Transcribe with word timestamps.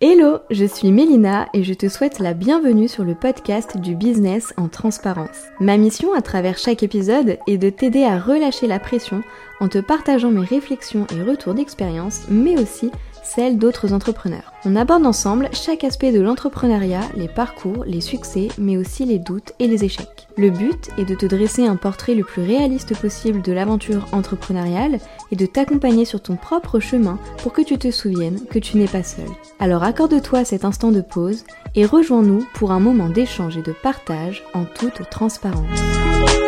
Hello, 0.00 0.38
je 0.48 0.64
suis 0.64 0.92
Mélina 0.92 1.48
et 1.54 1.64
je 1.64 1.74
te 1.74 1.88
souhaite 1.88 2.20
la 2.20 2.32
bienvenue 2.32 2.86
sur 2.86 3.02
le 3.02 3.16
podcast 3.16 3.78
du 3.78 3.96
business 3.96 4.54
en 4.56 4.68
transparence. 4.68 5.46
Ma 5.58 5.76
mission 5.76 6.14
à 6.14 6.22
travers 6.22 6.56
chaque 6.56 6.84
épisode 6.84 7.36
est 7.48 7.58
de 7.58 7.68
t'aider 7.68 8.04
à 8.04 8.16
relâcher 8.16 8.68
la 8.68 8.78
pression 8.78 9.24
en 9.58 9.66
te 9.66 9.78
partageant 9.78 10.30
mes 10.30 10.44
réflexions 10.44 11.04
et 11.12 11.20
retours 11.20 11.54
d'expérience, 11.54 12.28
mais 12.30 12.56
aussi 12.60 12.92
celle 13.28 13.58
d'autres 13.58 13.92
entrepreneurs. 13.92 14.52
On 14.64 14.74
aborde 14.74 15.06
ensemble 15.06 15.48
chaque 15.52 15.84
aspect 15.84 16.12
de 16.12 16.20
l'entrepreneuriat, 16.20 17.02
les 17.14 17.28
parcours, 17.28 17.84
les 17.86 18.00
succès, 18.00 18.48
mais 18.58 18.76
aussi 18.76 19.04
les 19.04 19.18
doutes 19.18 19.52
et 19.58 19.66
les 19.66 19.84
échecs. 19.84 20.28
Le 20.36 20.50
but 20.50 20.90
est 20.98 21.04
de 21.04 21.14
te 21.14 21.26
dresser 21.26 21.66
un 21.66 21.76
portrait 21.76 22.14
le 22.14 22.24
plus 22.24 22.42
réaliste 22.42 22.98
possible 22.98 23.42
de 23.42 23.52
l'aventure 23.52 24.06
entrepreneuriale 24.12 24.98
et 25.30 25.36
de 25.36 25.46
t'accompagner 25.46 26.04
sur 26.04 26.22
ton 26.22 26.36
propre 26.36 26.80
chemin 26.80 27.18
pour 27.42 27.52
que 27.52 27.62
tu 27.62 27.76
te 27.76 27.90
souviennes 27.90 28.40
que 28.50 28.58
tu 28.58 28.78
n'es 28.78 28.86
pas 28.86 29.02
seul. 29.02 29.28
Alors 29.58 29.82
accorde-toi 29.82 30.44
cet 30.44 30.64
instant 30.64 30.90
de 30.90 31.00
pause 31.00 31.44
et 31.74 31.84
rejoins-nous 31.84 32.46
pour 32.54 32.72
un 32.72 32.80
moment 32.80 33.08
d'échange 33.08 33.56
et 33.56 33.62
de 33.62 33.72
partage 33.72 34.44
en 34.54 34.64
toute 34.64 35.08
transparence. 35.10 36.47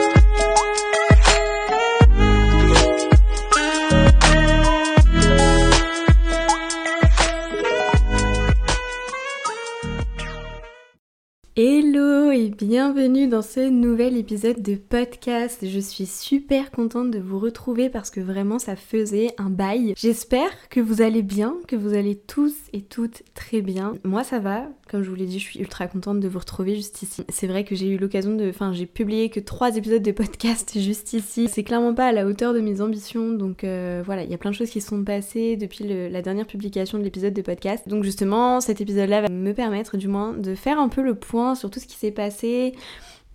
et 11.60 11.89
et 12.32 12.48
bienvenue 12.48 13.26
dans 13.26 13.42
ce 13.42 13.68
nouvel 13.68 14.16
épisode 14.16 14.62
de 14.62 14.76
podcast. 14.76 15.66
Je 15.66 15.80
suis 15.80 16.06
super 16.06 16.70
contente 16.70 17.10
de 17.10 17.18
vous 17.18 17.40
retrouver 17.40 17.90
parce 17.90 18.08
que 18.10 18.20
vraiment 18.20 18.60
ça 18.60 18.76
faisait 18.76 19.34
un 19.36 19.50
bail. 19.50 19.94
J'espère 19.96 20.50
que 20.68 20.78
vous 20.78 21.02
allez 21.02 21.22
bien, 21.22 21.56
que 21.66 21.74
vous 21.74 21.94
allez 21.94 22.14
tous 22.14 22.54
et 22.72 22.82
toutes 22.82 23.24
très 23.34 23.62
bien. 23.62 23.94
Moi 24.04 24.22
ça 24.22 24.38
va, 24.38 24.68
comme 24.88 25.02
je 25.02 25.10
vous 25.10 25.16
l'ai 25.16 25.26
dit, 25.26 25.40
je 25.40 25.44
suis 25.44 25.58
ultra 25.58 25.88
contente 25.88 26.20
de 26.20 26.28
vous 26.28 26.38
retrouver 26.38 26.76
juste 26.76 27.02
ici. 27.02 27.24
C'est 27.28 27.48
vrai 27.48 27.64
que 27.64 27.74
j'ai 27.74 27.88
eu 27.88 27.98
l'occasion 27.98 28.36
de... 28.36 28.48
Enfin 28.48 28.72
j'ai 28.72 28.86
publié 28.86 29.28
que 29.28 29.40
trois 29.40 29.76
épisodes 29.76 30.02
de 30.02 30.12
podcast 30.12 30.78
juste 30.78 31.12
ici. 31.14 31.48
C'est 31.48 31.64
clairement 31.64 31.94
pas 31.94 32.06
à 32.06 32.12
la 32.12 32.26
hauteur 32.26 32.54
de 32.54 32.60
mes 32.60 32.80
ambitions 32.80 33.30
donc 33.30 33.64
euh, 33.64 34.02
voilà, 34.06 34.22
il 34.22 34.30
y 34.30 34.34
a 34.34 34.38
plein 34.38 34.50
de 34.50 34.56
choses 34.56 34.70
qui 34.70 34.80
sont 34.80 35.02
passées 35.02 35.56
depuis 35.56 35.84
la 35.84 36.22
dernière 36.22 36.46
publication 36.46 36.96
de 36.96 37.02
l'épisode 37.02 37.34
de 37.34 37.42
podcast. 37.42 37.88
Donc 37.88 38.04
justement 38.04 38.60
cet 38.60 38.80
épisode 38.80 39.08
là 39.08 39.22
va 39.22 39.28
me 39.28 39.52
permettre 39.52 39.96
du 39.96 40.06
moins 40.06 40.32
de 40.32 40.54
faire 40.54 40.78
un 40.78 40.88
peu 40.88 41.02
le 41.02 41.16
point 41.16 41.56
sur 41.56 41.70
tout 41.70 41.80
ce 41.80 41.86
qui 41.86 41.96
s'est 41.96 42.12
passé. 42.12 42.19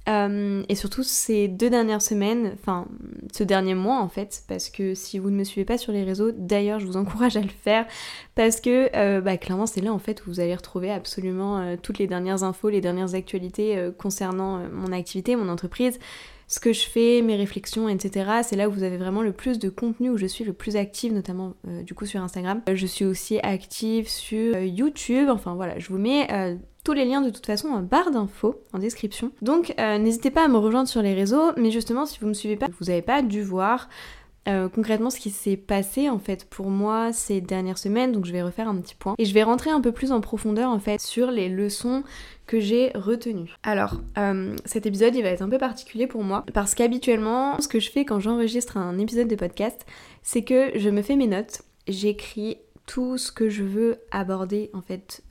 Euh, 0.08 0.64
et 0.70 0.76
surtout 0.76 1.02
ces 1.02 1.48
deux 1.48 1.70
dernières 1.70 2.02
semaines, 2.02 2.52
enfin 2.54 2.86
ce 3.34 3.44
dernier 3.44 3.74
mois 3.74 4.00
en 4.00 4.08
fait, 4.08 4.44
parce 4.48 4.70
que 4.70 4.94
si 4.94 5.18
vous 5.18 5.32
ne 5.32 5.36
me 5.36 5.44
suivez 5.44 5.66
pas 5.66 5.80
sur 5.80 5.92
les 5.92 6.04
réseaux, 6.04 6.32
d'ailleurs 6.32 6.80
je 6.80 6.86
vous 6.86 6.98
encourage 6.98 7.38
à 7.38 7.42
le 7.42 7.50
faire, 7.50 7.88
parce 8.36 8.62
que 8.62 8.96
euh, 8.96 9.22
bah, 9.22 9.38
clairement 9.38 9.66
c'est 9.66 9.82
là 9.82 9.92
en 9.92 10.00
fait 10.00 10.22
où 10.22 10.30
vous 10.30 10.40
allez 10.40 10.54
retrouver 10.54 10.92
absolument 10.92 11.58
euh, 11.58 11.76
toutes 11.82 11.98
les 11.98 12.06
dernières 12.06 12.44
infos, 12.44 12.70
les 12.70 12.82
dernières 12.82 13.16
actualités 13.16 13.90
concernant 13.98 14.60
mon 14.72 14.92
activité, 14.92 15.36
mon 15.36 15.50
entreprise, 15.50 15.98
ce 16.48 16.60
que 16.60 16.72
je 16.72 16.88
fais, 16.88 17.24
mes 17.24 17.36
réflexions, 17.36 17.90
etc. 17.90 18.30
C'est 18.44 18.56
là 18.56 18.70
où 18.70 18.72
vous 18.72 18.84
avez 18.84 18.98
vraiment 18.98 19.24
le 19.24 19.32
plus 19.32 19.58
de 19.58 19.70
contenu, 19.70 20.12
où 20.12 20.18
je 20.18 20.28
suis 20.28 20.44
le 20.44 20.54
plus 20.54 20.76
active, 20.76 21.14
notamment 21.14 21.54
du 21.64 21.96
coup 21.96 22.06
sur 22.06 22.22
Instagram. 22.22 22.62
Je 22.72 22.86
suis 22.86 23.06
aussi 23.06 23.40
active 23.40 24.08
sur 24.08 24.60
YouTube, 24.60 25.30
enfin 25.30 25.56
voilà, 25.56 25.80
je 25.80 25.88
vous 25.90 25.98
mets 25.98 26.28
tous 26.86 26.94
les 26.94 27.04
liens 27.04 27.22
de 27.22 27.32
toute 27.32 27.46
façon 27.46 27.68
en 27.70 27.82
barre 27.82 28.12
d'infos, 28.12 28.62
en 28.72 28.80
description. 28.80 29.32
Donc 29.42 29.74
euh, 29.80 29.98
n'hésitez 29.98 30.30
pas 30.30 30.46
à 30.46 30.48
me 30.48 30.58
rejoindre 30.58 30.88
sur 30.88 31.02
les 31.02 31.14
réseaux, 31.14 31.52
mais 31.58 31.72
justement 31.72 32.06
si 32.06 32.20
vous 32.22 32.28
me 32.28 32.34
suivez 32.34 32.56
pas, 32.56 32.68
vous 32.80 32.86
n'avez 32.86 33.02
pas 33.02 33.22
dû 33.22 33.42
voir 33.42 33.90
euh, 34.48 34.70
concrètement 34.70 35.10
ce 35.10 35.20
qui 35.20 35.32
s'est 35.32 35.58
passé 35.58 36.08
en 36.08 36.20
fait 36.20 36.46
pour 36.46 36.70
moi 36.70 37.12
ces 37.12 37.42
dernières 37.42 37.80
semaines, 37.80 38.12
donc 38.12 38.26
je 38.26 38.32
vais 38.32 38.44
refaire 38.44 38.70
un 38.70 38.80
petit 38.80 38.94
point. 38.94 39.16
Et 39.18 39.26
je 39.26 39.34
vais 39.34 39.42
rentrer 39.42 39.72
un 39.72 39.82
peu 39.82 39.92
plus 39.92 40.12
en 40.12 40.22
profondeur 40.22 40.70
en 40.70 40.78
fait 40.78 41.02
sur 41.02 41.32
les 41.32 41.50
leçons 41.50 42.04
que 42.46 42.60
j'ai 42.60 42.92
retenues. 42.94 43.56
Alors, 43.64 44.02
euh, 44.20 44.56
cet 44.66 44.86
épisode 44.86 45.16
il 45.16 45.24
va 45.24 45.30
être 45.30 45.42
un 45.42 45.50
peu 45.50 45.58
particulier 45.58 46.06
pour 46.06 46.24
moi 46.24 46.46
parce 46.54 46.76
qu'habituellement 46.76 47.60
ce 47.60 47.68
que 47.68 47.80
je 47.80 47.90
fais 47.90 48.06
quand 48.06 48.20
j'enregistre 48.20 48.78
un 48.78 49.00
épisode 49.00 49.28
de 49.28 49.36
podcast, 49.36 49.88
c'est 50.22 50.44
que 50.44 50.78
je 50.78 50.90
me 50.92 51.02
fais 51.02 51.16
mes 51.16 51.28
notes, 51.28 51.64
j'écris 51.88 52.58
tout 52.86 53.18
ce 53.18 53.32
que 53.32 53.50
je 53.50 53.64
veux 53.64 53.98
aborder 54.12 54.70
en 54.74 54.82
fait 54.84 55.24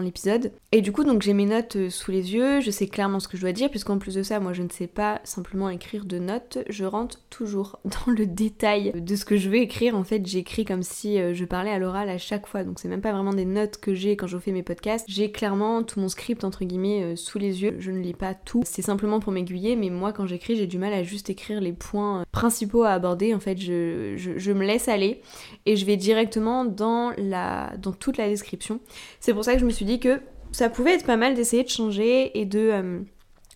l'épisode. 0.00 0.52
Et 0.72 0.80
du 0.80 0.92
coup 0.92 1.04
donc 1.04 1.22
j'ai 1.22 1.32
mes 1.32 1.46
notes 1.46 1.76
euh, 1.76 1.90
sous 1.90 2.10
les 2.10 2.34
yeux, 2.34 2.60
je 2.60 2.70
sais 2.70 2.86
clairement 2.86 3.20
ce 3.20 3.28
que 3.28 3.36
je 3.36 3.42
dois 3.42 3.52
dire 3.52 3.70
puisqu'en 3.70 3.98
plus 3.98 4.14
de 4.14 4.22
ça 4.22 4.40
moi 4.40 4.52
je 4.52 4.62
ne 4.62 4.68
sais 4.68 4.86
pas 4.86 5.20
simplement 5.24 5.68
écrire 5.68 6.04
de 6.04 6.18
notes, 6.18 6.58
je 6.68 6.84
rentre 6.84 7.20
toujours 7.30 7.78
dans 7.84 8.12
le 8.12 8.26
détail 8.26 8.92
de 8.94 9.16
ce 9.16 9.24
que 9.24 9.36
je 9.36 9.48
veux 9.48 9.56
écrire. 9.56 9.96
En 9.96 10.04
fait 10.04 10.26
j'écris 10.26 10.64
comme 10.64 10.82
si 10.82 11.18
euh, 11.18 11.34
je 11.34 11.44
parlais 11.44 11.70
à 11.70 11.78
l'oral 11.78 12.08
à 12.08 12.18
chaque 12.18 12.46
fois 12.46 12.64
donc 12.64 12.78
c'est 12.78 12.88
même 12.88 13.00
pas 13.00 13.12
vraiment 13.12 13.32
des 13.32 13.44
notes 13.44 13.78
que 13.78 13.94
j'ai 13.94 14.16
quand 14.16 14.26
je 14.26 14.38
fais 14.38 14.52
mes 14.52 14.62
podcasts. 14.62 15.06
J'ai 15.08 15.30
clairement 15.30 15.82
tout 15.82 16.00
mon 16.00 16.08
script 16.08 16.44
entre 16.44 16.64
guillemets 16.64 17.16
sous 17.16 17.38
les 17.38 17.62
yeux, 17.62 17.76
je 17.78 17.90
ne 17.90 17.98
lis 17.98 18.14
pas 18.14 18.34
tout, 18.34 18.62
c'est 18.64 18.82
simplement 18.82 19.20
pour 19.20 19.32
m'aiguiller 19.32 19.76
mais 19.76 19.90
moi 19.90 20.12
quand 20.12 20.26
j'écris 20.26 20.56
j'ai 20.56 20.66
du 20.66 20.78
mal 20.78 20.92
à 20.92 21.02
juste 21.02 21.30
écrire 21.30 21.60
les 21.60 21.72
points 21.72 22.24
principaux 22.32 22.82
à 22.82 22.90
aborder. 22.90 23.34
En 23.34 23.40
fait 23.40 23.58
je, 23.58 24.14
je 24.16 24.52
me 24.52 24.64
laisse 24.64 24.88
aller 24.88 25.20
et 25.66 25.76
je 25.76 25.84
vais 25.84 25.96
directement 25.96 26.64
dans 26.64 27.12
la, 27.18 27.72
dans 27.78 27.92
toute 27.92 28.16
la 28.16 28.28
description. 28.28 28.80
C'est 29.20 29.32
pour 29.32 29.44
ça 29.44 29.54
que 29.54 29.60
je 29.60 29.64
me 29.64 29.70
suis 29.70 29.83
dit 29.84 30.00
que 30.00 30.20
ça 30.52 30.68
pouvait 30.68 30.94
être 30.94 31.06
pas 31.06 31.16
mal 31.16 31.34
d'essayer 31.34 31.64
de 31.64 31.68
changer 31.68 32.38
et 32.38 32.44
de... 32.44 32.70
Euh, 32.72 33.00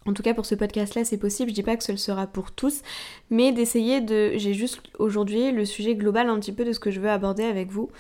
en 0.07 0.15
tout 0.15 0.23
cas 0.23 0.33
pour 0.33 0.47
ce 0.47 0.55
podcast 0.55 0.95
là 0.95 1.05
c'est 1.05 1.19
possible, 1.19 1.51
je 1.51 1.55
dis 1.55 1.63
pas 1.63 1.77
que 1.77 1.85
ce 1.85 1.95
sera 1.97 2.27
pour 2.27 2.53
tous, 2.53 2.83
mais 3.31 3.53
d'essayer 3.53 4.01
de... 4.01 4.33
J'ai 4.37 4.55
juste 4.55 4.81
aujourd'hui 4.99 5.53
le 5.53 5.65
sujet 5.65 5.95
global 5.95 6.29
un 6.29 6.39
petit 6.39 6.53
peu 6.53 6.65
de 6.65 6.73
ce 6.73 6.81
que 6.81 6.91
je 6.91 7.01
veux 7.01 7.11
aborder 7.11 7.45
avec 7.45 7.71
vous, 7.71 7.91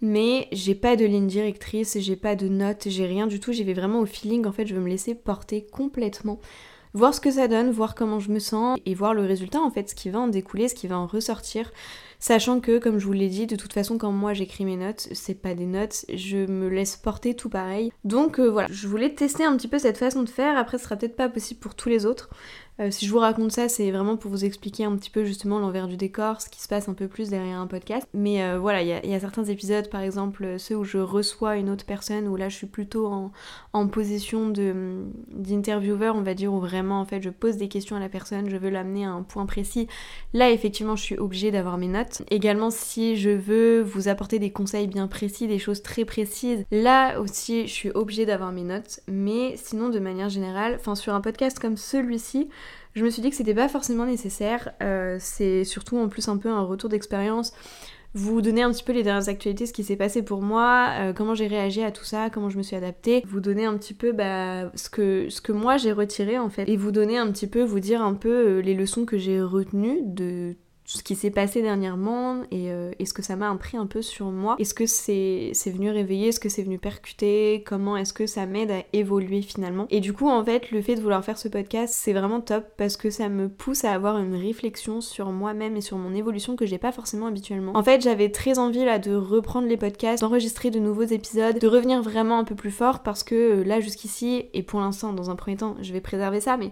mais 0.00 0.48
j'ai 0.52 0.74
pas 0.74 0.96
de 0.96 1.04
ligne 1.04 1.26
directrice, 1.26 1.98
j'ai 1.98 2.16
pas 2.16 2.36
de 2.36 2.48
notes, 2.48 2.88
j'ai 2.88 3.06
rien 3.06 3.26
du 3.26 3.40
tout, 3.40 3.52
j'y 3.52 3.64
vais 3.64 3.74
vraiment 3.74 4.00
au 4.00 4.06
feeling, 4.06 4.46
en 4.46 4.52
fait 4.52 4.66
je 4.66 4.74
veux 4.74 4.80
me 4.80 4.88
laisser 4.88 5.14
porter 5.14 5.66
complètement 5.66 6.40
voir 6.96 7.14
ce 7.14 7.20
que 7.20 7.30
ça 7.30 7.46
donne, 7.46 7.70
voir 7.70 7.94
comment 7.94 8.20
je 8.20 8.30
me 8.30 8.38
sens 8.38 8.78
et 8.86 8.94
voir 8.94 9.12
le 9.12 9.24
résultat 9.24 9.60
en 9.60 9.70
fait, 9.70 9.90
ce 9.90 9.94
qui 9.94 10.08
va 10.08 10.18
en 10.18 10.28
découler, 10.28 10.68
ce 10.68 10.74
qui 10.74 10.86
va 10.86 10.98
en 10.98 11.06
ressortir. 11.06 11.70
Sachant 12.18 12.60
que, 12.60 12.78
comme 12.78 12.98
je 12.98 13.04
vous 13.04 13.12
l'ai 13.12 13.28
dit, 13.28 13.46
de 13.46 13.56
toute 13.56 13.74
façon, 13.74 13.98
quand 13.98 14.10
moi 14.10 14.32
j'écris 14.32 14.64
mes 14.64 14.76
notes, 14.76 15.06
c'est 15.12 15.34
pas 15.34 15.54
des 15.54 15.66
notes, 15.66 16.06
je 16.12 16.46
me 16.46 16.68
laisse 16.68 16.96
porter 16.96 17.34
tout 17.34 17.50
pareil. 17.50 17.92
Donc 18.04 18.40
euh, 18.40 18.48
voilà, 18.48 18.68
je 18.70 18.88
voulais 18.88 19.14
tester 19.14 19.44
un 19.44 19.54
petit 19.56 19.68
peu 19.68 19.78
cette 19.78 19.98
façon 19.98 20.22
de 20.22 20.28
faire. 20.30 20.56
Après, 20.56 20.78
ce 20.78 20.84
sera 20.84 20.96
peut-être 20.96 21.16
pas 21.16 21.28
possible 21.28 21.60
pour 21.60 21.74
tous 21.74 21.90
les 21.90 22.06
autres. 22.06 22.30
Euh, 22.78 22.90
si 22.90 23.06
je 23.06 23.12
vous 23.12 23.18
raconte 23.18 23.52
ça, 23.52 23.68
c'est 23.68 23.90
vraiment 23.90 24.16
pour 24.16 24.30
vous 24.30 24.44
expliquer 24.44 24.84
un 24.84 24.94
petit 24.96 25.08
peu 25.08 25.24
justement 25.24 25.58
l'envers 25.58 25.88
du 25.88 25.96
décor, 25.96 26.42
ce 26.42 26.50
qui 26.50 26.60
se 26.60 26.68
passe 26.68 26.88
un 26.88 26.94
peu 26.94 27.08
plus 27.08 27.30
derrière 27.30 27.58
un 27.58 27.66
podcast. 27.66 28.06
Mais 28.12 28.42
euh, 28.42 28.58
voilà, 28.58 28.82
il 28.82 28.88
y, 28.88 29.14
a 29.14 29.20
certains 29.20 29.44
épisodes, 29.44 29.88
par 29.88 30.02
exemple 30.02 30.58
ceux 30.58 30.76
où 30.76 30.84
je 30.84 30.98
reçois 30.98 31.56
une 31.56 31.70
autre 31.70 31.86
personne, 31.86 32.28
où 32.28 32.36
là 32.36 32.48
je 32.48 32.56
suis 32.56 32.66
plutôt 32.66 33.06
en, 33.06 33.88
position 33.88 34.48
d'intervieweur, 34.48 36.16
on 36.16 36.22
va 36.22 36.34
dire, 36.34 36.52
où 36.52 36.60
vraiment 36.60 37.00
en 37.00 37.04
fait 37.04 37.22
je 37.22 37.30
pose 37.30 37.56
des 37.56 37.68
questions 37.68 37.96
à 37.96 38.00
la 38.00 38.08
personne, 38.08 38.50
je 38.50 38.56
veux 38.56 38.68
l'amener 38.68 39.04
à 39.04 39.10
un 39.10 39.22
point 39.22 39.46
précis. 39.46 39.86
Là 40.34 40.50
effectivement 40.50 40.96
je 40.96 41.02
suis 41.02 41.18
obligée 41.18 41.50
d'avoir 41.50 41.78
mes 41.78 41.86
notes. 41.86 42.22
Également 42.30 42.70
si 42.70 43.16
je 43.16 43.30
veux 43.30 43.80
vous 43.82 44.08
apporter 44.08 44.38
des 44.38 44.50
conseils 44.50 44.86
bien 44.86 45.06
précis, 45.06 45.46
des 45.46 45.58
choses 45.58 45.82
très 45.82 46.04
précises, 46.04 46.64
là 46.70 47.20
aussi 47.20 47.66
je 47.66 47.72
suis 47.72 47.90
obligée 47.90 48.26
d'avoir 48.26 48.50
mes 48.50 48.64
notes. 48.64 49.00
Mais 49.08 49.54
sinon 49.56 49.88
de 49.88 49.98
manière 49.98 50.28
générale, 50.28 50.76
enfin 50.78 50.94
sur 50.94 51.14
un 51.14 51.20
podcast 51.20 51.58
comme 51.58 51.76
celui-ci, 51.76 52.48
je 52.96 53.04
me 53.04 53.10
suis 53.10 53.20
dit 53.20 53.28
que 53.28 53.36
c'était 53.36 53.54
pas 53.54 53.68
forcément 53.68 54.06
nécessaire. 54.06 54.72
Euh, 54.82 55.18
c'est 55.20 55.64
surtout 55.64 55.98
en 55.98 56.08
plus 56.08 56.28
un 56.28 56.38
peu 56.38 56.48
un 56.48 56.62
retour 56.62 56.88
d'expérience. 56.88 57.52
Vous 58.14 58.40
donner 58.40 58.62
un 58.62 58.72
petit 58.72 58.82
peu 58.82 58.94
les 58.94 59.02
dernières 59.02 59.28
actualités, 59.28 59.66
ce 59.66 59.74
qui 59.74 59.84
s'est 59.84 59.96
passé 59.96 60.22
pour 60.22 60.40
moi, 60.40 60.92
euh, 61.00 61.12
comment 61.12 61.34
j'ai 61.34 61.46
réagi 61.46 61.82
à 61.82 61.90
tout 61.90 62.04
ça, 62.04 62.30
comment 62.30 62.48
je 62.48 62.56
me 62.56 62.62
suis 62.62 62.74
adaptée. 62.74 63.22
Vous 63.26 63.40
donner 63.40 63.66
un 63.66 63.76
petit 63.76 63.92
peu 63.92 64.12
bah, 64.12 64.70
ce, 64.74 64.88
que, 64.88 65.28
ce 65.28 65.42
que 65.42 65.52
moi 65.52 65.76
j'ai 65.76 65.92
retiré 65.92 66.38
en 66.38 66.48
fait. 66.48 66.66
Et 66.66 66.78
vous 66.78 66.90
donner 66.90 67.18
un 67.18 67.30
petit 67.30 67.46
peu, 67.46 67.62
vous 67.62 67.80
dire 67.80 68.00
un 68.00 68.14
peu 68.14 68.30
euh, 68.30 68.60
les 68.62 68.72
leçons 68.72 69.04
que 69.04 69.18
j'ai 69.18 69.42
retenues 69.42 70.00
de 70.02 70.56
ce 70.86 71.02
qui 71.02 71.16
s'est 71.16 71.30
passé 71.30 71.62
dernièrement 71.62 72.42
et 72.52 72.70
euh, 72.70 72.92
est-ce 73.00 73.12
que 73.12 73.22
ça 73.22 73.34
m'a 73.34 73.50
appris 73.50 73.76
un 73.76 73.86
peu 73.86 74.02
sur 74.02 74.30
moi. 74.30 74.54
Est-ce 74.60 74.72
que 74.72 74.86
c'est 74.86 75.52
venu 75.70 75.90
réveiller? 75.90 76.28
Est-ce 76.28 76.38
que 76.38 76.48
c'est 76.48 76.62
venu 76.62 76.78
percuter? 76.78 77.64
Comment 77.66 77.96
est-ce 77.96 78.12
que 78.12 78.26
ça 78.26 78.46
m'aide 78.46 78.70
à 78.70 78.84
évoluer 78.92 79.42
finalement? 79.42 79.86
Et 79.90 79.98
du 80.00 80.12
coup, 80.12 80.28
en 80.28 80.44
fait, 80.44 80.70
le 80.70 80.80
fait 80.80 80.94
de 80.94 81.00
vouloir 81.00 81.24
faire 81.24 81.38
ce 81.38 81.48
podcast, 81.48 81.92
c'est 81.96 82.12
vraiment 82.12 82.40
top 82.40 82.64
parce 82.76 82.96
que 82.96 83.10
ça 83.10 83.28
me 83.28 83.48
pousse 83.48 83.84
à 83.84 83.92
avoir 83.92 84.18
une 84.18 84.36
réflexion 84.36 85.00
sur 85.00 85.32
moi-même 85.32 85.76
et 85.76 85.80
sur 85.80 85.98
mon 85.98 86.14
évolution 86.14 86.54
que 86.54 86.66
j'ai 86.66 86.78
pas 86.78 86.92
forcément 86.92 87.26
habituellement. 87.26 87.72
En 87.74 87.82
fait, 87.82 88.00
j'avais 88.00 88.30
très 88.30 88.60
envie 88.60 88.84
là 88.84 89.00
de 89.00 89.14
reprendre 89.14 89.66
les 89.66 89.76
podcasts, 89.76 90.22
d'enregistrer 90.22 90.70
de 90.70 90.78
nouveaux 90.78 91.02
épisodes, 91.02 91.58
de 91.58 91.66
revenir 91.66 92.00
vraiment 92.00 92.38
un 92.38 92.44
peu 92.44 92.54
plus 92.54 92.70
fort 92.70 93.02
parce 93.02 93.24
que 93.24 93.34
euh, 93.34 93.64
là 93.64 93.80
jusqu'ici, 93.80 94.46
et 94.54 94.62
pour 94.62 94.80
l'instant, 94.80 95.12
dans 95.12 95.30
un 95.30 95.36
premier 95.36 95.56
temps, 95.56 95.76
je 95.82 95.92
vais 95.92 96.00
préserver 96.00 96.40
ça, 96.40 96.56
mais 96.56 96.70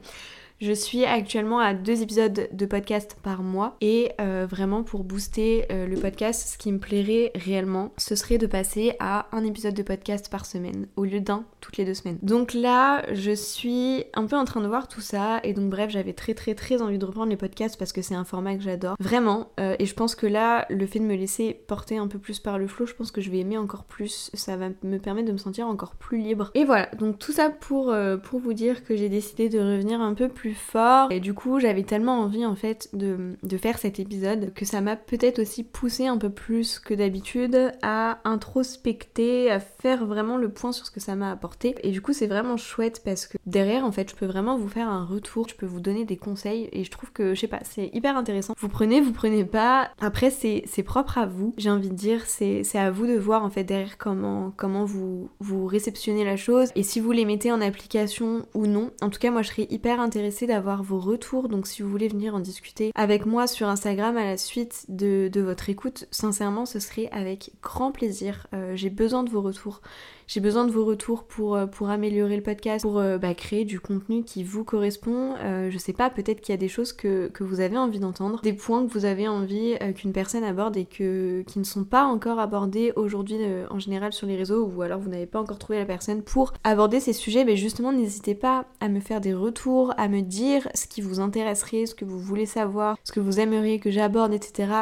Je 0.61 0.73
suis 0.73 1.05
actuellement 1.05 1.59
à 1.59 1.75
deux 1.75 2.03
épisodes 2.03 2.49
de 2.51 2.67
podcast 2.67 3.17
par 3.25 3.43
mois 3.43 3.77
et 3.81 4.13
euh, 4.21 4.47
vraiment 4.49 4.85
pour 4.85 5.03
booster 5.03 5.65
euh, 5.73 5.89
le 5.89 5.97
podcast, 5.97 6.53
ce 6.53 6.59
qui 6.59 6.71
me 6.71 6.79
plairait 6.79 7.33
réellement, 7.35 7.93
ce 7.97 8.15
serait 8.15 8.39
de 8.39 8.47
passer 8.47 8.95
à 9.01 9.27
un 9.33 9.45
épisode 9.45 9.75
de 9.75 9.83
podcast 9.83 10.31
par 10.31 10.47
semaine 10.47 10.87
au 10.95 11.05
lieu 11.05 11.21
d'un 11.21 11.45
toutes 11.61 11.77
les 11.77 11.85
deux 11.85 11.95
semaines. 11.95 12.19
Donc 12.23 12.55
là, 12.55 13.05
je 13.13 13.33
suis 13.33 14.05
un 14.15 14.27
peu 14.27 14.37
en 14.37 14.45
train 14.45 14.61
de 14.61 14.69
voir 14.69 14.87
tout 14.87 15.01
ça 15.01 15.41
et 15.43 15.55
donc 15.55 15.71
bref, 15.71 15.91
j'avais 15.91 16.13
très 16.13 16.35
très 16.35 16.55
très 16.55 16.81
envie 16.81 16.99
de 16.99 17.05
reprendre 17.05 17.31
les 17.31 17.37
podcasts 17.37 17.77
parce 17.77 17.93
que 17.93 18.01
c'est 18.01 18.15
un 18.15 18.25
format 18.25 18.55
que 18.55 18.63
j'adore 18.63 18.97
vraiment 19.01 19.51
euh, 19.59 19.75
et 19.81 19.87
je 19.87 19.95
pense 19.95 20.15
que 20.15 20.29
là, 20.29 20.67
le 20.71 20.87
fait 20.87 21.01
de 21.01 21.05
me 21.05 21.17
laisser 21.17 21.53
porter 21.67 21.99
un 21.99 22.07
peu 22.07 22.21
plus 22.21 22.39
par 22.39 22.59
le 22.59 22.69
flow, 22.69 22.87
je 22.87 22.95
pense 22.95 23.11
que 23.11 23.21
je 23.21 23.31
vais 23.31 23.39
aimer 23.39 23.59
encore 23.59 23.85
plus. 23.85 24.31
Ça 24.35 24.57
va 24.57 24.69
me 24.85 24.99
permettre 24.99 25.27
de 25.27 25.33
me 25.33 25.39
sentir 25.39 25.67
encore 25.67 25.97
plus 25.97 26.19
libre. 26.19 26.53
Et 26.55 26.65
voilà, 26.65 26.89
donc 26.97 27.19
tout 27.19 27.33
ça 27.33 27.51
pour, 27.51 27.93
pour 28.23 28.39
vous 28.39 28.53
dire 28.53 28.85
que 28.85 28.95
j'ai 28.95 29.09
décidé 29.09 29.49
de 29.49 29.59
revenir 29.59 30.01
un 30.01 30.15
peu 30.15 30.29
plus 30.29 30.44
fort. 30.53 31.11
Et 31.11 31.21
du 31.21 31.33
coup, 31.33 31.61
j'avais 31.61 31.85
tellement 31.85 32.21
envie 32.21 32.45
en 32.45 32.57
fait 32.57 32.91
de, 32.93 33.37
de 33.43 33.57
faire 33.57 33.79
cet 33.79 33.99
épisode 33.99 34.53
que 34.53 34.65
ça 34.65 34.81
m'a 34.81 34.97
peut-être 34.97 35.39
aussi 35.39 35.65
poussé 35.65 36.07
un 36.07 36.19
peu 36.19 36.31
plus 36.31 36.79
que 36.79 36.93
d'habitude 36.93 37.73
à 37.83 38.19
introspecter, 38.25 39.51
à 39.51 39.61
faire 39.61 40.05
vraiment 40.07 40.37
le 40.37 40.51
point 40.51 40.73
sur 40.73 40.87
ce 40.87 40.91
que 40.91 41.01
ça 41.01 41.15
m'a 41.15 41.31
apporté. 41.31 41.75
Et 41.83 41.91
du 41.91 42.01
coup, 42.03 42.13
c'est 42.13 42.27
vraiment 42.27 42.57
chouette 42.57 43.03
parce 43.05 43.27
que 43.27 43.39
derrière, 43.47 43.85
en 43.85 43.93
fait, 43.93 44.11
je 44.11 44.17
peux 44.17 44.27
vraiment 44.27 44.57
vous 44.57 44.69
faire 44.69 44.89
un 44.89 45.05
retour, 45.05 45.49
je 45.49 45.55
peux 45.55 45.67
vous 45.67 45.81
donner 45.81 46.05
des 46.05 46.17
conseils 46.17 46.69
et 46.73 46.85
je 46.85 46.91
trouve 46.91 47.13
que, 47.13 47.35
je 47.35 47.41
sais 47.41 47.49
pas, 47.49 47.61
c'est 47.63 47.91
hyper 47.93 48.17
intéressant. 48.17 48.55
Vous 48.59 48.69
prenez, 48.69 49.01
vous 49.01 49.13
prenez 49.13 49.45
pas. 49.45 49.91
Après, 50.01 50.31
c'est 50.31 50.83
propre 50.83 51.19
à 51.19 51.27
vous, 51.27 51.55
j'ai 51.57 51.71
envie 51.71 51.89
de 51.89 51.95
dire, 51.95 52.23
c'est 52.27 52.65
à 52.75 52.91
vous 52.91 53.07
de 53.07 53.17
voir 53.17 53.45
en 53.45 53.51
fait 53.51 53.65
derrière 53.65 53.97
comment, 53.99 54.53
comment 54.57 54.85
vous, 54.85 55.31
vous 55.41 55.67
réceptionnez 55.67 56.25
la 56.25 56.37
chose 56.37 56.71
et 56.75 56.83
si 56.83 57.01
vous 57.01 57.13
les 57.13 57.25
mettez 57.25 57.53
en 57.53 57.61
application 57.61 58.47
ou 58.55 58.67
non. 58.67 58.91
En 59.01 59.11
tout 59.11 59.19
cas, 59.19 59.31
moi, 59.31 59.43
je 59.43 59.49
serais 59.49 59.67
hyper 59.71 60.01
intéressée 60.01 60.34
d'avoir 60.43 60.83
vos 60.83 60.99
retours. 60.99 61.49
Donc 61.49 61.67
si 61.67 61.83
vous 61.83 61.89
voulez 61.89 62.09
venir 62.09 62.35
en 62.35 62.41
discuter 62.41 62.93
avec 62.95 63.27
moi 63.27 63.47
sur 63.47 63.69
Instagram 63.69 64.17
à 64.17 64.25
la 64.25 64.37
suite 64.37 64.85
de, 64.89 65.31
votre 65.41 65.71
écoute, 65.71 66.07
sincèrement, 66.11 66.67
ce 66.67 66.81
serait 66.81 67.09
avec 67.13 67.53
grand 67.63 67.93
plaisir. 67.93 68.47
Euh, 68.53 68.77
j'ai 68.77 68.91
besoin 68.91 69.23
de 69.23 69.31
vos 69.31 69.41
retours. 69.43 69.81
J'ai 70.27 70.41
besoin 70.41 70.65
de 70.65 70.71
vos 70.71 70.85
retours 70.85 71.25
pour, 71.25 71.57
euh, 71.57 71.67
améliorer 71.87 72.37
le 72.37 72.43
podcast, 72.43 72.83
pour 72.83 72.99
euh, 72.99 73.19
bah, 73.19 73.35
créer 73.35 73.65
du 73.65 73.79
contenu 73.79 74.25
qui 74.25 74.43
vous 74.43 74.65
correspond. 74.65 75.35
Euh, 75.41 75.71
je 75.71 75.79
sais 75.79 75.93
pas, 75.93 76.09
peut-être 76.09 76.41
qu'il 76.41 76.53
y 76.53 76.55
a 76.55 76.59
des 76.59 76.69
choses 76.69 76.93
que, 76.93 77.31
vous 77.41 77.61
avez 77.61 77.77
envie 77.77 77.99
d'entendre, 77.99 78.41
des 78.43 78.55
points 78.55 78.87
que 78.87 78.93
vous 78.93 79.05
avez 79.05 79.29
envie 79.29 79.77
qu'une 79.95 80.13
personne 80.13 80.45
aborde 80.45 80.77
et 80.79 80.87
que, 80.87 81.43
qui 81.43 81.59
ne 81.59 81.65
sont 81.65 81.85
pas 81.85 82.05
encore 82.05 82.39
abordés 82.39 82.93
aujourd'hui 82.97 83.37
en 83.69 83.79
général 83.79 84.15
sur 84.15 84.27
les 84.27 84.37
réseaux 84.37 84.65
ou 84.65 84.81
alors 84.81 84.99
vous 84.99 85.11
n'avez 85.11 85.27
pas 85.27 85.41
encore 85.41 85.59
trouvé 85.59 85.79
la 85.79 85.85
personne 85.85 86.23
pour 86.23 86.55
aborder 86.65 87.01
ces 87.01 87.13
sujets. 87.13 87.45
Mais 87.45 87.57
justement, 87.57 87.93
n'hésitez 87.93 88.35
pas 88.35 88.65
à 88.81 88.89
me 88.89 89.01
faire 89.01 89.21
des 89.21 89.35
retours, 89.35 89.93
à 89.99 90.09
me 90.09 90.23
dire 90.23 90.69
ce 90.75 90.87
qui 90.87 91.03
vous 91.03 91.21
intéresserait, 91.21 91.85
ce 91.85 91.95
que 91.95 92.07
vous 92.07 92.19
voulez 92.19 92.47
savoir, 92.47 92.97
ce 93.05 93.13
que 93.13 93.21
vous 93.21 93.41
aimeriez 93.41 93.79
que 93.79 93.91
j'aborde, 93.91 94.33
etc. 94.33 94.73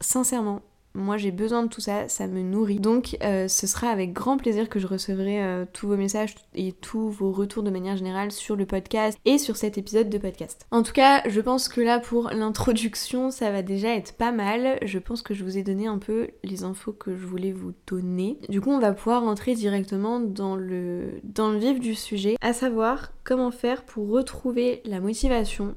Sincèrement, 0.00 0.62
moi 0.94 1.16
j'ai 1.16 1.30
besoin 1.30 1.64
de 1.64 1.68
tout 1.68 1.80
ça, 1.80 2.08
ça 2.08 2.26
me 2.26 2.40
nourrit. 2.40 2.78
Donc 2.78 3.16
euh, 3.22 3.48
ce 3.48 3.66
sera 3.66 3.88
avec 3.88 4.12
grand 4.12 4.36
plaisir 4.36 4.68
que 4.68 4.78
je 4.78 4.86
recevrai 4.86 5.42
euh, 5.42 5.64
tous 5.72 5.88
vos 5.88 5.96
messages 5.96 6.34
et 6.54 6.72
tous 6.72 7.08
vos 7.10 7.32
retours 7.32 7.62
de 7.62 7.70
manière 7.70 7.96
générale 7.96 8.30
sur 8.30 8.56
le 8.56 8.66
podcast 8.66 9.18
et 9.24 9.38
sur 9.38 9.56
cet 9.56 9.76
épisode 9.76 10.08
de 10.08 10.18
podcast. 10.18 10.66
En 10.70 10.82
tout 10.82 10.92
cas, 10.92 11.22
je 11.28 11.40
pense 11.40 11.68
que 11.68 11.80
là 11.80 11.98
pour 11.98 12.30
l'introduction, 12.30 13.30
ça 13.30 13.50
va 13.50 13.62
déjà 13.62 13.94
être 13.94 14.14
pas 14.14 14.32
mal. 14.32 14.78
Je 14.82 14.98
pense 14.98 15.22
que 15.22 15.34
je 15.34 15.44
vous 15.44 15.58
ai 15.58 15.62
donné 15.62 15.86
un 15.86 15.98
peu 15.98 16.28
les 16.44 16.64
infos 16.64 16.92
que 16.92 17.16
je 17.16 17.26
voulais 17.26 17.52
vous 17.52 17.72
donner. 17.86 18.38
Du 18.48 18.60
coup, 18.60 18.70
on 18.70 18.78
va 18.78 18.92
pouvoir 18.92 19.22
rentrer 19.22 19.54
directement 19.54 20.20
dans 20.20 20.56
le, 20.56 21.20
dans 21.24 21.50
le 21.50 21.58
vif 21.58 21.80
du 21.80 21.94
sujet, 21.94 22.36
à 22.40 22.52
savoir 22.52 23.12
comment 23.24 23.50
faire 23.50 23.84
pour 23.84 24.08
retrouver 24.08 24.80
la 24.84 25.00
motivation 25.00 25.74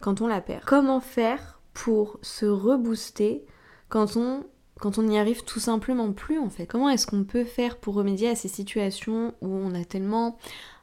quand 0.00 0.20
on 0.20 0.26
la 0.26 0.40
perd. 0.40 0.64
Comment 0.64 1.00
faire 1.00 1.60
pour 1.72 2.18
se 2.22 2.44
rebooster 2.44 3.44
quand 3.92 4.98
on 4.98 5.02
n'y 5.02 5.18
arrive 5.18 5.44
tout 5.44 5.60
simplement 5.60 6.12
plus 6.12 6.38
en 6.38 6.48
fait. 6.48 6.66
Comment 6.66 6.88
est-ce 6.88 7.06
qu'on 7.06 7.24
peut 7.24 7.44
faire 7.44 7.76
pour 7.76 7.94
remédier 7.94 8.30
à 8.30 8.34
ces 8.34 8.48
situations 8.48 9.34
où 9.42 9.48
on 9.48 9.74
a 9.74 9.84
tellement 9.84 10.38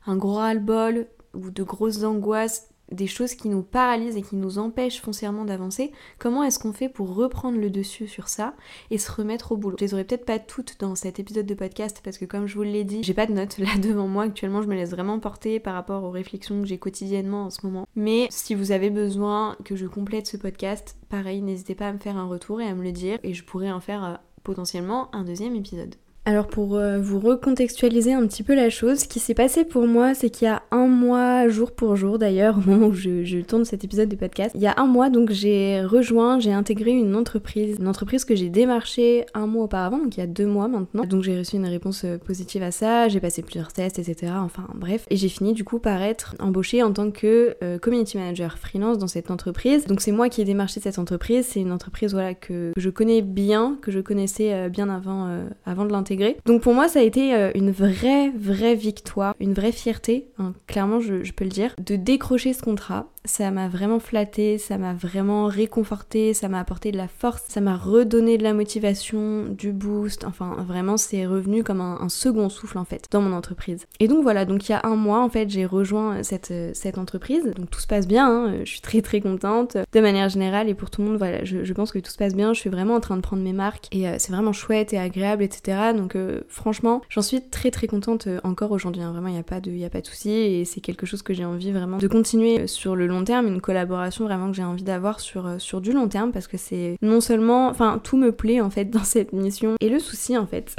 un 0.05 0.15
gros 0.15 0.35
ras-le-bol 0.35 1.07
ou 1.33 1.49
de 1.49 1.63
grosses 1.63 2.03
angoisses 2.03 2.68
des 2.91 3.07
choses 3.07 3.35
qui 3.35 3.49
nous 3.49 3.63
paralysent 3.63 4.17
et 4.17 4.21
qui 4.21 4.35
nous 4.35 4.57
empêchent 4.57 5.01
foncièrement 5.01 5.45
d'avancer, 5.45 5.91
comment 6.17 6.43
est-ce 6.43 6.59
qu'on 6.59 6.73
fait 6.73 6.89
pour 6.89 7.13
reprendre 7.15 7.59
le 7.59 7.69
dessus 7.69 8.07
sur 8.07 8.27
ça 8.27 8.53
et 8.91 8.97
se 8.97 9.11
remettre 9.11 9.51
au 9.51 9.57
boulot? 9.57 9.77
Je 9.79 9.85
les 9.85 9.93
aurais 9.93 10.03
peut-être 10.03 10.25
pas 10.25 10.39
toutes 10.39 10.79
dans 10.79 10.95
cet 10.95 11.19
épisode 11.19 11.45
de 11.45 11.53
podcast 11.53 12.01
parce 12.03 12.17
que 12.17 12.25
comme 12.25 12.47
je 12.47 12.55
vous 12.55 12.63
l'ai 12.63 12.83
dit, 12.83 13.03
j'ai 13.03 13.13
pas 13.13 13.25
de 13.25 13.33
notes 13.33 13.57
là 13.57 13.67
devant 13.81 14.07
moi 14.07 14.23
actuellement, 14.23 14.61
je 14.61 14.67
me 14.67 14.75
laisse 14.75 14.91
vraiment 14.91 15.19
porter 15.19 15.59
par 15.59 15.73
rapport 15.73 16.03
aux 16.03 16.11
réflexions 16.11 16.61
que 16.61 16.67
j'ai 16.67 16.77
quotidiennement 16.77 17.45
en 17.45 17.49
ce 17.49 17.65
moment. 17.65 17.87
Mais 17.95 18.27
si 18.29 18.55
vous 18.55 18.71
avez 18.71 18.89
besoin 18.89 19.55
que 19.63 19.75
je 19.75 19.87
complète 19.87 20.27
ce 20.27 20.37
podcast, 20.37 20.97
pareil, 21.09 21.41
n'hésitez 21.41 21.75
pas 21.75 21.87
à 21.87 21.93
me 21.93 21.99
faire 21.99 22.17
un 22.17 22.27
retour 22.27 22.61
et 22.61 22.67
à 22.67 22.75
me 22.75 22.83
le 22.83 22.91
dire 22.91 23.19
et 23.23 23.33
je 23.33 23.43
pourrais 23.43 23.71
en 23.71 23.79
faire 23.79 24.03
euh, 24.03 24.13
potentiellement 24.43 25.13
un 25.13 25.23
deuxième 25.23 25.55
épisode. 25.55 25.95
Alors 26.25 26.47
pour 26.47 26.75
euh, 26.75 26.99
vous 26.99 27.19
recontextualiser 27.19 28.13
un 28.13 28.27
petit 28.27 28.43
peu 28.43 28.53
la 28.53 28.69
chose, 28.69 28.99
ce 28.99 29.07
qui 29.07 29.19
s'est 29.19 29.33
passé 29.33 29.63
pour 29.63 29.87
moi, 29.87 30.13
c'est 30.13 30.29
qu'il 30.29 30.45
y 30.45 30.51
a 30.51 30.61
un 30.69 30.85
mois, 30.85 31.47
jour 31.47 31.71
pour 31.71 31.95
jour 31.95 32.19
d'ailleurs, 32.19 32.57
au 32.67 32.69
moment 32.69 32.87
où 32.87 32.93
je, 32.93 33.41
tourne 33.41 33.65
cet 33.65 33.83
épisode 33.83 34.09
de 34.09 34.15
podcast, 34.15 34.51
il 34.53 34.61
y 34.61 34.67
a 34.67 34.75
un 34.77 34.85
mois 34.85 35.09
donc 35.09 35.31
j'ai 35.31 35.81
rejoint, 35.81 36.39
j'ai 36.39 36.53
intégré 36.53 36.91
une 36.91 37.15
entreprise, 37.15 37.77
une 37.79 37.87
entreprise 37.87 38.25
que 38.25 38.35
j'ai 38.35 38.49
démarchée 38.49 39.25
un 39.33 39.47
mois 39.47 39.63
auparavant, 39.63 39.97
donc 39.97 40.17
il 40.17 40.19
y 40.19 40.23
a 40.23 40.27
deux 40.27 40.45
mois 40.45 40.67
maintenant. 40.67 41.03
Donc 41.05 41.23
j'ai 41.23 41.37
reçu 41.37 41.55
une 41.55 41.65
réponse 41.65 42.03
euh, 42.05 42.17
positive 42.17 42.61
à 42.61 42.71
ça, 42.71 43.07
j'ai 43.07 43.19
passé 43.19 43.41
plusieurs 43.41 43.73
tests, 43.73 43.97
etc. 43.97 44.33
Enfin 44.35 44.67
bref, 44.75 45.05
et 45.09 45.15
j'ai 45.15 45.29
fini 45.29 45.53
du 45.53 45.63
coup 45.63 45.79
par 45.79 46.01
être 46.01 46.35
embauchée 46.39 46.83
en 46.83 46.91
tant 46.91 47.09
que 47.09 47.55
euh, 47.63 47.79
community 47.79 48.17
manager 48.17 48.59
freelance 48.59 48.97
dans 48.97 49.07
cette 49.07 49.31
entreprise. 49.31 49.85
Donc 49.85 50.01
c'est 50.01 50.11
moi 50.11 50.29
qui 50.29 50.41
ai 50.41 50.45
démarché 50.45 50.79
cette 50.79 50.99
entreprise, 50.99 51.47
c'est 51.47 51.61
une 51.61 51.71
entreprise 51.71 52.11
voilà 52.11 52.35
que, 52.35 52.71
je 52.77 52.89
connais 52.89 53.21
bien, 53.21 53.77
que 53.81 53.89
je 53.89 53.99
connaissais 53.99 54.69
bien 54.69 54.89
avant, 54.89 55.27
avant 55.65 55.85
de 55.85 55.91
l'intégrer 55.91 56.18
donc 56.45 56.61
pour 56.61 56.73
moi, 56.73 56.87
ça 56.87 56.99
a 56.99 57.03
été 57.03 57.33
euh, 57.33 57.51
une 57.55 57.71
vraie, 57.71 58.29
vraie 58.29 58.75
victoire, 58.75 59.35
une 59.39 59.53
vraie 59.53 59.71
fierté, 59.71 60.27
hein, 60.37 60.53
clairement 60.67 60.99
je, 60.99 61.31
peux 61.31 61.43
le 61.43 61.49
dire, 61.49 61.75
de 61.79 61.95
décrocher 61.95 62.53
ce 62.53 62.61
contrat. 62.61 63.07
Ça 63.25 63.51
m'a 63.51 63.67
vraiment 63.67 63.99
flatté, 63.99 64.57
ça 64.57 64.77
m'a 64.77 64.93
vraiment 64.93 65.47
réconforté, 65.47 66.33
ça 66.33 66.47
m'a 66.47 66.59
apporté 66.59 66.91
de 66.91 66.97
la 66.97 67.07
force, 67.07 67.43
ça 67.47 67.61
m'a 67.61 67.75
redonné 67.75 68.37
de 68.37 68.43
la 68.43 68.53
motivation, 68.53 69.45
du 69.45 69.71
boost, 69.71 70.23
enfin 70.23 70.55
vraiment 70.67 70.97
c'est 70.97 71.25
revenu 71.25 71.63
comme 71.63 71.81
un, 71.81 72.09
second 72.09 72.49
souffle 72.49 72.77
en 72.77 72.85
fait 72.85 73.05
dans 73.11 73.21
mon 73.21 73.35
entreprise. 73.35 73.85
Et 73.99 74.07
donc 74.07 74.23
voilà, 74.23 74.45
donc 74.45 74.67
il 74.67 74.71
y 74.71 74.75
a 74.75 74.81
un 74.83 74.95
mois 74.95 75.21
en 75.23 75.29
fait 75.29 75.49
j'ai 75.49 75.65
rejoint 75.65 76.23
cette, 76.23 76.53
cette 76.73 76.97
entreprise, 76.97 77.43
donc 77.55 77.69
tout 77.69 77.79
se 77.79 77.87
passe 77.87 78.07
bien, 78.07 78.27
hein. 78.27 78.53
je 78.63 78.69
suis 78.69 78.81
très 78.81 79.01
très 79.01 79.21
contente 79.21 79.77
de 79.91 79.99
manière 79.99 80.29
générale 80.29 80.69
et 80.69 80.73
pour 80.73 80.89
tout 80.89 81.01
le 81.01 81.09
monde 81.09 81.17
voilà, 81.17 81.43
je, 81.43 81.73
pense 81.73 81.91
que 81.91 81.99
tout 81.99 82.11
se 82.11 82.17
passe 82.17 82.35
bien, 82.35 82.53
je 82.53 82.59
suis 82.59 82.69
vraiment 82.69 82.95
en 82.95 82.99
train 82.99 83.15
de 83.15 83.21
prendre 83.21 83.43
mes 83.43 83.53
marques 83.53 83.87
et 83.91 84.07
euh, 84.07 84.15
c'est 84.17 84.31
vraiment 84.31 84.53
chouette 84.53 84.93
et 84.93 84.97
agréable 84.97 85.43
etc. 85.43 85.93
Donc 85.95 86.15
euh, 86.15 86.41
franchement, 86.47 87.01
j'en 87.09 87.21
suis 87.21 87.41
très 87.41 87.71
très 87.71 87.87
contente 87.87 88.27
euh, 88.27 88.39
encore 88.43 88.71
aujourd'hui. 88.71 89.01
Hein. 89.01 89.11
Vraiment, 89.11 89.27
il 89.27 89.33
n'y 89.33 89.39
a 89.39 89.43
pas 89.43 89.61
de, 89.61 89.71
y 89.71 89.89
de 89.89 90.07
souci 90.07 90.31
et 90.31 90.65
c'est 90.65 90.81
quelque 90.81 91.05
chose 91.05 91.21
que 91.21 91.33
j'ai 91.33 91.45
envie 91.45 91.71
vraiment 91.71 91.97
de 91.97 92.07
continuer 92.07 92.67
sur 92.67 92.95
le 92.95 93.07
long 93.09 93.23
terme, 93.25 93.47
une 93.47 93.61
collaboration 93.61 94.23
vraiment 94.23 94.47
que 94.47 94.55
j'ai 94.55 94.63
envie 94.63 94.83
d'avoir 94.83 95.19
sur, 95.19 95.59
sur 95.59 95.81
du 95.81 95.91
long 95.91 96.07
terme 96.07 96.31
parce 96.31 96.47
que 96.47 96.57
c'est 96.57 96.97
non 97.01 97.19
seulement, 97.19 97.67
enfin 97.67 97.99
tout 98.01 98.15
me 98.17 98.31
plaît 98.31 98.61
en 98.61 98.69
fait 98.69 98.85
dans 98.89 99.03
cette 99.03 99.33
mission 99.33 99.75
et 99.81 99.89
le 99.89 99.99
souci 99.99 100.37
en 100.37 100.47
fait. 100.47 100.75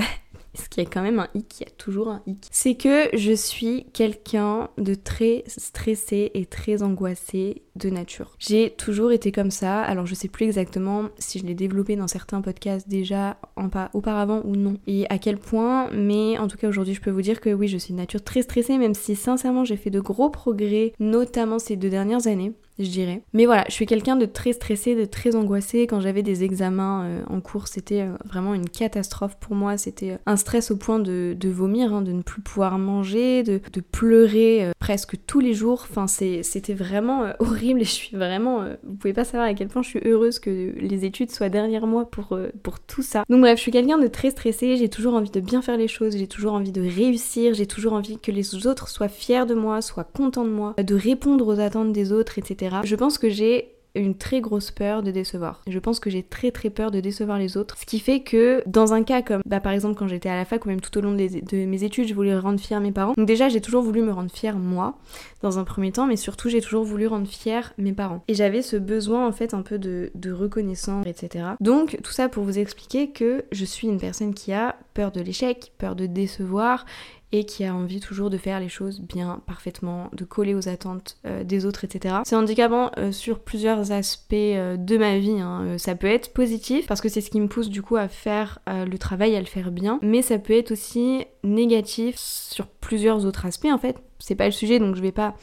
Ce 0.55 0.69
qui 0.69 0.81
est 0.81 0.87
quand 0.87 1.02
même 1.02 1.20
un 1.20 1.29
hic, 1.35 1.61
il 1.61 1.64
y 1.64 1.67
a 1.67 1.70
toujours 1.70 2.08
un 2.08 2.23
hic, 2.26 2.49
c'est 2.50 2.75
que 2.75 3.08
je 3.17 3.32
suis 3.32 3.87
quelqu'un 3.93 4.69
de 4.79 4.94
très 4.94 5.44
stressé 5.46 6.31
et 6.34 6.46
très 6.46 6.82
angoissé 6.82 7.63
de 7.77 7.91
nature. 7.91 8.34
J'ai 8.39 8.70
toujours 8.70 9.13
été 9.13 9.32
comme 9.32 9.51
ça, 9.51 9.81
alors 9.82 10.06
je 10.06 10.15
sais 10.15 10.29
plus 10.29 10.46
exactement 10.46 11.08
si 11.19 11.39
je 11.39 11.46
l'ai 11.46 11.55
développé 11.55 11.96
dans 11.96 12.08
certains 12.08 12.41
podcasts 12.41 12.89
déjà 12.89 13.36
en 13.56 13.69
pas, 13.69 13.91
auparavant 13.94 14.43
ou 14.44 14.56
non, 14.56 14.74
et 14.86 15.06
à 15.08 15.19
quel 15.19 15.39
point, 15.39 15.89
mais 15.93 16.39
en 16.39 16.48
tout 16.48 16.56
cas 16.56 16.69
aujourd'hui 16.69 16.94
je 16.94 17.01
peux 17.01 17.10
vous 17.10 17.22
dire 17.22 17.41
que 17.41 17.51
oui, 17.51 17.69
je 17.69 17.79
suis 17.79 17.93
de 17.93 17.98
nature 17.98 18.22
très 18.22 18.43
stressée, 18.43 18.79
même 18.79 18.94
si 18.94 19.17
sincèrement 19.17 19.65
j'ai 19.65 19.77
fait 19.77 19.91
de 19.91 20.01
gros 20.01 20.31
progrès, 20.31 20.93
notamment 20.98 21.58
ces 21.58 21.77
deux 21.77 21.91
dernières 21.91 22.27
années 22.27 22.53
je 22.84 22.91
dirais. 22.91 23.22
Mais 23.32 23.46
voilà, 23.46 23.65
je 23.69 23.72
suis 23.72 23.87
quelqu'un 23.87 24.17
de 24.17 24.27
très 24.27 24.53
stressé, 24.53 24.94
de 24.94 25.05
très 25.05 25.37
angoissé. 25.37 25.87
Quand 25.87 26.01
j'avais 26.01 26.22
des 26.22 26.44
examens 26.44 27.05
euh, 27.05 27.22
en 27.29 27.41
cours, 27.41 27.69
c'était 27.69 28.03
euh, 28.03 28.13
vraiment 28.25 28.55
une 28.55 28.69
catastrophe 28.69 29.37
pour 29.39 29.55
moi. 29.55 29.77
C'était 29.77 30.13
euh, 30.13 30.19
un 30.27 30.37
stress 30.37 30.70
au 30.70 30.77
point 30.77 30.99
de, 30.99 31.37
vomir, 31.44 31.93
hein, 31.93 32.03
de 32.03 32.13
ne 32.13 32.22
plus 32.22 32.43
pouvoir 32.43 32.79
manger, 32.79 33.43
de, 33.43 33.60
pleurer 33.93 34.70
presque 34.79 35.17
tous 35.27 35.41
les 35.41 35.55
jours. 35.55 35.87
Enfin, 35.91 36.06
c'était 36.06 36.75
vraiment 36.75 37.32
horrible 37.39 37.81
et 37.81 37.84
je 37.84 37.91
suis 37.91 38.17
vraiment... 38.17 38.65
vous 38.84 38.94
pouvez 38.94 39.13
pas 39.13 39.25
savoir 39.25 39.49
à 39.49 39.55
quel 39.55 39.69
point 39.69 39.82
je 39.82 39.89
suis 39.89 40.01
heureuse 40.05 40.39
que 40.39 40.72
les 40.77 41.05
études 41.05 41.31
soient 41.31 41.49
derrière 41.49 41.87
moi 41.87 42.08
pour, 42.08 42.39
pour 42.63 42.79
tout 42.79 43.03
ça. 43.03 43.25
Donc 43.29 43.41
bref, 43.41 43.56
je 43.56 43.63
suis 43.63 43.72
quelqu'un 43.72 43.99
de 43.99 44.06
très 44.06 44.31
stressé. 44.31 44.77
J'ai 44.77 44.89
toujours 44.89 45.15
envie 45.15 45.31
de 45.31 45.41
bien 45.41 45.63
faire 45.63 45.77
les 45.77 45.89
choses. 45.89 46.17
J'ai 46.17 46.27
toujours 46.27 46.53
envie 46.53 46.72
de 46.72 46.82
réussir. 46.82 47.55
J'ai 47.55 47.67
toujours 47.67 47.94
envie 47.94 48.19
que 48.19 48.31
les 48.31 48.67
autres 48.67 48.89
soient 48.89 49.08
fiers 49.08 49.46
de 49.46 49.55
moi, 49.55 49.82
soient 49.82 50.05
contents 50.05 50.44
de 50.44 50.51
moi, 50.51 50.75
de 50.82 50.94
répondre 50.94 51.46
aux 51.46 51.60
attentes 51.60 51.93
des 51.93 52.13
autres, 52.13 52.39
etc. 52.39 52.69
Je 52.84 52.96
pense 52.96 53.19
que 53.19 53.31
j'ai 53.31 53.74
une 53.94 54.17
très 54.17 54.41
grosse 54.41 54.70
peur 54.70 55.03
de 55.03 55.10
décevoir. 55.10 55.62
Je 55.67 55.79
pense 55.79 56.00
que 56.00 56.10
j'ai 56.10 56.22
très 56.22 56.50
très 56.50 56.70
peur 56.70 56.91
de 56.91 57.00
décevoir 57.00 57.39
les 57.39 57.56
autres. 57.56 57.77
Ce 57.79 57.86
qui 57.86 57.98
fait 57.98 58.20
que 58.20 58.62
dans 58.67 58.93
un 58.93 59.03
cas 59.03 59.22
comme 59.22 59.43
bah, 59.46 59.60
par 59.60 59.72
exemple 59.72 59.96
quand 59.98 60.06
j'étais 60.06 60.29
à 60.29 60.36
la 60.36 60.44
fac 60.44 60.65
ou 60.65 60.69
même 60.69 60.81
tout 60.81 60.96
au 60.96 61.00
long 61.00 61.12
de, 61.12 61.65
mes 61.67 61.84
études, 61.84 62.06
je 62.08 62.15
voulais 62.15 62.36
rendre 62.39 62.60
fier 62.60 62.81
mes 62.81 62.93
parents. 62.93 63.15
Donc 63.17 63.27
déjà 63.27 63.48
j'ai 63.48 63.60
toujours 63.60 63.82
voulu 63.82 64.03
me 64.03 64.12
rendre 64.12 64.31
fier 64.31 64.56
moi 64.56 64.98
dans 65.43 65.58
un 65.58 65.65
premier 65.65 65.93
temps, 65.93 66.06
mais 66.06 66.17
surtout 66.17 66.48
j'ai 66.48 66.60
toujours 66.60 66.84
voulu 66.84 67.06
rendre 67.06 67.27
fier 67.27 67.72
mes 67.79 67.93
parents. 67.93 68.22
Et 68.29 68.34
j'avais 68.34 68.62
ce 68.62 68.77
besoin 68.77 69.27
en 69.27 69.32
fait 69.32 69.55
un 69.55 69.62
peu 69.62 69.79
de 69.79 70.32
reconnaissance, 70.32 71.06
etc. 71.06 71.44
Donc 71.60 71.98
tout 72.03 72.12
ça 72.12 72.29
pour 72.29 72.44
vous 72.44 72.58
expliquer 72.58 73.10
que 73.10 73.44
je 73.50 73.65
suis 73.65 73.89
une 73.89 73.98
personne 73.98 74.34
qui 74.34 74.53
a 74.53 74.77
peur 75.00 75.12
de 75.12 75.22
l'échec, 75.22 75.72
peur 75.78 75.96
de 75.96 76.04
décevoir 76.04 76.84
et 77.32 77.44
qui 77.46 77.64
a 77.64 77.74
envie 77.74 78.00
toujours 78.00 78.28
de 78.28 78.36
faire 78.36 78.60
les 78.60 78.69
choses 78.69 79.00
bien, 79.00 79.40
parfaitement, 79.46 80.10
de 80.12 80.26
coller 80.26 80.54
aux 80.54 80.69
attentes 80.69 81.16
euh, 81.24 81.42
des 81.42 81.64
autres, 81.64 81.84
etc. 81.84 82.16
C'est 82.26 82.36
handicapant 82.36 82.90
euh, 82.98 83.12
sur 83.12 83.38
plusieurs 83.38 83.92
aspects 83.92 84.34
euh, 84.34 84.76
de 84.76 84.98
ma 84.98 85.16
vie. 85.16 85.40
Hein. 85.40 85.78
Ça 85.78 85.94
peut 85.94 86.06
être 86.06 86.34
positif 86.34 86.86
parce 86.86 87.00
que 87.00 87.08
c'est 87.08 87.22
ce 87.22 87.30
qui 87.30 87.40
me 87.40 87.48
pousse 87.48 87.70
du 87.70 87.80
coup 87.80 87.96
à 87.96 88.08
faire 88.08 88.58
le 88.66 88.98
travail, 88.98 89.34
à 89.36 89.40
le 89.40 89.46
faire 89.46 89.70
bien, 89.70 89.98
mais 90.02 90.20
ça 90.20 90.38
peut 90.38 90.52
être 90.52 90.72
aussi 90.72 91.24
négatif 91.42 92.16
sur 92.19 92.66
plusieurs 92.66 93.24
autres 93.24 93.46
aspects 93.46 93.72
en 93.72 93.78
fait. 93.78 93.96
C'est 94.19 94.34
pas 94.34 94.44
le 94.44 94.52
sujet 94.52 94.78
donc 94.78 94.96
je 94.96 95.00
vais 95.00 95.12
pas 95.12 95.34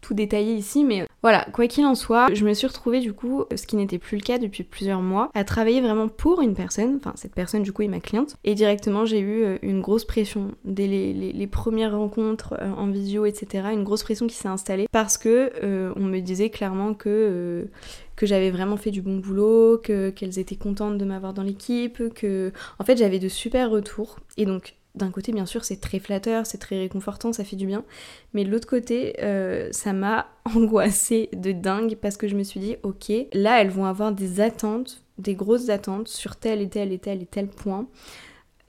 tout 0.00 0.14
détailler 0.14 0.54
ici, 0.54 0.82
mais 0.82 1.06
voilà, 1.24 1.46
quoi 1.54 1.66
qu'il 1.68 1.86
en 1.86 1.94
soit, 1.94 2.26
je 2.34 2.44
me 2.44 2.52
suis 2.52 2.66
retrouvée 2.66 3.00
du 3.00 3.14
coup, 3.14 3.44
ce 3.56 3.66
qui 3.66 3.76
n'était 3.76 3.96
plus 3.96 4.18
le 4.18 4.22
cas 4.22 4.36
depuis 4.36 4.62
plusieurs 4.62 5.00
mois, 5.00 5.30
à 5.32 5.42
travailler 5.42 5.80
vraiment 5.80 6.06
pour 6.06 6.42
une 6.42 6.52
personne, 6.52 6.96
enfin 6.96 7.14
cette 7.16 7.34
personne 7.34 7.62
du 7.62 7.72
coup 7.72 7.80
est 7.80 7.88
ma 7.88 8.00
cliente, 8.00 8.36
et 8.44 8.54
directement 8.54 9.06
j'ai 9.06 9.20
eu 9.20 9.42
euh, 9.42 9.56
une 9.62 9.80
grosse 9.80 10.04
pression 10.04 10.50
dès 10.66 10.86
les, 10.86 11.46
premières 11.46 11.96
rencontres 11.96 12.56
euh, 12.60 12.70
en 12.76 12.88
visio, 12.88 13.24
etc. 13.24 13.68
Une 13.72 13.84
grosse 13.84 14.02
pression 14.02 14.26
qui 14.26 14.34
s'est 14.34 14.48
installée 14.48 14.86
parce 14.92 15.16
que 15.16 15.50
euh, 15.62 15.94
on 15.96 16.02
me 16.02 16.20
disait 16.20 16.50
clairement 16.50 16.92
que 16.92 17.68
que 18.16 18.26
j'avais 18.26 18.50
vraiment 18.50 18.76
fait 18.76 18.90
du 18.90 19.00
bon 19.00 19.16
boulot, 19.16 19.78
que 19.82 20.10
qu'elles 20.10 20.38
étaient 20.38 20.56
contentes 20.56 20.98
de 20.98 21.04
m'avoir 21.06 21.32
dans 21.32 21.42
l'équipe, 21.42 22.12
que 22.12 22.52
en 22.78 22.84
fait 22.84 22.98
j'avais 22.98 23.18
de 23.18 23.28
super 23.28 23.70
retours 23.70 24.18
et 24.36 24.44
donc 24.44 24.74
d'un 24.94 25.10
côté, 25.10 25.32
bien 25.32 25.46
sûr, 25.46 25.64
c'est 25.64 25.80
très 25.80 25.98
flatteur, 25.98 26.46
c'est 26.46 26.58
très 26.58 26.78
réconfortant, 26.78 27.32
ça 27.32 27.44
fait 27.44 27.56
du 27.56 27.66
bien. 27.66 27.84
Mais 28.32 28.44
de 28.44 28.50
l'autre 28.50 28.68
côté, 28.68 29.16
euh, 29.22 29.68
ça 29.72 29.92
m'a 29.92 30.28
angoissée 30.54 31.28
de 31.32 31.52
dingue 31.52 31.96
parce 31.96 32.16
que 32.16 32.28
je 32.28 32.36
me 32.36 32.44
suis 32.44 32.60
dit, 32.60 32.76
ok, 32.82 33.12
là, 33.32 33.60
elles 33.60 33.70
vont 33.70 33.86
avoir 33.86 34.12
des 34.12 34.40
attentes, 34.40 35.02
des 35.18 35.34
grosses 35.34 35.68
attentes 35.68 36.08
sur 36.08 36.36
tel 36.36 36.60
et 36.60 36.68
tel 36.68 36.92
et 36.92 36.98
tel 36.98 37.22
et 37.22 37.26
tel 37.26 37.48
point. 37.48 37.88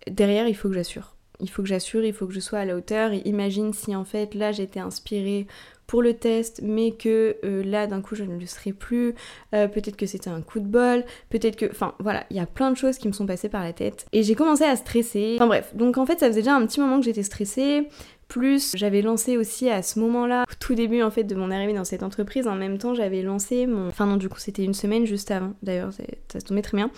Derrière, 0.07 0.47
il 0.47 0.55
faut 0.55 0.69
que 0.69 0.75
j'assure. 0.75 1.15
Il 1.41 1.49
faut 1.49 1.61
que 1.61 1.67
j'assure, 1.67 2.03
il 2.03 2.13
faut 2.13 2.27
que 2.27 2.33
je 2.33 2.39
sois 2.39 2.59
à 2.59 2.65
la 2.65 2.75
hauteur. 2.75 3.11
Et 3.11 3.21
imagine 3.25 3.73
si 3.73 3.95
en 3.95 4.05
fait, 4.05 4.33
là, 4.33 4.51
j'étais 4.51 4.79
inspirée 4.79 5.47
pour 5.87 6.01
le 6.01 6.13
test, 6.13 6.61
mais 6.63 6.91
que 6.91 7.37
euh, 7.43 7.63
là 7.63 7.87
d'un 7.87 8.01
coup 8.01 8.15
je 8.15 8.23
ne 8.23 8.39
le 8.39 8.45
serai 8.45 8.73
plus, 8.73 9.13
euh, 9.53 9.67
peut-être 9.67 9.95
que 9.95 10.05
c'était 10.05 10.29
un 10.29 10.41
coup 10.41 10.59
de 10.59 10.67
bol, 10.67 11.03
peut-être 11.29 11.55
que... 11.55 11.65
Enfin 11.69 11.93
voilà, 11.99 12.25
il 12.29 12.37
y 12.37 12.39
a 12.39 12.45
plein 12.45 12.71
de 12.71 12.77
choses 12.77 12.97
qui 12.97 13.07
me 13.07 13.13
sont 13.13 13.25
passées 13.25 13.49
par 13.49 13.63
la 13.63 13.73
tête. 13.73 14.05
Et 14.11 14.23
j'ai 14.23 14.35
commencé 14.35 14.63
à 14.63 14.75
stresser. 14.75 15.33
Enfin 15.35 15.47
bref, 15.47 15.75
donc 15.75 15.97
en 15.97 16.05
fait 16.05 16.19
ça 16.19 16.27
faisait 16.27 16.41
déjà 16.41 16.55
un 16.55 16.65
petit 16.65 16.79
moment 16.79 16.99
que 16.99 17.05
j'étais 17.05 17.23
stressée. 17.23 17.87
Plus 18.27 18.71
j'avais 18.75 19.01
lancé 19.01 19.37
aussi 19.37 19.69
à 19.69 19.81
ce 19.81 19.99
moment-là, 19.99 20.45
tout 20.59 20.75
début 20.75 21.01
en 21.03 21.11
fait 21.11 21.23
de 21.23 21.35
mon 21.35 21.51
arrivée 21.51 21.73
dans 21.73 21.83
cette 21.83 22.03
entreprise, 22.03 22.47
en 22.47 22.55
même 22.55 22.77
temps 22.77 22.93
j'avais 22.93 23.21
lancé 23.21 23.67
mon... 23.67 23.87
Enfin 23.87 24.05
non 24.05 24.17
du 24.17 24.29
coup 24.29 24.39
c'était 24.39 24.63
une 24.63 24.73
semaine 24.73 25.05
juste 25.05 25.31
avant, 25.31 25.53
d'ailleurs 25.63 25.91
ça 25.93 26.39
se 26.39 26.45
tombait 26.45 26.61
très 26.61 26.77
bien. 26.77 26.89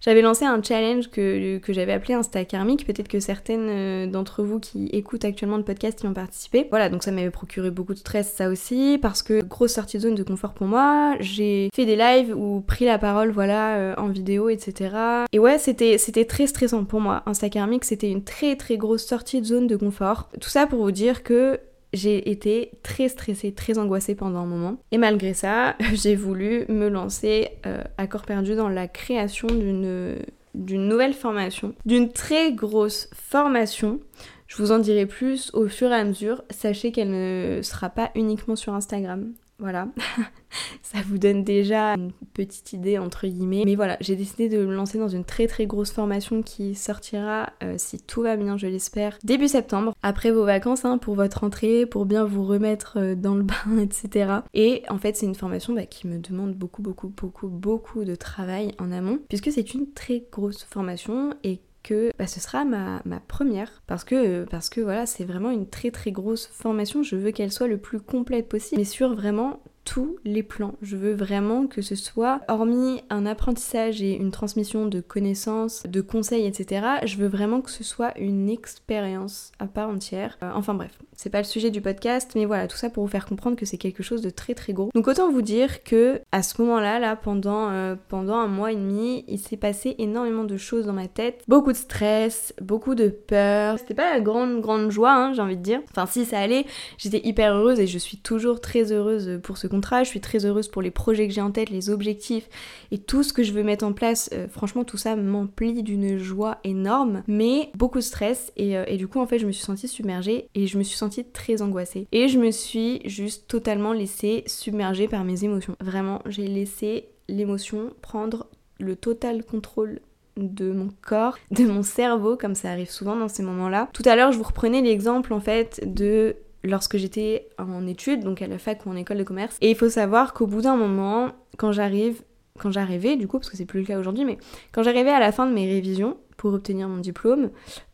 J'avais 0.00 0.22
lancé 0.22 0.46
un 0.46 0.62
challenge 0.62 1.10
que, 1.10 1.58
que 1.58 1.74
j'avais 1.74 1.92
appelé 1.92 2.14
Insta 2.14 2.46
Karmique, 2.46 2.86
peut-être 2.86 3.08
que 3.08 3.20
certaines 3.20 3.68
euh, 3.68 4.06
d'entre 4.06 4.42
vous 4.42 4.58
qui 4.58 4.86
écoutent 4.92 5.26
actuellement 5.26 5.58
le 5.58 5.62
podcast 5.62 6.02
y 6.02 6.06
ont 6.06 6.14
participé. 6.14 6.66
Voilà, 6.70 6.88
donc 6.88 7.02
ça 7.02 7.10
m'avait 7.10 7.30
procuré 7.30 7.70
beaucoup 7.70 7.92
de 7.92 7.98
stress 7.98 8.32
ça 8.32 8.48
aussi, 8.48 8.98
parce 9.02 9.22
que 9.22 9.42
grosse 9.42 9.74
sortie 9.74 9.98
de 9.98 10.02
zone 10.02 10.14
de 10.14 10.22
confort 10.22 10.54
pour 10.54 10.66
moi, 10.66 11.16
j'ai 11.20 11.68
fait 11.74 11.84
des 11.84 11.96
lives 11.96 12.34
ou 12.34 12.62
pris 12.66 12.86
la 12.86 12.98
parole 12.98 13.30
voilà 13.30 13.76
euh, 13.76 13.94
en 13.98 14.08
vidéo, 14.08 14.48
etc. 14.48 14.96
Et 15.32 15.38
ouais, 15.38 15.58
c'était 15.58 16.24
très 16.24 16.46
stressant 16.46 16.84
pour 16.84 17.00
moi. 17.00 17.22
Insta 17.26 17.50
Karmique, 17.50 17.84
c'était 17.84 18.10
une 18.10 18.24
très 18.24 18.56
très 18.56 18.78
grosse 18.78 19.04
sortie 19.04 19.42
de 19.42 19.46
zone 19.46 19.66
de 19.66 19.76
confort. 19.76 20.30
Tout 20.40 20.48
ça 20.48 20.66
pour 20.70 20.82
vous 20.82 20.92
dire 20.92 21.22
que 21.22 21.60
j'ai 21.92 22.30
été 22.30 22.70
très 22.82 23.08
stressée, 23.08 23.52
très 23.52 23.78
angoissée 23.78 24.14
pendant 24.14 24.38
un 24.38 24.46
moment. 24.46 24.76
Et 24.92 24.98
malgré 24.98 25.34
ça, 25.34 25.76
j'ai 25.92 26.14
voulu 26.14 26.64
me 26.68 26.88
lancer 26.88 27.50
euh, 27.66 27.82
à 27.98 28.06
corps 28.06 28.24
perdu 28.24 28.54
dans 28.54 28.68
la 28.68 28.88
création 28.88 29.48
d'une 29.48 30.16
d'une 30.52 30.88
nouvelle 30.88 31.14
formation, 31.14 31.74
d'une 31.86 32.10
très 32.10 32.52
grosse 32.52 33.08
formation. 33.14 34.00
Je 34.48 34.56
vous 34.56 34.72
en 34.72 34.78
dirai 34.78 35.06
plus 35.06 35.52
au 35.54 35.68
fur 35.68 35.92
et 35.92 35.94
à 35.94 36.02
mesure. 36.02 36.42
Sachez 36.50 36.90
qu'elle 36.90 37.10
ne 37.10 37.60
sera 37.62 37.88
pas 37.88 38.10
uniquement 38.16 38.56
sur 38.56 38.74
Instagram. 38.74 39.32
Voilà. 39.60 39.88
ça 40.82 40.98
vous 41.06 41.18
donne 41.18 41.44
déjà 41.44 41.94
une 41.94 42.12
petite 42.34 42.72
idée 42.72 42.98
entre 42.98 43.26
guillemets. 43.26 43.62
Mais 43.64 43.76
voilà, 43.76 43.96
j'ai 44.00 44.16
décidé 44.16 44.48
de 44.48 44.64
me 44.64 44.74
lancer 44.74 44.98
dans 44.98 45.08
une 45.08 45.24
très 45.24 45.46
très 45.46 45.66
grosse 45.66 45.92
formation 45.92 46.42
qui 46.42 46.74
sortira, 46.74 47.50
euh, 47.62 47.74
si 47.76 48.00
tout 48.00 48.22
va 48.22 48.36
bien, 48.36 48.56
je 48.56 48.66
l'espère, 48.66 49.18
début 49.22 49.48
septembre, 49.48 49.94
après 50.02 50.30
vos 50.30 50.44
vacances, 50.44 50.84
hein, 50.84 50.98
pour 50.98 51.14
votre 51.14 51.44
entrée, 51.44 51.86
pour 51.86 52.06
bien 52.06 52.24
vous 52.24 52.44
remettre 52.44 52.98
euh, 52.98 53.14
dans 53.14 53.34
le 53.34 53.42
bain, 53.42 53.78
etc. 53.80 54.40
Et 54.54 54.82
en 54.88 54.98
fait, 54.98 55.16
c'est 55.16 55.26
une 55.26 55.34
formation 55.34 55.74
bah, 55.74 55.86
qui 55.86 56.06
me 56.06 56.18
demande 56.18 56.54
beaucoup, 56.54 56.82
beaucoup, 56.82 57.08
beaucoup, 57.08 57.48
beaucoup 57.48 58.04
de 58.04 58.14
travail 58.14 58.72
en 58.78 58.90
amont, 58.90 59.20
puisque 59.28 59.52
c'est 59.52 59.74
une 59.74 59.92
très 59.92 60.24
grosse 60.32 60.64
formation 60.64 61.34
et 61.44 61.60
que 61.82 62.12
bah, 62.18 62.26
ce 62.26 62.40
sera 62.40 62.64
ma, 62.64 63.02
ma, 63.04 63.20
première. 63.20 63.82
Parce 63.86 64.04
que 64.04 64.44
parce 64.44 64.68
que 64.68 64.80
voilà 64.80 65.06
c'est 65.06 65.24
vraiment 65.24 65.50
une 65.50 65.68
très 65.68 65.90
très 65.90 66.12
grosse 66.12 66.46
formation. 66.46 67.02
Je 67.02 67.16
veux 67.16 67.30
qu'elle 67.30 67.52
soit 67.52 67.68
le 67.68 67.78
plus 67.78 68.00
complète 68.00 68.48
possible. 68.48 68.80
Mais 68.80 68.84
sur 68.84 69.14
vraiment 69.14 69.62
tous 69.84 70.16
les 70.24 70.42
plans. 70.42 70.74
Je 70.82 70.96
veux 70.96 71.14
vraiment 71.14 71.66
que 71.66 71.82
ce 71.82 71.94
soit, 71.94 72.40
hormis 72.48 73.02
un 73.10 73.26
apprentissage 73.26 74.02
et 74.02 74.14
une 74.14 74.30
transmission 74.30 74.86
de 74.86 75.00
connaissances, 75.00 75.82
de 75.86 76.00
conseils, 76.00 76.46
etc., 76.46 76.86
je 77.04 77.16
veux 77.16 77.28
vraiment 77.28 77.60
que 77.60 77.70
ce 77.70 77.84
soit 77.84 78.16
une 78.18 78.48
expérience 78.48 79.52
à 79.58 79.66
part 79.66 79.88
entière. 79.88 80.38
Euh, 80.42 80.50
enfin 80.54 80.74
bref, 80.74 80.98
c'est 81.12 81.30
pas 81.30 81.38
le 81.38 81.44
sujet 81.44 81.70
du 81.70 81.80
podcast, 81.80 82.32
mais 82.34 82.44
voilà, 82.44 82.66
tout 82.66 82.76
ça 82.76 82.90
pour 82.90 83.04
vous 83.04 83.10
faire 83.10 83.26
comprendre 83.26 83.56
que 83.56 83.66
c'est 83.66 83.78
quelque 83.78 84.02
chose 84.02 84.22
de 84.22 84.30
très 84.30 84.54
très 84.54 84.72
gros. 84.72 84.90
Donc 84.94 85.08
autant 85.08 85.30
vous 85.30 85.42
dire 85.42 85.82
que 85.82 86.20
à 86.32 86.42
ce 86.42 86.60
moment-là, 86.62 86.98
là, 86.98 87.16
pendant, 87.16 87.70
euh, 87.70 87.94
pendant 88.08 88.36
un 88.36 88.46
mois 88.46 88.72
et 88.72 88.76
demi, 88.76 89.24
il 89.28 89.38
s'est 89.38 89.56
passé 89.56 89.96
énormément 89.98 90.44
de 90.44 90.56
choses 90.56 90.86
dans 90.86 90.92
ma 90.92 91.08
tête. 91.08 91.42
Beaucoup 91.48 91.72
de 91.72 91.76
stress, 91.76 92.54
beaucoup 92.60 92.94
de 92.94 93.08
peur. 93.08 93.78
C'était 93.78 93.94
pas 93.94 94.12
la 94.12 94.20
grande 94.20 94.60
grande 94.60 94.90
joie, 94.90 95.12
hein, 95.12 95.32
j'ai 95.34 95.42
envie 95.42 95.56
de 95.56 95.62
dire. 95.62 95.80
Enfin 95.90 96.06
si 96.06 96.24
ça 96.24 96.38
allait, 96.38 96.64
j'étais 96.98 97.20
hyper 97.26 97.54
heureuse 97.54 97.80
et 97.80 97.86
je 97.86 97.98
suis 97.98 98.18
toujours 98.18 98.60
très 98.60 98.92
heureuse 98.92 99.40
pour 99.42 99.58
ce 99.58 99.66
contrat. 99.70 100.04
Je 100.04 100.10
suis 100.10 100.20
très 100.20 100.44
heureuse 100.44 100.68
pour 100.68 100.82
les 100.82 100.90
projets 100.90 101.26
que 101.26 101.32
j'ai 101.32 101.40
en 101.40 101.50
tête, 101.50 101.70
les 101.70 101.88
objectifs 101.88 102.48
et 102.90 102.98
tout 102.98 103.22
ce 103.22 103.32
que 103.32 103.42
je 103.42 103.52
veux 103.52 103.62
mettre 103.62 103.84
en 103.84 103.94
place. 103.94 104.28
Euh, 104.34 104.48
franchement, 104.48 104.84
tout 104.84 104.98
ça 104.98 105.16
m'emplit 105.16 105.82
d'une 105.82 106.18
joie 106.18 106.58
énorme, 106.64 107.22
mais 107.26 107.70
beaucoup 107.74 107.98
de 107.98 108.04
stress. 108.04 108.52
Euh, 108.60 108.84
et, 108.86 108.96
du 108.98 109.08
coup, 109.08 109.20
en 109.20 109.26
fait, 109.26 109.38
je 109.38 109.46
me 109.46 109.52
suis 109.52 109.64
sentie 109.64 109.88
submergée 109.88 110.48
et 110.54 110.66
je 110.66 110.76
me 110.76 110.82
suis 110.82 110.98
sentie 110.98 111.24
très 111.24 111.62
angoissée. 111.62 112.06
Et 112.12 112.28
je 112.28 112.38
me 112.38 112.50
suis 112.50 113.00
juste 113.06 113.48
totalement 113.48 113.94
laissée 113.94 114.44
submerger 114.46 115.08
par 115.08 115.24
mes 115.24 115.44
émotions. 115.44 115.76
Vraiment, 115.80 116.20
j'ai 116.26 116.46
laissé 116.46 117.08
l'émotion 117.28 117.90
prendre 118.02 118.46
le 118.78 118.96
total 118.96 119.44
contrôle 119.44 120.00
de 120.36 120.72
mon 120.72 120.88
corps, 121.02 121.36
de 121.50 121.64
mon 121.64 121.82
cerveau, 121.82 122.36
comme 122.36 122.54
ça 122.54 122.70
arrive 122.70 122.90
souvent 122.90 123.16
dans 123.16 123.28
ces 123.28 123.42
moments-là. 123.42 123.88
Tout 123.92 124.02
à 124.06 124.16
l'heure, 124.16 124.32
je 124.32 124.38
vous 124.38 124.44
reprenais 124.44 124.80
l'exemple 124.80 125.32
en 125.32 125.40
fait 125.40 125.80
de 125.86 126.36
lorsque 126.64 126.96
j'étais 126.96 127.48
en 127.58 127.86
études, 127.86 128.22
donc 128.22 128.42
à 128.42 128.46
la 128.46 128.58
fac 128.58 128.84
ou 128.86 128.90
en 128.90 128.96
école 128.96 129.18
de 129.18 129.24
commerce. 129.24 129.56
Et 129.60 129.70
il 129.70 129.76
faut 129.76 129.88
savoir 129.88 130.32
qu'au 130.32 130.46
bout 130.46 130.62
d'un 130.62 130.76
moment, 130.76 131.30
quand 131.56 131.72
j'arrive, 131.72 132.22
quand 132.58 132.70
j'arrivais 132.70 133.16
du 133.16 133.26
coup, 133.26 133.38
parce 133.38 133.50
que 133.50 133.56
c'est 133.56 133.66
plus 133.66 133.80
le 133.80 133.86
cas 133.86 133.98
aujourd'hui, 133.98 134.24
mais 134.24 134.38
quand 134.72 134.82
j'arrivais 134.82 135.10
à 135.10 135.20
la 135.20 135.32
fin 135.32 135.46
de 135.46 135.52
mes 135.52 135.66
révisions 135.66 136.16
pour 136.36 136.54
obtenir 136.54 136.88
mon 136.88 136.98
diplôme 136.98 137.50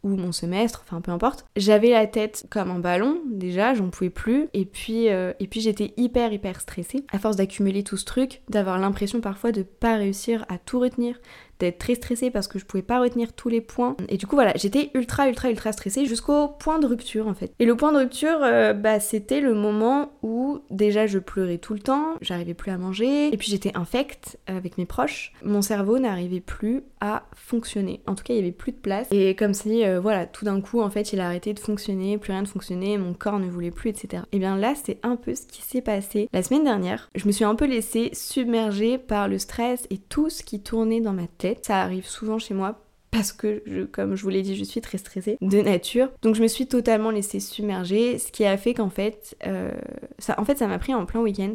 mon 0.09 0.33
semestre, 0.33 0.85
enfin 0.87 1.01
peu 1.01 1.11
importe, 1.11 1.47
j'avais 1.57 1.91
la 1.91 2.07
tête 2.07 2.47
comme 2.51 2.71
un 2.71 2.79
ballon 2.79 3.21
déjà, 3.27 3.75
j'en 3.75 3.89
pouvais 3.89 4.11
plus. 4.11 4.49
Et 4.55 4.65
puis, 4.65 5.09
euh, 5.09 5.33
et 5.41 5.47
puis 5.47 5.61
j'étais 5.61 5.93
hyper 5.97 6.33
hyper 6.33 6.61
stressée 6.61 7.05
à 7.13 7.19
force 7.19 7.37
d'accumuler 7.37 7.83
tout 7.83 7.97
ce 7.97 8.05
truc, 8.05 8.43
d'avoir 8.49 8.79
l'impression 8.79 9.21
parfois 9.21 9.53
de 9.53 9.63
pas 9.63 9.97
réussir 9.97 10.45
à 10.49 10.59
tout 10.59 10.81
retenir, 10.81 11.19
d'être 11.59 11.79
très 11.79 11.95
stressée 11.95 12.31
parce 12.31 12.49
que 12.49 12.59
je 12.59 12.65
pouvais 12.65 12.83
pas 12.83 13.01
retenir 13.01 13.33
tous 13.33 13.49
les 13.49 13.61
points. 13.61 13.97
Et 14.09 14.17
du 14.17 14.27
coup 14.27 14.37
voilà, 14.37 14.53
j'étais 14.57 14.91
ultra 14.95 15.29
ultra 15.29 15.51
ultra 15.51 15.73
stressée 15.73 16.07
jusqu'au 16.07 16.49
point 16.49 16.79
de 16.79 16.87
rupture 16.87 17.27
en 17.27 17.35
fait. 17.35 17.53
Et 17.59 17.65
le 17.65 17.77
point 17.77 17.93
de 17.93 17.99
rupture, 17.99 18.39
euh, 18.43 18.73
bah 18.73 19.01
c'était 19.01 19.41
le 19.41 19.55
moment 19.55 20.13
où 20.23 20.61
déjà 20.71 21.07
je 21.07 21.19
pleurais 21.19 21.59
tout 21.59 21.75
le 21.75 21.81
temps, 21.81 22.15
j'arrivais 22.21 22.55
plus 22.55 22.71
à 22.71 22.79
manger, 22.79 23.29
et 23.33 23.37
puis 23.37 23.51
j'étais 23.51 23.73
infecte 23.77 24.39
avec 24.47 24.79
mes 24.79 24.87
proches. 24.87 25.33
Mon 25.43 25.63
cerveau 25.63 25.99
n'arrivait 25.99 26.41
plus 26.41 26.83
à 27.01 27.25
fonctionner. 27.35 28.01
En 28.07 28.15
tout 28.15 28.25
cas, 28.25 28.35
il 28.35 28.37
y 28.37 28.41
avait 28.41 28.53
plus 28.53 28.73
de 28.73 28.79
place. 28.79 29.07
Et 29.11 29.35
comme 29.35 29.55
si 29.55 29.85
euh, 29.85 29.96
voilà, 30.01 30.27
tout 30.27 30.45
d'un 30.45 30.61
coup 30.61 30.81
en 30.81 30.91
fait, 30.91 31.13
il 31.13 31.21
a 31.21 31.27
arrêté 31.27 31.53
de 31.55 31.61
fonctionner, 31.61 32.19
plus 32.19 32.33
rien 32.33 32.43
de 32.43 32.49
fonctionner, 32.49 32.99
mon 32.99 33.15
corps 33.15 33.39
ne 33.39 33.49
voulait 33.49 33.71
plus, 33.71 33.91
etc. 33.91 34.23
Et 34.33 34.39
bien 34.39 34.57
là, 34.57 34.75
c'est 34.75 34.99
un 35.03 35.17
peu 35.17 35.35
ce 35.35 35.47
qui 35.47 35.63
s'est 35.63 35.83
passé 35.83 36.29
la 36.33 36.43
semaine 36.43 36.65
dernière. 36.65 37.11
Je 37.15 37.27
me 37.27 37.33
suis 37.33 37.45
un 37.45 37.55
peu 37.55 37.67
laissée 37.67 38.11
submerger 38.13 38.99
par 38.99 39.29
le 39.29 39.39
stress 39.39 39.87
et 39.91 39.99
tout 39.99 40.31
ce 40.31 40.43
qui 40.43 40.61
tournait 40.61 41.01
dans 41.01 41.13
ma 41.13 41.27
tête 41.27 41.67
ça 41.67 41.81
arrive 41.81 42.07
souvent 42.07 42.39
chez 42.39 42.55
moi 42.55 42.81
parce 43.11 43.33
que, 43.33 43.63
je, 43.67 43.83
comme 43.83 44.15
je 44.15 44.23
vous 44.23 44.29
l'ai 44.29 44.43
dit, 44.43 44.57
je 44.57 44.65
suis 44.65 44.81
très 44.81 44.99
stressée 44.99 45.39
de 45.41 45.61
nature. 45.63 46.11
Donc 46.23 46.35
je 46.35 46.43
me 46.43 46.49
suis 46.49 46.67
totalement 46.67 47.11
laissée 47.11 47.41
submerger, 47.41 48.19
ce 48.19 48.31
qui 48.31 48.45
a 48.45 48.57
fait 48.59 48.75
qu'en 48.75 48.91
fait, 48.91 49.37
euh, 49.47 49.71
ça, 50.19 50.39
en 50.39 50.45
fait, 50.45 50.59
ça 50.59 50.67
m'a 50.67 50.79
pris 50.79 50.93
en 50.93 51.07
plein 51.07 51.21
week-end. 51.21 51.55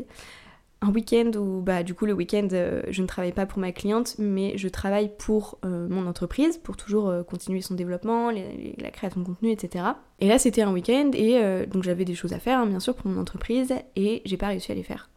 Un 0.82 0.90
week-end 0.90 1.32
où 1.38 1.62
bah 1.62 1.84
du 1.84 1.94
coup 1.94 2.06
le 2.06 2.14
week-end 2.14 2.48
euh, 2.54 2.82
je 2.90 3.02
ne 3.02 3.08
travaille 3.08 3.34
pas 3.34 3.46
pour 3.46 3.60
ma 3.60 3.72
cliente 3.72 4.16
mais 4.18 4.58
je 4.58 4.68
travaille 4.68 5.12
pour 5.16 5.60
euh, 5.64 5.88
mon 5.88 6.08
entreprise 6.08 6.58
pour 6.58 6.76
toujours 6.76 7.08
euh, 7.08 7.24
continuer 7.24 7.62
son 7.62 7.76
développement, 7.76 8.32
la 8.32 8.92
création 8.92 9.22
de 9.22 9.26
contenu 9.26 9.52
etc. 9.52 9.86
Et 10.20 10.28
là 10.28 10.40
c'était 10.40 10.64
un 10.64 10.74
week-end 10.74 11.12
et 11.14 11.66
donc 11.68 11.84
j'avais 11.84 12.06
des 12.06 12.16
choses 12.16 12.34
à 12.34 12.40
faire 12.40 12.60
hein, 12.60 12.66
bien 12.66 12.80
sûr 12.80 12.96
pour 12.96 13.08
mon 13.10 13.20
entreprise 13.20 13.74
et 13.96 14.22
j'ai 14.26 14.38
pas 14.38 14.48
réussi 14.48 14.72
à 14.72 14.76
les 14.76 14.84
faire. 14.84 15.10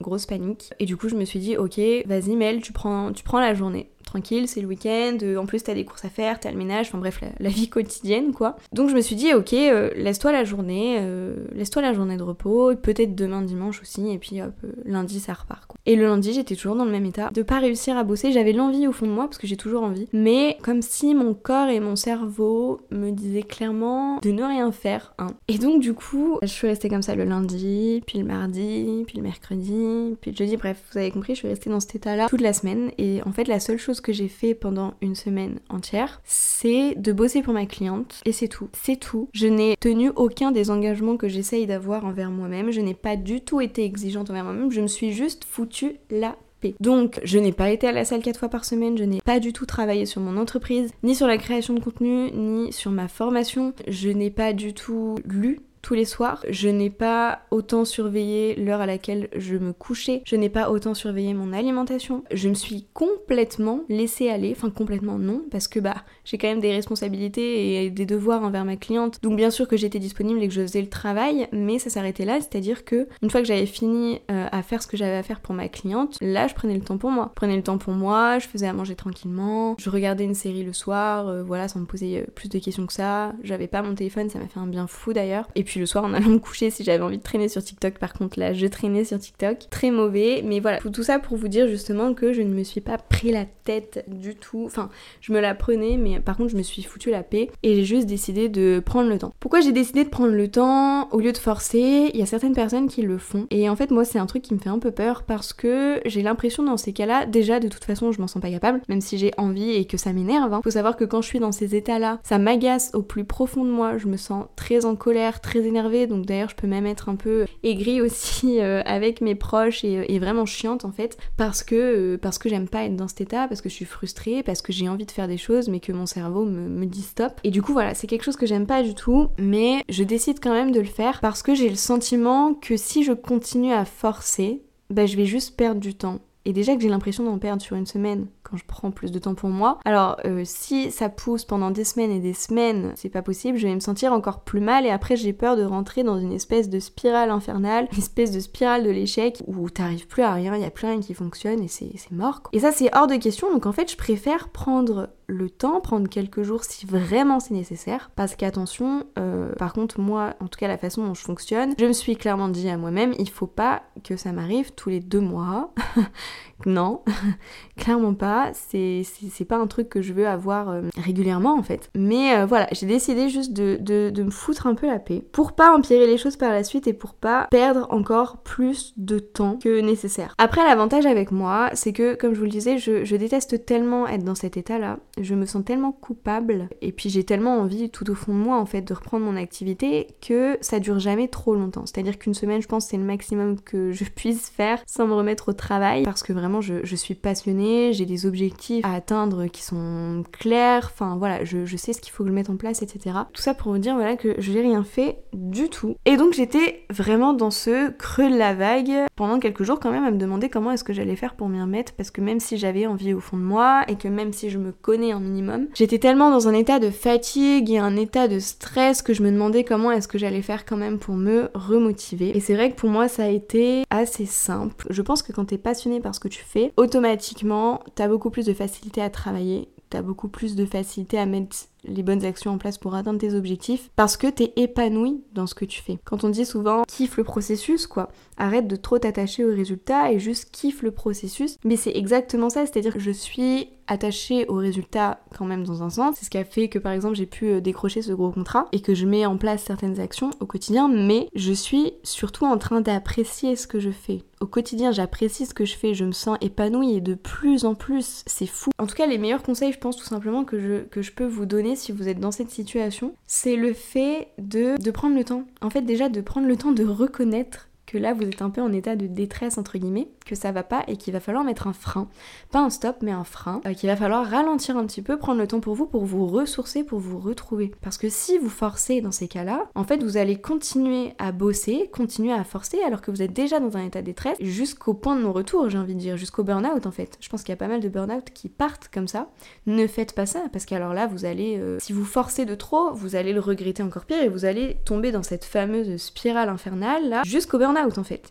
Grosse 0.00 0.26
panique. 0.26 0.70
Et 0.78 0.86
du 0.86 0.96
coup 0.96 1.08
je 1.08 1.16
me 1.16 1.24
suis 1.24 1.38
dit 1.38 1.56
ok 1.56 1.78
vas-y 2.06 2.36
Mel 2.36 2.60
tu 2.60 2.72
prends, 2.72 3.12
tu 3.12 3.24
prends 3.24 3.40
la 3.40 3.54
journée 3.54 3.90
tranquille, 4.10 4.48
c'est 4.48 4.60
le 4.60 4.66
week-end, 4.66 5.18
euh, 5.22 5.36
en 5.36 5.46
plus 5.46 5.62
t'as 5.62 5.74
des 5.74 5.84
courses 5.84 6.04
à 6.04 6.08
faire, 6.08 6.40
t'as 6.40 6.50
le 6.50 6.58
ménage, 6.58 6.88
enfin 6.88 6.98
bref, 6.98 7.20
la, 7.38 7.48
vie 7.48 7.68
quotidienne 7.68 8.32
quoi. 8.32 8.56
Donc 8.72 8.90
je 8.90 8.94
me 8.94 9.00
suis 9.00 9.14
dit, 9.14 9.32
ok, 9.32 9.52
euh, 9.52 9.90
laisse-toi 9.94 10.32
la 10.32 10.42
journée, 10.42 10.96
euh, 10.98 11.46
laisse-toi 11.54 11.80
la 11.80 11.92
journée 11.92 12.16
de 12.16 12.22
repos, 12.22 12.74
peut-être 12.74 13.14
demain 13.14 13.42
dimanche 13.42 13.80
aussi, 13.80 14.10
et 14.10 14.18
puis 14.18 14.42
hop, 14.42 14.52
lundi 14.84 15.20
ça 15.20 15.32
repart 15.34 15.66
quoi. 15.66 15.78
Et 15.86 15.94
le 15.94 16.04
lundi, 16.04 16.32
j'étais 16.32 16.56
toujours 16.56 16.74
dans 16.74 16.84
le 16.84 16.90
même 16.90 17.06
état, 17.06 17.30
de 17.32 17.42
pas 17.42 17.60
réussir 17.60 17.96
à 17.96 18.02
bosser, 18.02 18.32
j'avais 18.32 18.52
l'envie 18.52 18.88
au 18.88 18.92
fond 18.92 19.06
de 19.06 19.12
moi, 19.12 19.26
parce 19.26 19.38
que 19.38 19.46
j'ai 19.46 19.56
toujours 19.56 19.84
envie, 19.84 20.08
mais 20.12 20.58
comme 20.62 20.82
si 20.82 21.14
mon 21.14 21.32
corps 21.34 21.68
et 21.68 21.78
mon 21.78 21.94
cerveau 21.94 22.80
me 22.90 23.12
disaient 23.12 23.42
clairement 23.42 24.18
de 24.18 24.30
ne 24.32 24.42
rien 24.42 24.72
faire. 24.72 25.14
Hein. 25.18 25.28
Et 25.46 25.58
donc 25.58 25.80
du 25.80 25.94
coup, 25.94 26.38
je 26.42 26.48
suis 26.48 26.66
restée 26.66 26.88
comme 26.88 27.02
ça 27.02 27.14
le 27.14 27.24
lundi, 27.24 28.02
puis 28.06 28.18
le 28.18 28.24
mardi, 28.24 29.04
puis 29.06 29.18
le 29.18 29.22
mercredi, 29.22 30.16
puis 30.20 30.32
le 30.32 30.36
jeudi, 30.36 30.56
bref, 30.56 30.82
vous 30.90 30.98
avez 30.98 31.12
compris, 31.12 31.34
je 31.34 31.40
suis 31.40 31.48
restée 31.48 31.70
dans 31.70 31.80
cet 31.80 31.94
état-là 31.94 32.26
toute 32.28 32.40
la 32.40 32.52
semaine, 32.52 32.90
et 32.98 33.20
en 33.24 33.30
fait 33.30 33.46
la 33.46 33.60
seule 33.60 33.78
chose 33.78 33.99
que 34.00 34.12
j'ai 34.12 34.28
fait 34.28 34.54
pendant 34.54 34.94
une 35.00 35.14
semaine 35.14 35.60
entière, 35.68 36.20
c'est 36.24 36.94
de 36.96 37.12
bosser 37.12 37.42
pour 37.42 37.54
ma 37.54 37.66
cliente 37.66 38.20
et 38.24 38.32
c'est 38.32 38.48
tout. 38.48 38.68
C'est 38.72 38.96
tout. 38.96 39.28
Je 39.32 39.46
n'ai 39.46 39.76
tenu 39.78 40.10
aucun 40.16 40.52
des 40.52 40.70
engagements 40.70 41.16
que 41.16 41.28
j'essaye 41.28 41.66
d'avoir 41.66 42.04
envers 42.04 42.30
moi-même. 42.30 42.70
Je 42.70 42.80
n'ai 42.80 42.94
pas 42.94 43.16
du 43.16 43.40
tout 43.40 43.60
été 43.60 43.84
exigeante 43.84 44.30
envers 44.30 44.44
moi-même. 44.44 44.70
Je 44.70 44.80
me 44.80 44.86
suis 44.86 45.12
juste 45.12 45.44
foutu 45.44 45.96
la 46.10 46.36
donc, 46.80 47.20
je 47.24 47.38
n'ai 47.38 47.52
pas 47.52 47.70
été 47.70 47.86
à 47.86 47.92
la 47.92 48.04
salle 48.04 48.22
quatre 48.22 48.38
fois 48.38 48.48
par 48.48 48.64
semaine, 48.64 48.98
je 48.98 49.04
n'ai 49.04 49.20
pas 49.20 49.40
du 49.40 49.52
tout 49.52 49.66
travaillé 49.66 50.06
sur 50.06 50.20
mon 50.20 50.36
entreprise, 50.36 50.90
ni 51.02 51.14
sur 51.14 51.26
la 51.26 51.38
création 51.38 51.74
de 51.74 51.80
contenu, 51.80 52.30
ni 52.32 52.72
sur 52.72 52.90
ma 52.90 53.08
formation. 53.08 53.72
Je 53.88 54.10
n'ai 54.10 54.30
pas 54.30 54.52
du 54.52 54.74
tout 54.74 55.16
lu 55.24 55.60
tous 55.82 55.94
les 55.94 56.04
soirs. 56.04 56.44
Je 56.48 56.68
n'ai 56.68 56.90
pas 56.90 57.40
autant 57.50 57.84
surveillé 57.84 58.54
l'heure 58.56 58.80
à 58.80 58.86
laquelle 58.86 59.28
je 59.36 59.56
me 59.56 59.72
couchais. 59.72 60.22
Je 60.24 60.36
n'ai 60.36 60.48
pas 60.48 60.70
autant 60.70 60.94
surveillé 60.94 61.34
mon 61.34 61.52
alimentation. 61.52 62.24
Je 62.30 62.48
me 62.48 62.54
suis 62.54 62.86
complètement 62.92 63.82
laissée 63.88 64.30
aller. 64.30 64.52
Enfin, 64.56 64.70
complètement 64.70 65.18
non, 65.18 65.42
parce 65.50 65.68
que 65.68 65.80
bah, 65.80 65.96
j'ai 66.24 66.38
quand 66.38 66.48
même 66.48 66.60
des 66.60 66.72
responsabilités 66.72 67.84
et 67.84 67.90
des 67.90 68.06
devoirs 68.06 68.42
envers 68.42 68.64
ma 68.64 68.76
cliente. 68.76 69.18
Donc, 69.22 69.36
bien 69.36 69.50
sûr 69.50 69.68
que 69.68 69.76
j'étais 69.76 69.98
disponible 69.98 70.42
et 70.42 70.48
que 70.48 70.54
je 70.54 70.62
faisais 70.62 70.82
le 70.82 70.88
travail, 70.88 71.48
mais 71.52 71.78
ça 71.78 71.90
s'arrêtait 71.90 72.24
là. 72.24 72.40
C'est-à-dire 72.40 72.84
que, 72.84 73.08
une 73.22 73.30
fois 73.30 73.40
que 73.40 73.46
j'avais 73.46 73.66
fini 73.66 74.20
euh, 74.30 74.46
à 74.50 74.62
faire 74.62 74.82
ce 74.82 74.86
que 74.86 74.96
j'avais 74.96 75.16
à 75.16 75.22
faire 75.22 75.40
pour 75.40 75.54
ma 75.54 75.68
cliente, 75.68 76.18
là, 76.20 76.46
je 76.46 76.54
prenais 76.54 76.74
le 76.74 76.82
temps 76.82 76.98
pour 76.98 77.10
moi. 77.10 77.30
Je 77.30 77.34
prenais 77.34 77.56
le 77.56 77.62
temps 77.62 77.78
pour 77.78 77.94
moi, 77.94 78.38
je 78.38 78.46
faisais 78.46 78.66
à 78.66 78.72
manger 78.72 78.94
tranquillement, 78.94 79.76
je 79.78 79.90
regardais 79.90 80.24
une 80.24 80.34
série 80.34 80.62
le 80.62 80.72
soir, 80.72 81.28
euh, 81.28 81.42
voilà, 81.42 81.68
sans 81.68 81.80
me 81.80 81.86
poser 81.86 82.20
euh, 82.20 82.24
plus 82.34 82.48
de 82.48 82.58
questions 82.58 82.86
que 82.86 82.92
ça. 82.92 83.32
J'avais 83.42 83.66
pas 83.66 83.82
mon 83.82 83.94
téléphone, 83.94 84.28
ça 84.28 84.38
m'a 84.38 84.46
fait 84.46 84.60
un 84.60 84.66
bien 84.66 84.86
fou 84.86 85.12
d'ailleurs. 85.12 85.48
Le 85.78 85.86
soir 85.86 86.04
en 86.04 86.14
allant 86.14 86.28
me 86.30 86.38
coucher 86.38 86.70
si 86.70 86.84
j'avais 86.84 87.02
envie 87.02 87.18
de 87.18 87.22
traîner 87.22 87.48
sur 87.48 87.62
TikTok. 87.62 87.98
Par 87.98 88.12
contre 88.12 88.38
là, 88.38 88.52
je 88.52 88.66
traînais 88.66 89.04
sur 89.04 89.18
TikTok. 89.18 89.68
Très 89.70 89.90
mauvais. 89.90 90.42
Mais 90.44 90.60
voilà, 90.60 90.78
tout 90.78 91.02
ça 91.02 91.18
pour 91.18 91.36
vous 91.36 91.48
dire 91.48 91.68
justement 91.68 92.14
que 92.14 92.32
je 92.32 92.42
ne 92.42 92.52
me 92.52 92.64
suis 92.64 92.80
pas 92.80 92.98
pris 92.98 93.32
la 93.32 93.44
tête 93.44 94.04
du 94.08 94.34
tout. 94.34 94.64
Enfin, 94.66 94.90
je 95.20 95.32
me 95.32 95.40
la 95.40 95.54
prenais, 95.54 95.96
mais 95.96 96.20
par 96.20 96.36
contre 96.36 96.50
je 96.50 96.56
me 96.56 96.62
suis 96.62 96.82
foutu 96.82 97.10
la 97.10 97.22
paix 97.22 97.50
et 97.62 97.76
j'ai 97.76 97.84
juste 97.84 98.06
décidé 98.06 98.48
de 98.48 98.82
prendre 98.84 99.08
le 99.08 99.18
temps. 99.18 99.32
Pourquoi 99.40 99.60
j'ai 99.60 99.72
décidé 99.72 100.04
de 100.04 100.08
prendre 100.08 100.32
le 100.32 100.48
temps 100.48 101.08
au 101.10 101.20
lieu 101.20 101.32
de 101.32 101.38
forcer? 101.38 102.10
Il 102.12 102.18
y 102.18 102.22
a 102.22 102.26
certaines 102.26 102.54
personnes 102.54 102.88
qui 102.88 103.02
le 103.02 103.18
font. 103.18 103.46
Et 103.50 103.68
en 103.68 103.76
fait 103.76 103.90
moi 103.90 104.04
c'est 104.04 104.18
un 104.18 104.26
truc 104.26 104.42
qui 104.42 104.54
me 104.54 104.58
fait 104.58 104.68
un 104.68 104.78
peu 104.78 104.90
peur 104.90 105.22
parce 105.22 105.52
que 105.52 106.00
j'ai 106.04 106.22
l'impression 106.22 106.62
dans 106.62 106.76
ces 106.76 106.92
cas-là, 106.92 107.26
déjà 107.26 107.60
de 107.60 107.68
toute 107.68 107.84
façon 107.84 108.12
je 108.12 108.20
m'en 108.20 108.26
sens 108.26 108.42
pas 108.42 108.50
capable, 108.50 108.80
même 108.88 109.00
si 109.00 109.18
j'ai 109.18 109.32
envie 109.36 109.72
et 109.72 109.84
que 109.84 109.96
ça 109.96 110.12
m'énerve. 110.12 110.52
Hein. 110.52 110.60
Faut 110.62 110.70
savoir 110.70 110.96
que 110.96 111.04
quand 111.04 111.22
je 111.22 111.28
suis 111.28 111.40
dans 111.40 111.52
ces 111.52 111.74
états-là, 111.74 112.18
ça 112.22 112.38
m'agace 112.38 112.90
au 112.94 113.02
plus 113.02 113.24
profond 113.24 113.64
de 113.64 113.70
moi. 113.70 113.98
Je 113.98 114.06
me 114.06 114.16
sens 114.16 114.46
très 114.56 114.84
en 114.84 114.96
colère, 114.96 115.40
très 115.40 115.59
énervée 115.64 116.06
donc 116.06 116.26
d'ailleurs 116.26 116.50
je 116.50 116.56
peux 116.56 116.66
même 116.66 116.86
être 116.86 117.08
un 117.08 117.16
peu 117.16 117.46
aigrie 117.62 118.00
aussi 118.00 118.60
euh, 118.60 118.82
avec 118.84 119.20
mes 119.20 119.34
proches 119.34 119.84
et, 119.84 120.18
vraiment 120.18 120.44
chiante 120.44 120.84
en 120.84 120.92
fait, 120.92 121.16
parce 121.38 121.62
que, 121.62 121.74
euh, 122.14 122.18
parce 122.18 122.38
que 122.38 122.48
j'aime 122.48 122.68
pas 122.68 122.84
être 122.84 122.96
dans 122.96 123.08
cet 123.08 123.22
état, 123.22 123.48
parce 123.48 123.62
que 123.62 123.70
je 123.70 123.74
suis 123.74 123.86
frustrée, 123.86 124.42
parce 124.42 124.60
que 124.60 124.72
j'ai 124.72 124.88
envie 124.88 125.06
de 125.06 125.10
faire 125.10 125.28
des 125.28 125.38
choses, 125.38 125.68
mais 125.68 125.80
que 125.80 125.92
mon 125.92 126.04
cerveau 126.04 126.44
me, 126.44 126.68
me 126.68 126.84
dit 126.84 127.02
stop. 127.02 127.40
Et 127.42 127.50
du 127.50 127.62
coup 127.62 127.72
voilà, 127.72 127.94
c'est 127.94 128.06
quelque 128.06 128.24
chose 128.24 128.36
que 128.36 128.46
j'aime 128.46 128.66
pas 128.66 128.82
du 128.82 128.94
tout, 128.94 129.28
mais 129.38 129.82
je 129.88 130.04
décide 130.04 130.40
quand 130.42 130.52
même 130.52 130.72
de 130.72 130.80
le 130.80 130.86
faire 130.86 131.20
parce 131.20 131.42
que 131.42 131.54
j'ai 131.54 131.70
le 131.70 131.76
sentiment 131.76 132.54
que 132.54 132.76
si 132.76 133.02
je 133.02 133.12
continue 133.12 133.72
à 133.72 133.84
forcer, 133.84 134.62
bah, 134.90 135.06
je 135.06 135.16
vais 135.16 135.26
juste 135.26 135.56
perdre 135.56 135.80
du 135.80 135.94
temps. 135.94 136.18
Et 136.44 136.52
déjà 136.52 136.74
que 136.74 136.80
j'ai 136.80 136.88
l'impression 136.88 137.24
d'en 137.24 137.38
perdre 137.38 137.62
sur 137.62 137.76
une 137.76 137.86
semaine 137.86 138.26
quand 138.42 138.56
je 138.56 138.64
prends 138.66 138.90
plus 138.90 139.12
de 139.12 139.18
temps 139.18 139.34
pour 139.34 139.50
moi. 139.50 139.78
Alors 139.84 140.16
euh, 140.24 140.42
si 140.44 140.90
ça 140.90 141.08
pousse 141.08 141.44
pendant 141.44 141.70
des 141.70 141.84
semaines 141.84 142.10
et 142.10 142.18
des 142.18 142.32
semaines, 142.32 142.92
c'est 142.96 143.10
pas 143.10 143.22
possible, 143.22 143.58
je 143.58 143.66
vais 143.66 143.74
me 143.74 143.80
sentir 143.80 144.12
encore 144.12 144.40
plus 144.40 144.60
mal 144.60 144.86
et 144.86 144.90
après 144.90 145.16
j'ai 145.16 145.32
peur 145.32 145.56
de 145.56 145.64
rentrer 145.64 146.02
dans 146.02 146.18
une 146.18 146.32
espèce 146.32 146.68
de 146.68 146.80
spirale 146.80 147.30
infernale, 147.30 147.88
une 147.92 147.98
espèce 147.98 148.30
de 148.30 148.40
spirale 148.40 148.84
de 148.84 148.90
l'échec 148.90 149.42
où 149.46 149.68
t'arrives 149.68 150.06
plus 150.06 150.22
à 150.22 150.32
rien, 150.32 150.56
il 150.56 150.62
y 150.62 150.66
a 150.66 150.70
plus 150.70 150.86
rien 150.86 151.00
qui 151.00 151.14
fonctionne 151.14 151.62
et 151.62 151.68
c'est 151.68 151.92
mort. 152.10 152.42
Et 152.52 152.60
ça 152.60 152.72
c'est 152.72 152.94
hors 152.96 153.06
de 153.06 153.16
question 153.16 153.52
donc 153.52 153.66
en 153.66 153.72
fait 153.72 153.90
je 153.90 153.96
préfère 153.96 154.48
prendre 154.48 155.10
le 155.30 155.48
temps, 155.48 155.80
prendre 155.80 156.08
quelques 156.08 156.42
jours 156.42 156.64
si 156.64 156.86
vraiment 156.86 157.40
c'est 157.40 157.54
nécessaire 157.54 158.10
parce 158.16 158.36
qu'attention, 158.36 159.04
euh, 159.18 159.52
par 159.54 159.72
contre 159.72 160.00
moi 160.00 160.34
en 160.40 160.48
tout 160.48 160.58
cas 160.58 160.68
la 160.68 160.78
façon 160.78 161.06
dont 161.06 161.14
je 161.14 161.22
fonctionne, 161.22 161.74
je 161.78 161.86
me 161.86 161.92
suis 161.92 162.16
clairement 162.16 162.48
dit 162.48 162.68
à 162.68 162.76
moi-même 162.76 163.14
il 163.18 163.30
faut 163.30 163.46
pas 163.46 163.82
que 164.04 164.16
ça 164.16 164.32
m'arrive 164.32 164.72
tous 164.72 164.90
les 164.90 165.00
deux 165.00 165.20
mois. 165.20 165.72
non, 166.66 167.02
clairement 167.76 168.14
pas 168.14 168.52
c'est 168.54 169.44
pas 169.48 169.56
un 169.56 169.66
truc 169.66 169.88
que 169.88 170.02
je 170.02 170.12
veux 170.12 170.26
avoir 170.26 170.70
euh, 170.70 170.82
régulièrement 170.96 171.56
en 171.58 171.62
fait. 171.62 171.90
Mais 171.96 172.36
euh, 172.36 172.46
voilà, 172.46 172.68
j'ai 172.72 172.86
décidé 172.86 173.28
juste 173.28 173.52
de, 173.52 174.22
me 174.22 174.30
foutre 174.30 174.66
un 174.66 174.74
peu 174.74 174.86
la 174.86 174.98
paix 174.98 175.22
pour 175.32 175.52
pas 175.52 175.74
empirer 175.74 176.06
les 176.06 176.18
choses 176.18 176.36
par 176.36 176.50
la 176.50 176.64
suite 176.64 176.86
et 176.86 176.92
pour 176.92 177.14
pas 177.14 177.46
perdre 177.50 177.86
encore 177.90 178.38
plus 178.38 178.92
de 178.96 179.18
temps 179.18 179.58
que 179.62 179.80
nécessaire. 179.80 180.34
Après, 180.38 180.64
l'avantage 180.64 181.06
avec 181.06 181.30
moi, 181.30 181.70
c'est 181.74 181.92
que 181.92 182.14
comme 182.14 182.34
je 182.34 182.38
vous 182.38 182.44
le 182.44 182.50
disais, 182.50 182.78
je, 182.78 183.16
déteste 183.20 183.66
tellement 183.66 184.08
être 184.08 184.24
dans 184.24 184.34
cet 184.34 184.56
état-là, 184.56 184.98
je 185.20 185.34
me 185.34 185.44
sens 185.44 185.62
tellement 185.64 185.92
coupable 185.92 186.68
et 186.80 186.90
puis 186.90 187.10
j'ai 187.10 187.24
tellement 187.24 187.58
envie 187.58 187.90
tout 187.90 188.10
au 188.10 188.14
fond 188.14 188.32
de 188.32 188.38
moi 188.38 188.56
en 188.56 188.64
fait 188.64 188.80
de 188.80 188.94
reprendre 188.94 189.26
mon 189.26 189.36
activité 189.36 190.08
que 190.22 190.56
ça 190.62 190.80
dure 190.80 190.98
jamais 190.98 191.28
trop 191.28 191.54
longtemps. 191.54 191.84
C'est-à-dire 191.84 192.18
qu'une 192.18 192.32
semaine, 192.32 192.62
je 192.62 192.68
pense, 192.68 192.86
c'est 192.86 192.96
le 192.96 193.04
maximum 193.04 193.60
que 193.60 193.92
je 193.92 194.04
puisse 194.04 194.48
faire 194.48 194.82
sans 194.86 195.06
me 195.06 195.12
remettre 195.12 195.50
au 195.50 195.52
travail 195.52 196.02
parce 196.02 196.22
que 196.22 196.32
vraiment 196.32 196.49
je, 196.60 196.96
suis 196.96 197.14
passionnée, 197.14 197.92
j'ai 197.92 198.06
des 198.06 198.26
objectifs 198.26 198.84
à 198.84 198.94
atteindre 198.94 199.46
qui 199.46 199.62
sont 199.62 200.24
clairs, 200.32 200.90
enfin 200.92 201.16
voilà, 201.16 201.44
je, 201.44 201.76
sais 201.76 201.92
ce 201.92 202.00
qu'il 202.00 202.12
faut 202.12 202.24
que 202.24 202.30
je 202.30 202.34
mette 202.34 202.50
en 202.50 202.56
place, 202.56 202.82
etc. 202.82 203.16
Tout 203.32 203.40
ça 203.40 203.54
pour 203.54 203.72
vous 203.72 203.78
dire 203.78 203.94
voilà 203.94 204.16
que 204.16 204.34
je 204.38 204.52
n'ai 204.52 204.62
rien 204.62 204.82
fait 204.82 205.18
du 205.32 205.68
tout. 205.68 205.94
Et 206.04 206.16
donc 206.16 206.32
j'étais 206.32 206.84
vraiment 206.90 207.32
dans 207.32 207.50
ce 207.50 207.90
creux 207.90 208.30
de 208.30 208.36
la 208.36 208.54
vague 208.54 209.06
pendant 209.14 209.38
quelques 209.38 209.62
jours 209.62 209.78
quand 209.78 209.92
même 209.92 210.04
à 210.04 210.10
me 210.10 210.18
demander 210.18 210.48
comment 210.48 210.72
est-ce 210.72 210.84
que 210.84 210.92
j'allais 210.92 211.16
faire 211.16 211.34
pour 211.34 211.48
m'y 211.48 211.60
remettre 211.60 211.92
parce 211.92 212.10
que 212.10 212.20
même 212.20 212.40
si 212.40 212.56
j'avais 212.56 212.86
envie 212.86 213.14
au 213.14 213.20
fond 213.20 213.36
de 213.36 213.42
moi 213.42 213.84
et 213.88 213.96
que 213.96 214.08
même 214.08 214.32
si 214.32 214.50
je 214.50 214.58
me 214.58 214.72
connais 214.72 215.12
un 215.12 215.20
minimum, 215.20 215.68
j'étais 215.74 215.98
tellement 215.98 216.30
dans 216.30 216.48
un 216.48 216.54
état 216.54 216.78
de 216.78 216.90
fatigue 216.90 217.70
et 217.70 217.78
un 217.78 217.96
état 217.96 218.28
de 218.28 218.38
stress 218.38 219.02
que 219.02 219.14
je 219.14 219.22
me 219.22 219.30
demandais 219.30 219.64
comment 219.64 219.92
est-ce 219.92 220.08
que 220.08 220.18
j'allais 220.18 220.42
faire 220.42 220.64
quand 220.64 220.76
même 220.76 220.98
pour 220.98 221.14
me 221.14 221.50
remotiver. 221.54 222.36
Et 222.36 222.40
c'est 222.40 222.54
vrai 222.54 222.70
que 222.70 222.76
pour 222.76 222.90
moi 222.90 223.08
ça 223.08 223.24
a 223.24 223.28
été 223.28 223.84
assez 223.90 224.26
simple. 224.26 224.86
Je 224.90 225.02
pense 225.02 225.22
que 225.22 225.32
quand 225.32 225.46
t'es 225.46 225.58
passionné 225.58 226.00
par 226.00 226.14
ce 226.14 226.20
que 226.20 226.28
tu 226.28 226.39
fais, 226.44 226.72
automatiquement 226.76 227.80
t'as 227.94 228.08
beaucoup 228.08 228.30
plus 228.30 228.46
de 228.46 228.54
facilité 228.54 229.02
à 229.02 229.10
travailler, 229.10 229.68
t'as 229.88 230.02
beaucoup 230.02 230.28
plus 230.28 230.56
de 230.56 230.64
facilité 230.64 231.18
à 231.18 231.26
mettre 231.26 231.56
les 231.84 232.02
bonnes 232.02 232.24
actions 232.24 232.52
en 232.52 232.58
place 232.58 232.78
pour 232.78 232.94
atteindre 232.94 233.18
tes 233.18 233.34
objectifs 233.34 233.90
parce 233.96 234.16
que 234.16 234.26
t'es 234.26 234.52
épanoui 234.56 235.22
dans 235.32 235.46
ce 235.46 235.54
que 235.54 235.64
tu 235.64 235.82
fais. 235.82 235.98
Quand 236.04 236.24
on 236.24 236.28
dit 236.28 236.44
souvent 236.44 236.82
kiffe 236.86 237.16
le 237.16 237.24
processus, 237.24 237.86
quoi, 237.86 238.10
arrête 238.36 238.66
de 238.66 238.76
trop 238.76 238.98
t'attacher 238.98 239.44
au 239.44 239.54
résultat 239.54 240.12
et 240.12 240.18
juste 240.18 240.50
kiffe 240.50 240.82
le 240.82 240.90
processus. 240.90 241.56
Mais 241.64 241.76
c'est 241.76 241.96
exactement 241.96 242.50
ça, 242.50 242.66
c'est-à-dire 242.66 242.94
que 242.94 243.00
je 243.00 243.10
suis 243.10 243.68
attachée 243.90 244.46
au 244.46 244.54
résultat 244.54 245.20
quand 245.36 245.44
même 245.44 245.64
dans 245.64 245.82
un 245.82 245.90
sens. 245.90 246.16
C'est 246.16 246.24
ce 246.24 246.30
qui 246.30 246.38
a 246.38 246.44
fait 246.44 246.68
que 246.68 246.78
par 246.78 246.92
exemple 246.92 247.16
j'ai 247.16 247.26
pu 247.26 247.46
euh, 247.46 247.60
décrocher 247.60 248.02
ce 248.02 248.12
gros 248.12 248.30
contrat 248.30 248.68
et 248.72 248.80
que 248.80 248.94
je 248.94 249.04
mets 249.04 249.26
en 249.26 249.36
place 249.36 249.64
certaines 249.64 249.98
actions 249.98 250.30
au 250.38 250.46
quotidien, 250.46 250.88
mais 250.88 251.28
je 251.34 251.52
suis 251.52 251.94
surtout 252.04 252.46
en 252.46 252.56
train 252.56 252.80
d'apprécier 252.80 253.56
ce 253.56 253.66
que 253.66 253.80
je 253.80 253.90
fais. 253.90 254.22
Au 254.40 254.46
quotidien, 254.46 254.90
j'apprécie 254.90 255.44
ce 255.44 255.52
que 255.52 255.66
je 255.66 255.76
fais, 255.76 255.92
je 255.92 256.06
me 256.06 256.12
sens 256.12 256.38
épanouie 256.40 256.94
et 256.94 257.00
de 257.02 257.14
plus 257.14 257.66
en 257.66 257.74
plus, 257.74 258.22
c'est 258.26 258.46
fou. 258.46 258.70
En 258.78 258.86
tout 258.86 258.94
cas, 258.94 259.06
les 259.06 259.18
meilleurs 259.18 259.42
conseils, 259.42 259.72
je 259.72 259.78
pense 259.78 259.98
tout 259.98 260.04
simplement 260.04 260.44
que 260.44 260.58
je, 260.58 260.84
que 260.84 261.02
je 261.02 261.12
peux 261.12 261.26
vous 261.26 261.44
donner 261.44 261.69
si 261.76 261.92
vous 261.92 262.08
êtes 262.08 262.20
dans 262.20 262.30
cette 262.30 262.50
situation, 262.50 263.14
c'est 263.26 263.56
le 263.56 263.72
fait 263.72 264.28
de, 264.38 264.76
prendre 264.90 265.16
le 265.16 265.24
temps. 265.24 265.44
En 265.60 265.70
fait 265.70 265.82
déjà 265.82 266.08
de 266.08 266.20
prendre 266.20 266.46
le 266.46 266.56
temps 266.56 266.72
de 266.72 266.84
reconnaître 266.84 267.69
que 267.90 267.98
là 267.98 268.14
vous 268.14 268.22
êtes 268.22 268.40
un 268.40 268.50
peu 268.50 268.62
en 268.62 268.72
état 268.72 268.94
de 268.94 269.08
détresse 269.08 269.58
entre 269.58 269.76
guillemets, 269.76 270.08
que 270.24 270.36
ça 270.36 270.52
va 270.52 270.62
pas 270.62 270.84
et 270.86 270.96
qu'il 270.96 271.12
va 271.12 271.18
falloir 271.18 271.42
mettre 271.42 271.66
un 271.66 271.72
frein. 271.72 272.08
Pas 272.52 272.60
un 272.60 272.70
stop 272.70 272.98
mais 273.02 273.10
un 273.10 273.24
frein, 273.24 273.60
euh, 273.66 273.74
qu'il 273.74 273.88
va 273.88 273.96
falloir 273.96 274.24
ralentir 274.24 274.76
un 274.76 274.86
petit 274.86 275.02
peu, 275.02 275.18
prendre 275.18 275.40
le 275.40 275.48
temps 275.48 275.58
pour 275.58 275.74
vous, 275.74 275.86
pour 275.86 276.04
vous 276.04 276.26
ressourcer, 276.28 276.84
pour 276.84 277.00
vous 277.00 277.18
retrouver. 277.18 277.72
Parce 277.80 277.98
que 277.98 278.08
si 278.08 278.38
vous 278.38 278.48
forcez 278.48 279.00
dans 279.00 279.10
ces 279.10 279.26
cas-là, 279.26 279.68
en 279.74 279.82
fait 279.82 280.04
vous 280.04 280.16
allez 280.16 280.40
continuer 280.40 281.14
à 281.18 281.32
bosser, 281.32 281.90
continuer 281.92 282.32
à 282.32 282.44
forcer 282.44 282.78
alors 282.86 283.00
que 283.00 283.10
vous 283.10 283.22
êtes 283.22 283.32
déjà 283.32 283.58
dans 283.58 283.76
un 283.76 283.84
état 283.84 284.02
de 284.02 284.06
détresse 284.06 284.36
jusqu'au 284.40 284.94
point 284.94 285.16
de 285.16 285.22
non-retour, 285.22 285.68
j'ai 285.68 285.78
envie 285.78 285.94
de 285.94 286.00
dire, 286.00 286.16
jusqu'au 286.16 286.44
burn-out 286.44 286.86
en 286.86 286.92
fait. 286.92 287.18
Je 287.20 287.28
pense 287.28 287.42
qu'il 287.42 287.50
y 287.50 287.54
a 287.54 287.56
pas 287.56 287.68
mal 287.68 287.80
de 287.80 287.88
burn-out 287.88 288.30
qui 288.32 288.48
partent 288.48 288.88
comme 288.92 289.08
ça. 289.08 289.30
Ne 289.66 289.88
faites 289.88 290.14
pas 290.14 290.26
ça 290.26 290.44
parce 290.52 290.64
qu'alors 290.64 290.94
là 290.94 291.08
vous 291.08 291.24
allez, 291.24 291.58
euh, 291.58 291.78
si 291.80 291.92
vous 291.92 292.04
forcez 292.04 292.44
de 292.44 292.54
trop, 292.54 292.92
vous 292.92 293.16
allez 293.16 293.32
le 293.32 293.40
regretter 293.40 293.82
encore 293.82 294.04
pire 294.04 294.22
et 294.22 294.28
vous 294.28 294.44
allez 294.44 294.76
tomber 294.84 295.10
dans 295.10 295.24
cette 295.24 295.44
fameuse 295.44 295.96
spirale 295.96 296.48
infernale 296.48 297.08
là 297.08 297.22
jusqu'au 297.24 297.58
burn-out 297.58 297.79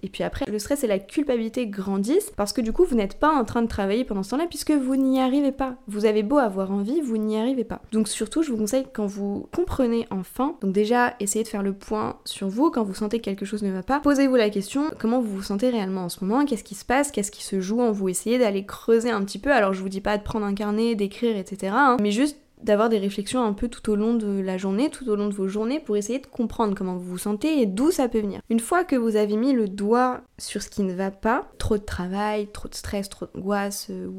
Et 0.03 0.09
puis 0.09 0.23
après, 0.23 0.45
le 0.45 0.59
stress 0.59 0.83
et 0.83 0.87
la 0.87 0.99
culpabilité 0.99 1.67
grandissent 1.67 2.31
parce 2.35 2.53
que 2.53 2.61
du 2.61 2.73
coup, 2.73 2.85
vous 2.85 2.95
n'êtes 2.95 3.19
pas 3.19 3.29
en 3.29 3.45
train 3.45 3.61
de 3.61 3.67
travailler 3.67 4.03
pendant 4.03 4.23
ce 4.23 4.31
temps-là 4.31 4.47
puisque 4.47 4.71
vous 4.71 4.95
n'y 4.95 5.19
arrivez 5.19 5.51
pas. 5.51 5.75
Vous 5.87 6.05
avez 6.05 6.23
beau 6.23 6.37
avoir 6.37 6.71
envie, 6.71 7.01
vous 7.01 7.17
n'y 7.17 7.37
arrivez 7.37 7.63
pas. 7.63 7.81
Donc 7.91 8.07
surtout, 8.07 8.43
je 8.43 8.51
vous 8.51 8.57
conseille 8.57 8.85
quand 8.93 9.05
vous 9.05 9.47
comprenez 9.55 10.07
enfin, 10.11 10.55
donc 10.61 10.73
déjà, 10.73 11.15
essayez 11.19 11.43
de 11.43 11.49
faire 11.49 11.63
le 11.63 11.73
point 11.73 12.17
sur 12.25 12.47
vous 12.47 12.71
quand 12.71 12.83
vous 12.83 12.93
sentez 12.93 13.19
que 13.19 13.25
quelque 13.25 13.45
chose 13.45 13.63
ne 13.63 13.71
va 13.71 13.83
pas. 13.83 13.99
Posez-vous 13.99 14.35
la 14.35 14.49
question, 14.49 14.91
comment 14.99 15.19
vous 15.19 15.37
vous 15.37 15.43
sentez 15.43 15.69
réellement 15.69 16.05
en 16.05 16.09
ce 16.09 16.23
moment? 16.23 16.45
Qu'est-ce 16.45 16.63
qui 16.63 16.75
se 16.75 16.85
passe? 16.85 17.11
Qu'est-ce 17.11 17.31
qui 17.31 17.43
se 17.43 17.59
joue 17.59 17.81
en 17.81 17.91
vous? 17.91 18.09
Essayez 18.09 18.37
d'aller 18.37 18.65
creuser 18.65 19.11
un 19.11 19.23
petit 19.23 19.39
peu. 19.39 19.51
Alors 19.51 19.73
je 19.73 19.81
vous 19.81 19.89
dis 19.89 20.01
pas 20.01 20.17
de 20.17 20.23
prendre 20.23 20.45
un 20.45 20.53
carnet, 20.53 20.95
d'écrire, 20.95 21.37
etc. 21.37 21.73
Hein, 21.75 21.97
mais 22.01 22.11
juste 22.11 22.37
d'avoir 22.63 22.89
des 22.89 22.97
réflexions 22.97 23.43
un 23.43 23.53
peu 23.53 23.67
tout 23.67 23.89
au 23.91 23.95
long 23.95 24.15
de 24.15 24.39
la 24.39 24.57
journée, 24.57 24.89
tout 24.89 25.07
au 25.09 25.15
long 25.15 25.27
de 25.27 25.33
vos 25.33 25.47
journées, 25.47 25.79
pour 25.79 25.97
essayer 25.97 26.19
de 26.19 26.27
comprendre 26.27 26.75
comment 26.75 26.97
vous 26.97 27.11
vous 27.11 27.17
sentez 27.17 27.61
et 27.61 27.65
d'où 27.65 27.91
ça 27.91 28.09
peut 28.09 28.19
venir. 28.19 28.41
Une 28.49 28.59
fois 28.59 28.83
que 28.83 28.95
vous 28.95 29.15
avez 29.15 29.35
mis 29.35 29.53
le 29.53 29.67
doigt 29.67 30.21
sur 30.37 30.61
ce 30.61 30.69
qui 30.69 30.83
ne 30.83 30.93
va 30.93 31.11
pas, 31.11 31.49
trop 31.57 31.77
de 31.77 31.83
travail, 31.83 32.47
trop 32.51 32.67
de 32.67 32.75
stress, 32.75 33.09
trop 33.09 33.27
d'angoisse 33.33 33.87
euh, 33.89 34.09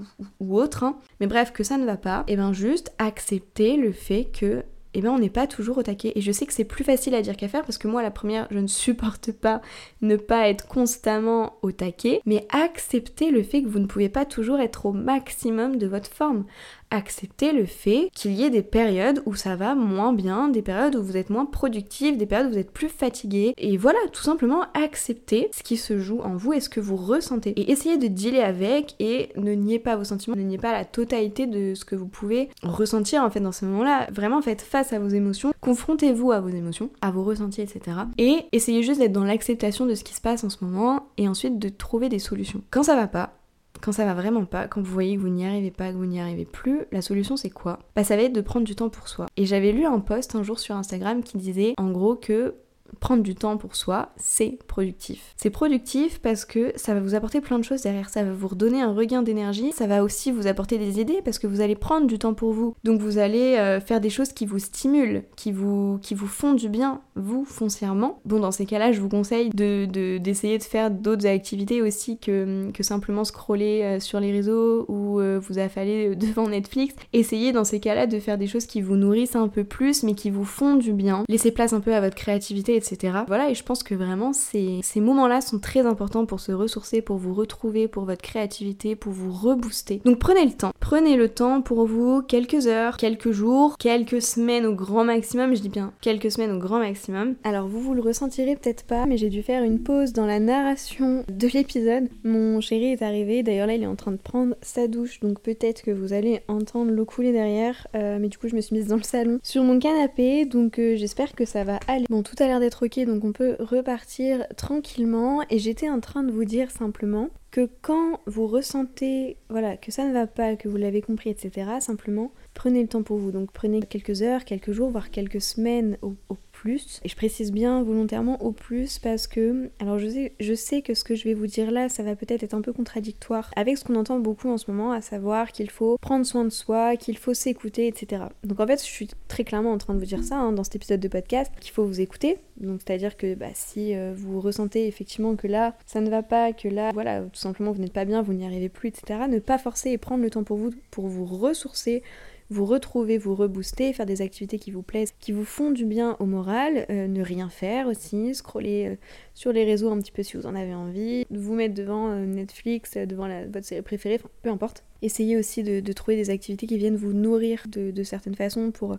ou, 0.41 0.59
autre, 0.59 0.85
hein, 0.85 0.99
mais 1.21 1.27
bref, 1.27 1.53
que 1.53 1.65
ça 1.65 1.77
ne 1.77 1.87
va 1.87 1.97
pas, 1.97 2.25
et 2.29 2.37
bien 2.37 2.53
juste 2.53 2.93
accepter 2.99 3.77
le 3.77 3.93
fait 3.93 4.27
que 4.27 4.65
eh 4.95 5.03
ben 5.03 5.11
on 5.11 5.19
n'est 5.19 5.31
pas 5.31 5.47
toujours 5.47 5.79
au 5.79 5.83
taquet. 5.83 6.13
Et 6.17 6.21
je 6.21 6.33
sais 6.33 6.47
que 6.47 6.53
c'est 6.53 6.65
plus 6.65 6.85
facile 6.85 7.15
à 7.15 7.23
dire 7.23 7.37
qu'à 7.37 7.49
faire 7.49 7.63
parce 7.63 7.79
que 7.79 7.89
moi, 7.89 8.03
la 8.03 8.11
première, 8.11 8.49
je 8.51 8.59
ne 8.59 8.67
supporte 8.67 9.33
pas 9.33 9.61
ne 10.03 10.17
pas 10.17 10.49
être 10.49 10.67
constamment 10.67 11.55
au 11.63 11.71
taquet, 11.71 12.21
mais 12.27 12.47
accepter 12.51 13.31
le 13.31 13.43
fait 13.43 13.63
que 13.63 13.69
vous 13.69 13.79
ne 13.79 13.87
pouvez 13.87 14.09
pas 14.09 14.25
toujours 14.25 14.59
être 14.59 14.87
au 14.87 14.93
maximum 14.93 15.77
de 15.77 15.87
votre 15.87 16.11
forme 16.11 16.45
accepter 16.91 17.53
le 17.53 17.67
fait 17.67 18.11
qu'il 18.15 18.33
y 18.33 18.45
ait 18.45 18.51
des 18.51 18.63
périodes 18.63 19.23
où 19.27 19.35
ça 19.35 19.57
va 19.57 19.75
moins 19.75 20.13
bien, 20.13 20.49
des 20.49 20.63
périodes 20.63 20.97
où 20.97 21.03
vous 21.03 21.17
êtes 21.17 21.31
moins 21.31 21.47
productif, 21.47 22.17
des 22.17 22.27
périodes 22.27 22.49
où 22.49 22.53
vous 22.53 22.59
êtes 22.59 22.73
plus 22.73 22.89
fatigué. 22.89 23.55
Et 23.59 23.77
voilà, 23.77 23.99
tout 24.13 24.23
simplement 24.23 24.65
accepter 24.75 25.49
ce 25.53 25.63
qui 25.63 25.77
se 25.77 25.99
joue 25.99 26.21
en 26.21 26.37
vous 26.37 26.53
et 26.53 26.61
ce 26.61 26.69
que 26.69 26.81
vous 26.81 26.97
ressentez. 26.97 27.51
Et 27.51 27.71
essayer 27.71 27.97
de 27.97 28.09
dealer 28.09 28.43
avec 28.43 28.95
et 28.99 29.31
ne 29.37 29.53
niez 29.53 29.79
pas 29.79 29.97
vos 29.97 30.05
sentiments, 30.05 30.37
ne 30.37 30.43
niez 30.43 30.59
pas 30.59 30.73
la 30.73 30.85
totalité 30.85 31.47
de 31.47 31.75
ce 31.75 31.85
que 31.85 31.97
vous 31.97 32.07
pouvez 32.09 32.49
ressentir 32.63 33.23
en 33.23 33.31
fait 33.31 33.41
dans 33.41 33.53
ce 33.53 33.65
moment-là. 33.67 34.09
Vraiment 34.13 34.43
faites 34.43 34.63
face 34.63 34.93
à 34.93 34.99
vos 34.99 35.09
émotions, 35.09 35.53
confrontez-vous 35.61 36.33
à 36.33 36.41
vos 36.41 36.49
émotions, 36.49 36.91
à 37.01 37.11
vos 37.11 37.25
ressentis, 37.25 37.63
etc. 37.63 37.99
Et 38.19 38.39
essayez 38.53 38.83
juste 38.83 39.01
d'être 39.01 39.13
dans 39.13 39.25
l'acceptation 39.25 39.87
de 39.87 39.95
ce 39.95 40.05
qui 40.05 40.15
se 40.15 40.21
passe 40.21 40.45
en 40.45 40.51
ce 40.51 40.65
moment 40.65 41.07
et 41.17 41.29
ensuite 41.29 41.59
de 41.59 41.69
trouver 41.69 42.09
des 42.09 42.19
solutions. 42.19 42.63
Quand 42.71 42.83
ça 42.83 42.97
va 42.97 43.07
pas, 43.07 43.40
quand 43.83 43.93
ça 43.93 44.05
va 44.05 44.15
vraiment 44.15 44.45
pas, 44.45 44.69
quand 44.69 44.81
vous 44.81 44.93
voyez 44.93 45.17
que 45.17 45.21
vous 45.21 45.29
n'y 45.29 45.47
arrivez 45.47 45.71
pas, 45.71 45.91
que 45.91 45.97
vous 45.97 46.07
n'y 46.07 46.21
arrivez 46.21 46.45
plus, 46.45 46.85
la 46.93 47.03
solution 47.03 47.37
c'est 47.37 47.51
quoi? 47.51 47.79
Bah 47.97 48.05
ça 48.05 48.17
va 48.17 48.23
être 48.23 48.33
de 48.33 48.41
prendre 48.41 48.67
du 48.67 48.75
temps 48.75 48.91
pour 48.91 49.09
soi. 49.09 49.27
Et 49.37 49.47
j'avais 49.47 49.73
lu 49.73 49.85
un 49.85 50.01
post 50.01 50.35
un 50.35 50.43
jour 50.43 50.59
sur 50.59 50.77
Instagram 50.77 51.23
qui 51.23 51.39
disait 51.39 51.75
en 51.77 51.91
gros 51.91 52.17
que 52.17 52.55
prendre 52.99 53.23
du 53.23 53.35
temps 53.35 53.57
pour 53.57 53.77
soi, 53.77 54.11
c'est 54.17 54.59
productif. 54.67 55.35
C'est 55.37 55.51
productif 55.51 56.21
parce 56.21 56.45
que 56.45 56.73
ça 56.77 56.95
va 56.95 57.01
vous 57.01 57.15
apporter 57.15 57.41
plein 57.41 57.59
de 57.59 57.65
choses 57.65 57.83
derrière, 57.83 58.09
ça 58.09 58.23
va 58.23 58.33
vous 58.33 58.49
redonner 58.49 58.81
un 58.81 58.93
regain 58.93 59.23
d'énergie, 59.23 59.73
ça 59.73 59.87
va 59.87 60.03
aussi 60.03 60.31
vous 60.31 60.47
apporter 60.47 60.79
des 60.79 61.01
idées 61.01 61.21
parce 61.25 61.39
que 61.39 61.47
vous 61.47 61.61
allez 61.61 61.77
prendre 61.77 62.07
du 62.07 62.19
temps 62.19 62.35
pour 62.35 62.53
vous. 62.53 62.75
Donc 62.85 63.01
vous 63.01 63.19
allez 63.19 63.57
euh, 63.59 63.81
faire 63.81 64.01
des 64.01 64.11
choses 64.11 64.33
qui 64.33 64.47
vous 64.47 64.59
stimulent, 64.59 65.23
qui 65.37 65.53
vous, 65.53 65.99
qui 66.03 66.15
vous 66.15 66.27
font 66.27 66.55
du 66.55 66.69
bien, 66.69 67.01
vous, 67.17 67.45
foncièrement. 67.45 68.21
Bon, 68.25 68.41
dans 68.41 68.53
ces 68.53 68.67
cas-là, 68.67 68.93
je 68.93 69.01
vous 69.01 69.09
conseille 69.09 69.51
d'essayer 69.51 70.59
de, 70.59 70.63
de, 70.63 70.69
faire 70.69 70.91
d'autres 70.91 71.27
activités 71.27 71.83
aussi 71.83 72.19
que, 72.19 72.71
que 72.73 72.83
simplement 72.83 73.25
scroller 73.25 73.83
euh, 73.83 74.01
sur 74.01 74.21
les 74.21 74.33
réseaux 74.33 74.85
ou 74.89 75.21
euh, 75.21 75.41
vous 75.41 75.59
affaler 75.59 76.15
devant 76.17 76.49
Netflix. 76.49 76.95
Essayez 77.13 77.53
dans 77.53 77.65
ces 77.65 77.81
cas-là 77.81 78.07
de 78.07 78.19
faire 78.19 78.39
des 78.39 78.47
choses 78.47 78.67
qui 78.67 78.81
vous 78.81 78.97
nourrissent 78.97 79.37
un 79.37 79.49
peu 79.49 79.65
plus 79.65 80.03
mais 80.03 80.15
qui 80.15 80.31
vous 80.31 80.45
font 80.45 80.77
du 80.77 80.93
bien. 80.93 81.25
Laissez 81.29 81.51
place 81.51 81.73
un 81.73 81.81
peu 81.81 81.95
à 81.95 82.01
votre 82.01 82.17
créativité 82.17 82.80
Voilà, 83.27 83.51
et 83.51 83.55
je 83.55 83.63
pense 83.63 83.83
que 83.83 83.95
vraiment 83.95 84.33
ces, 84.33 84.81
ces 84.83 85.01
moments-là 85.01 85.41
sont 85.41 85.59
très 85.59 85.81
importants 85.87 86.27
pour 86.27 86.41
se 86.41 86.53
ressourcer, 86.53 87.03
pour 87.03 87.17
vous 87.17 87.35
retrouver, 87.35 87.89
pour 87.89 88.05
votre 88.05 88.23
créativité, 88.23 88.97
pour 88.97 89.13
vous 89.13 89.33
rebooster. 89.33 90.01
Donc 90.05 90.19
prenez 90.19 90.45
le 90.45 90.53
temps. 90.53 90.73
Prenez 90.81 91.17
le 91.17 91.29
temps 91.29 91.63
pour 91.63 91.87
vous, 91.87 92.23
quelques 92.23 92.67
heures, 92.67 92.97
quelques 92.97 93.31
jours, 93.31 93.77
quelques 93.79 94.23
semaines 94.23 94.67
au 94.67 94.75
grand 94.75 95.05
maximum, 95.05 95.55
je 95.55 95.61
dis 95.61 95.69
bien 95.69 95.93
quelques 96.01 96.31
semaines 96.31 96.53
au 96.53 96.59
grand 96.59 96.79
maximum. 96.79 97.35
Alors 97.45 97.69
vous, 97.69 97.81
vous 97.81 97.95
le 97.95 98.03
ressentirez 98.03 98.57
peut-être 98.57 98.85
pas, 98.85 99.07
mais 99.07 99.17
j'ai 99.17 99.29
dû 99.29 99.43
faire 99.43 99.63
une 99.63 99.81
pause 99.81 100.13
dans 100.13 100.27
la 100.27 100.41
narration 100.41 101.25
de 101.29 101.49
l'épisode. 101.49 102.09
Mon 102.25 102.61
chéri 102.61 102.93
est 102.93 103.03
arrivé, 103.03 103.43
d'ailleurs 103.43 103.67
là 103.67 103.75
il 103.75 103.83
est 103.83 103.87
en 103.87 103.97
train 103.97 104.13
de 104.13 104.17
prendre 104.17 104.55
sa 104.63 104.89
douche, 104.89 105.21
donc 105.21 105.41
peut-être 105.41 105.83
que 105.83 105.91
vous 105.91 106.13
allez 106.13 106.41
entendre 106.49 106.91
l'eau 106.91 107.05
couler 107.05 107.33
derrière, 107.33 107.87
euh, 107.95 108.19
mais 108.21 108.29
du 108.29 108.39
coup 108.39 108.49
je 108.49 108.57
me 108.57 108.61
suis 108.61 108.75
mise 108.77 108.89
dans 108.89 108.97
le 108.97 109.03
salon 109.03 109.39
sur 109.43 109.63
mon 109.63 109.79
canapé, 109.79 110.45
donc 110.45 110.79
euh, 110.79 110.97
j'espère 110.97 111.35
que 111.35 111.45
ça 111.45 111.65
va 111.65 111.79
aller. 111.87 112.07
Bon, 112.09 112.23
tout 112.23 112.35
a 112.39 112.47
l'air 112.47 112.61
d'être 112.61 112.70
ok, 112.83 113.01
donc 113.05 113.25
on 113.25 113.33
peut 113.33 113.57
repartir 113.59 114.47
tranquillement. 114.57 115.43
Et 115.51 115.59
j'étais 115.59 115.89
en 115.89 116.01
train 116.01 116.23
de 116.23 116.33
vous 116.33 116.45
dire 116.45 116.71
simplement 116.71 117.31
que 117.51 117.69
quand 117.83 118.21
vous 118.27 118.47
ressentez 118.47 119.37
voilà, 119.49 119.77
que 119.77 119.91
ça 119.91 120.07
ne 120.07 120.13
va 120.13 120.27
pas, 120.27 120.57
que 120.57 120.69
vous 120.69 120.77
l'avez 120.77 121.03
compris, 121.03 121.31
etc., 121.31 121.71
simplement 121.81 122.33
prenez 122.55 122.83
le 122.83 122.89
temps 122.89 123.03
pour 123.03 123.19
vous. 123.19 123.33
Donc 123.33 123.51
prenez 123.53 123.81
quelques 123.81 124.23
heures, 124.23 124.45
quelques 124.45 124.73
jours, 124.73 124.91
voire 124.91 125.11
quelques 125.11 125.41
semaines 125.41 125.97
au, 126.03 126.15
plus. 126.61 127.01
Et 127.05 127.09
je 127.09 127.17
précise 127.17 127.53
bien 127.53 127.83
volontairement 127.83 128.43
au 128.43 128.53
plus 128.53 128.99
parce 128.99 129.27
que, 129.27 129.71
alors 129.79 129.99
je 129.99 130.09
sais, 130.09 130.33
je 130.41 130.55
sais 130.55 130.83
que 130.83 130.93
ce 130.93 131.05
que 131.05 131.15
je 131.15 131.25
vais 131.25 131.33
vous 131.33 131.47
dire 131.47 131.71
là, 131.71 131.89
ça 131.89 132.03
va 132.03 132.15
peut-être 132.17 132.43
être 132.43 132.53
un 132.53 132.61
peu 132.61 132.73
contradictoire 132.73 133.51
avec 133.57 133.79
ce 133.79 133.85
qu'on 133.85 133.97
entend 133.97 134.19
beaucoup 134.19 134.51
en 134.51 134.59
ce 134.59 134.71
moment, 134.71 134.93
à 134.93 135.01
savoir 135.01 135.53
qu'il 135.53 135.71
faut 135.71 135.97
prendre 135.99 136.27
soin 136.27 136.45
de 136.45 136.51
soi, 136.51 136.97
qu'il 136.97 137.17
faut 137.17 137.33
s'écouter, 137.33 137.87
etc. 137.87 138.25
Donc 138.45 138.61
en 138.61 138.67
fait, 138.67 138.79
je 138.81 138.91
suis 138.91 139.09
très 139.29 139.45
clairement 139.45 139.73
en 139.73 139.79
train 139.79 139.95
de 139.95 139.99
vous 139.99 140.05
dire 140.05 140.23
ça 140.23 140.37
hein, 140.37 140.53
dans 140.53 140.65
cet 140.65 140.77
épisode 140.77 141.01
de 141.01 141.09
podcast, 141.09 141.51
qu'il 141.61 141.73
faut 141.73 141.85
vous 141.85 142.01
écouter. 142.01 142.37
Donc 142.59 142.81
c'est-à-dire 142.85 143.17
que 143.17 143.35
bah, 143.35 143.47
si 143.55 143.95
euh, 143.95 144.13
vous 144.15 144.41
ressentez 144.41 144.87
effectivement 144.87 145.37
que 145.37 145.47
là, 145.47 145.75
ça 145.87 146.03
ne 146.03 146.11
va 146.11 146.23
pas, 146.23 146.53
que 146.53 146.69
là, 146.69 146.91
voilà, 146.93 147.23
tout 147.23 147.41
simplement 147.41 147.73
vous 147.73 147.81
n'êtes 147.81 147.95
pas 147.95 148.05
bien, 148.05 148.21
vous 148.21 148.35
n'y 148.35 148.45
arrivez 148.45 148.69
plus, 148.69 148.89
etc., 148.89 149.21
ne 149.31 149.39
pas 149.39 149.57
forcer 149.57 149.91
et 149.91 149.99
prendre 149.99 150.23
le 150.23 150.29
temps 150.29 150.45
pour 150.45 150.59
vous, 150.59 150.71
pour 150.91 151.07
vous 151.07 151.25
ressourcer, 151.25 152.03
vous 152.51 152.67
retrouver, 152.67 153.17
vous 153.17 153.35
rebooster, 153.35 153.93
faire 153.93 154.07
des 154.07 154.23
activités 154.23 154.59
qui 154.59 154.73
vous 154.73 154.83
plaisent, 154.83 155.15
qui 155.21 155.33
vous 155.33 155.45
font 155.45 155.71
du 155.71 155.85
bien 155.87 156.17
au 156.19 156.27
moral, 156.27 156.50
euh, 156.59 157.07
ne 157.07 157.23
rien 157.23 157.49
faire 157.49 157.87
aussi, 157.87 158.35
scroller 158.35 158.89
euh, 158.89 158.97
sur 159.35 159.53
les 159.53 159.65
réseaux 159.65 159.91
un 159.91 159.99
petit 159.99 160.13
peu 160.13 160.23
si 160.23 160.37
vous 160.37 160.47
en 160.47 160.55
avez 160.55 160.75
envie, 160.75 161.27
vous 161.31 161.55
mettre 161.55 161.75
devant 161.75 162.11
euh, 162.11 162.25
Netflix, 162.25 162.97
devant 162.97 163.29
votre 163.49 163.67
série 163.67 163.83
préférée, 163.83 164.21
peu 164.43 164.51
importe. 164.51 164.85
Essayez 165.03 165.37
aussi 165.37 165.63
de, 165.63 165.93
trouver 165.93 166.17
des 166.17 166.31
activités 166.31 166.67
qui 166.67 166.77
viennent 166.77 166.97
vous 166.97 167.15
nourrir 167.15 167.65
de 167.69 168.03
certaines 168.03 168.35
façons 168.35 168.71
pour 168.71 168.97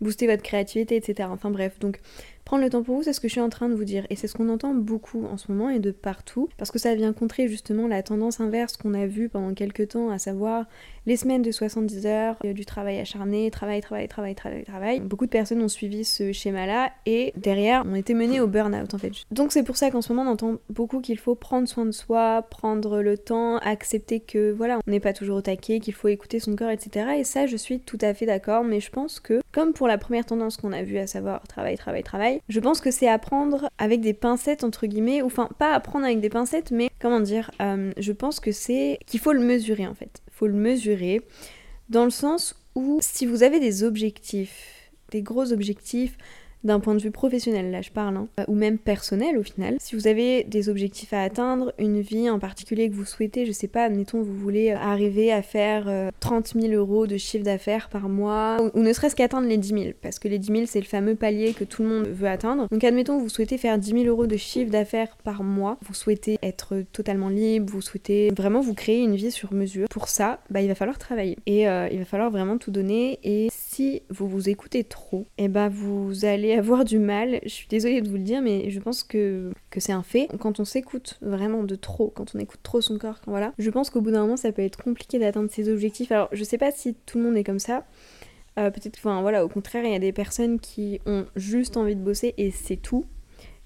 booster 0.00 0.26
votre 0.26 0.42
créativité, 0.42 0.96
etc. 0.96 1.28
Enfin 1.30 1.50
bref, 1.50 1.78
donc 1.78 2.00
Prendre 2.44 2.62
le 2.62 2.70
temps 2.70 2.82
pour 2.82 2.96
vous, 2.96 3.02
c'est 3.02 3.12
ce 3.12 3.20
que 3.20 3.28
je 3.28 3.32
suis 3.32 3.40
en 3.40 3.48
train 3.48 3.68
de 3.68 3.74
vous 3.74 3.84
dire. 3.84 4.06
Et 4.10 4.16
c'est 4.16 4.26
ce 4.26 4.34
qu'on 4.34 4.48
entend 4.48 4.74
beaucoup 4.74 5.24
en 5.24 5.36
ce 5.36 5.50
moment 5.50 5.70
et 5.70 5.78
de 5.78 5.90
partout. 5.90 6.48
Parce 6.58 6.70
que 6.70 6.78
ça 6.78 6.94
vient 6.94 7.12
contrer 7.12 7.48
justement 7.48 7.88
la 7.88 8.02
tendance 8.02 8.40
inverse 8.40 8.76
qu'on 8.76 8.94
a 8.94 9.06
vue 9.06 9.28
pendant 9.28 9.54
quelques 9.54 9.88
temps, 9.88 10.10
à 10.10 10.18
savoir 10.18 10.66
les 11.06 11.16
semaines 11.16 11.42
de 11.42 11.50
70 11.50 12.06
heures, 12.06 12.36
du 12.42 12.64
travail 12.64 12.98
acharné, 12.98 13.50
travail, 13.50 13.80
travail, 13.80 14.08
travail, 14.08 14.34
travail, 14.34 14.64
travail. 14.64 15.00
Beaucoup 15.00 15.26
de 15.26 15.30
personnes 15.30 15.62
ont 15.62 15.68
suivi 15.68 16.04
ce 16.04 16.32
schéma-là 16.32 16.92
et 17.06 17.32
derrière 17.36 17.84
ont 17.86 17.94
été 17.94 18.14
menées 18.14 18.40
au 18.40 18.46
burn-out 18.46 18.94
en 18.94 18.98
fait. 18.98 19.12
Donc 19.30 19.52
c'est 19.52 19.62
pour 19.62 19.76
ça 19.76 19.90
qu'en 19.90 20.00
ce 20.00 20.12
moment 20.12 20.30
on 20.30 20.32
entend 20.32 20.56
beaucoup 20.70 21.00
qu'il 21.00 21.18
faut 21.18 21.34
prendre 21.34 21.68
soin 21.68 21.84
de 21.84 21.90
soi, 21.90 22.42
prendre 22.42 23.02
le 23.02 23.18
temps, 23.18 23.58
accepter 23.58 24.20
que 24.20 24.52
voilà, 24.52 24.78
on 24.86 24.90
n'est 24.90 25.00
pas 25.00 25.12
toujours 25.12 25.38
au 25.38 25.42
taquet, 25.42 25.80
qu'il 25.80 25.94
faut 25.94 26.08
écouter 26.08 26.40
son 26.40 26.56
corps, 26.56 26.70
etc. 26.70 27.06
Et 27.18 27.24
ça 27.24 27.46
je 27.46 27.56
suis 27.56 27.80
tout 27.80 27.98
à 28.00 28.14
fait 28.14 28.26
d'accord, 28.26 28.64
mais 28.64 28.80
je 28.80 28.90
pense 28.90 29.20
que 29.20 29.40
comme 29.52 29.72
pour 29.72 29.88
la 29.88 29.98
première 29.98 30.24
tendance 30.24 30.56
qu'on 30.56 30.72
a 30.72 30.82
vue, 30.82 30.98
à 30.98 31.06
savoir 31.06 31.46
travail, 31.46 31.76
travail, 31.76 32.02
travail, 32.02 32.33
je 32.48 32.60
pense 32.60 32.80
que 32.80 32.90
c'est 32.90 33.08
apprendre 33.08 33.68
avec 33.78 34.00
des 34.00 34.14
pincettes, 34.14 34.64
entre 34.64 34.86
guillemets, 34.86 35.22
ou 35.22 35.26
enfin, 35.26 35.48
pas 35.58 35.72
apprendre 35.72 36.04
avec 36.04 36.20
des 36.20 36.28
pincettes, 36.28 36.70
mais 36.70 36.90
comment 37.00 37.20
dire, 37.20 37.50
euh, 37.60 37.92
je 37.96 38.12
pense 38.12 38.40
que 38.40 38.52
c'est 38.52 38.98
qu'il 39.06 39.20
faut 39.20 39.32
le 39.32 39.40
mesurer 39.40 39.86
en 39.86 39.94
fait. 39.94 40.22
Il 40.28 40.32
faut 40.34 40.46
le 40.46 40.54
mesurer 40.54 41.22
dans 41.88 42.04
le 42.04 42.10
sens 42.10 42.56
où 42.74 42.98
si 43.00 43.26
vous 43.26 43.42
avez 43.42 43.60
des 43.60 43.84
objectifs, 43.84 44.90
des 45.10 45.22
gros 45.22 45.52
objectifs, 45.52 46.16
d'un 46.64 46.80
point 46.80 46.94
de 46.94 47.00
vue 47.00 47.10
professionnel, 47.10 47.70
là 47.70 47.82
je 47.82 47.90
parle, 47.90 48.16
hein, 48.16 48.28
ou 48.48 48.54
même 48.54 48.78
personnel 48.78 49.38
au 49.38 49.42
final. 49.42 49.76
Si 49.80 49.94
vous 49.94 50.06
avez 50.06 50.44
des 50.44 50.68
objectifs 50.68 51.12
à 51.12 51.22
atteindre, 51.22 51.72
une 51.78 52.00
vie 52.00 52.28
en 52.30 52.38
particulier 52.38 52.88
que 52.90 52.94
vous 52.94 53.04
souhaitez, 53.04 53.46
je 53.46 53.52
sais 53.52 53.68
pas, 53.68 53.84
admettons 53.84 54.22
vous 54.22 54.34
voulez 54.34 54.72
arriver 54.72 55.32
à 55.32 55.42
faire 55.42 56.10
30 56.20 56.52
euh, 56.56 56.60
000 56.60 56.74
euros 56.74 57.06
de 57.06 57.16
chiffre 57.16 57.44
d'affaires 57.44 57.88
par 57.88 58.08
mois, 58.08 58.56
ou, 58.74 58.80
ne 58.80 58.92
serait-ce 58.92 59.16
qu'atteindre 59.16 59.46
les 59.46 59.58
10 59.58 59.68
000, 59.68 59.84
parce 60.02 60.18
que 60.18 60.28
les 60.28 60.38
10 60.38 60.52
000 60.52 60.62
c'est 60.66 60.80
le 60.80 60.86
fameux 60.86 61.14
palier 61.14 61.52
que 61.52 61.64
tout 61.64 61.82
le 61.82 61.88
monde 61.88 62.06
veut 62.06 62.28
atteindre. 62.28 62.68
Donc 62.70 62.82
admettons 62.82 63.18
vous 63.18 63.28
souhaitez 63.28 63.58
faire 63.58 63.78
10 63.78 63.90
000 63.90 64.04
euros 64.04 64.26
de 64.26 64.36
chiffre 64.36 64.70
d'affaires 64.70 65.16
par 65.22 65.42
mois, 65.42 65.78
vous 65.82 65.94
souhaitez 65.94 66.38
être 66.42 66.82
totalement 66.92 67.28
libre, 67.28 67.72
vous 67.72 67.82
souhaitez 67.82 68.30
vraiment 68.30 68.60
vous 68.60 68.74
créer 68.74 69.02
une 69.02 69.16
vie 69.16 69.30
sur 69.30 69.52
mesure. 69.52 69.88
Pour 69.88 70.08
ça, 70.08 70.40
bah, 70.50 70.60
il 70.62 70.68
va 70.68 70.74
falloir 70.74 70.98
travailler 70.98 71.36
et 71.46 71.68
euh, 71.68 71.88
il 71.90 71.98
va 71.98 72.04
falloir 72.04 72.30
vraiment 72.30 72.58
tout 72.58 72.70
donner 72.70 73.18
et 73.22 73.48
si 73.74 74.02
vous 74.08 74.28
vous 74.28 74.48
écoutez 74.48 74.84
trop, 74.84 75.26
eh 75.36 75.48
ben 75.48 75.68
vous 75.68 76.24
allez 76.24 76.52
avoir 76.54 76.84
du 76.84 77.00
mal. 77.00 77.40
Je 77.42 77.48
suis 77.48 77.66
désolée 77.66 78.02
de 78.02 78.08
vous 78.08 78.14
le 78.14 78.22
dire, 78.22 78.40
mais 78.40 78.70
je 78.70 78.78
pense 78.78 79.02
que, 79.02 79.50
que 79.70 79.80
c'est 79.80 79.90
un 79.90 80.04
fait. 80.04 80.28
Quand 80.38 80.60
on 80.60 80.64
s'écoute 80.64 81.18
vraiment 81.22 81.64
de 81.64 81.74
trop, 81.74 82.12
quand 82.14 82.36
on 82.36 82.38
écoute 82.38 82.60
trop 82.62 82.80
son 82.80 82.98
corps, 82.98 83.20
voilà, 83.26 83.52
je 83.58 83.68
pense 83.70 83.90
qu'au 83.90 84.00
bout 84.00 84.12
d'un 84.12 84.20
moment, 84.20 84.36
ça 84.36 84.52
peut 84.52 84.62
être 84.62 84.80
compliqué 84.80 85.18
d'atteindre 85.18 85.50
ses 85.50 85.68
objectifs. 85.68 86.12
Alors, 86.12 86.28
je 86.30 86.44
sais 86.44 86.56
pas 86.56 86.70
si 86.70 86.94
tout 86.94 87.18
le 87.18 87.24
monde 87.24 87.36
est 87.36 87.42
comme 87.42 87.58
ça. 87.58 87.84
Euh, 88.60 88.70
peut-être, 88.70 88.96
enfin 88.96 89.22
voilà, 89.22 89.44
au 89.44 89.48
contraire, 89.48 89.84
il 89.84 89.90
y 89.90 89.96
a 89.96 89.98
des 89.98 90.12
personnes 90.12 90.60
qui 90.60 91.00
ont 91.04 91.26
juste 91.34 91.76
envie 91.76 91.96
de 91.96 92.00
bosser 92.00 92.32
et 92.36 92.52
c'est 92.52 92.76
tout. 92.76 93.04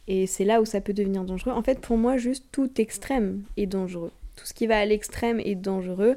Et 0.07 0.27
c'est 0.27 0.47
là 0.47 0.63
où 0.63 0.65
ça 0.65 0.81
peut 0.81 0.95
devenir 0.95 1.25
dangereux. 1.25 1.53
En 1.53 1.63
fait, 1.63 1.81
pour 1.81 1.99
moi, 1.99 2.17
juste 2.17 2.47
tout 2.51 2.71
extrême 2.81 3.43
est 3.59 3.67
dangereux. 3.67 4.13
Tout 4.37 4.47
ce 4.47 4.55
qui 4.55 4.67
va 4.67 4.79
à 4.79 4.87
l'extrême 4.87 5.39
est 5.39 5.55
dangereux 5.55 6.17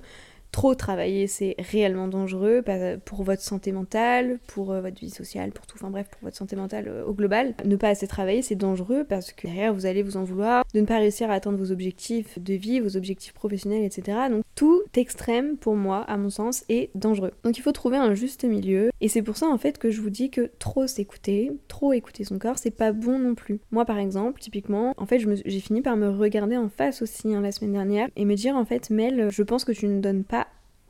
trop 0.52 0.76
travailler, 0.76 1.28
c'est 1.28 1.56
réellement 1.60 2.08
dangereux 2.08 2.64
pour 3.06 3.24
votre 3.24 3.42
santé 3.42 3.72
mentale, 3.72 4.40
pour 4.48 4.72
euh, 4.72 4.82
votre 4.82 5.00
vie 5.00 5.10
sociale, 5.10 5.52
pour 5.52 5.66
tout, 5.66 5.76
enfin 5.78 5.90
bref, 5.90 6.08
pour 6.10 6.22
votre 6.24 6.38
santé 6.38 6.56
mentale 6.56 6.86
euh, 6.88 7.06
au 7.06 7.14
global. 7.14 7.54
Ne 7.66 7.76
pas 7.76 7.90
assez 7.90 8.08
travailler, 8.08 8.42
c'est 8.42 8.56
dangereux 8.56 9.06
parce 9.08 9.32
que 9.32 9.48
derrière, 9.48 9.74
vous 9.74 9.86
allez 9.86 10.04
vous 10.04 10.18
en 10.18 10.24
vouloir 10.24 10.64
de 10.74 10.82
ne 10.82 10.86
pas 10.86 10.98
réussir 10.98 11.32
à 11.32 11.36
atteindre 11.36 11.58
vos 11.58 11.72
objectifs 11.72 12.38
de 12.40 12.54
vie, 12.54 12.80
vos 12.80 12.98
objectifs 12.98 13.34
professionnels, 13.34 13.84
etc. 13.84 14.18
Donc 14.30 14.44
tout 14.56 14.82
extrême, 14.96 15.58
pour 15.58 15.76
moi, 15.76 16.02
à 16.02 16.18
mon 16.18 16.30
sens, 16.30 16.64
est 16.70 16.90
dangereux. 16.96 17.32
Donc 17.44 17.58
il 17.58 17.62
faut 17.62 17.72
trouver 17.72 17.98
un 17.98 18.14
juste 18.14 18.44
milieu. 18.44 18.90
Et 19.00 19.08
c'est 19.08 19.22
pour 19.22 19.38
ça, 19.38 19.48
en 19.48 19.58
fait, 19.58 19.78
que 19.78 19.90
je 19.90 20.02
vous 20.02 20.10
dis 20.10 20.30
que 20.30 20.52
trop 20.60 20.88
s'écouter, 20.88 21.52
trop 21.68 21.94
écouter 21.94 22.24
son 22.24 22.38
corps, 22.38 22.58
c'est 22.58 22.72
pas 22.72 22.92
bon 22.92 23.20
non 23.20 23.36
plus. 23.36 23.60
Moi, 23.72 23.86
par 23.86 23.98
exemple, 23.98 24.42
typiquement, 24.42 24.94
en 24.98 25.06
fait, 25.06 25.20
j'ai 25.46 25.60
fini 25.60 25.82
par 25.82 25.96
me 25.96 26.10
regarder 26.10 26.58
en 26.58 26.70
face 26.70 27.02
aussi 27.02 27.34
hein, 27.34 27.42
la 27.42 27.52
semaine 27.52 27.74
dernière 27.74 28.10
et 28.16 28.26
me 28.26 28.36
dire, 28.36 28.56
en 28.56 28.66
fait, 28.66 28.90
Mel, 28.90 29.30
je 29.32 29.44
pense 29.44 29.64
que 29.64 29.72
tu 29.72 29.88
ne 29.88 30.02
donnes 30.02 30.24
pas 30.24 30.41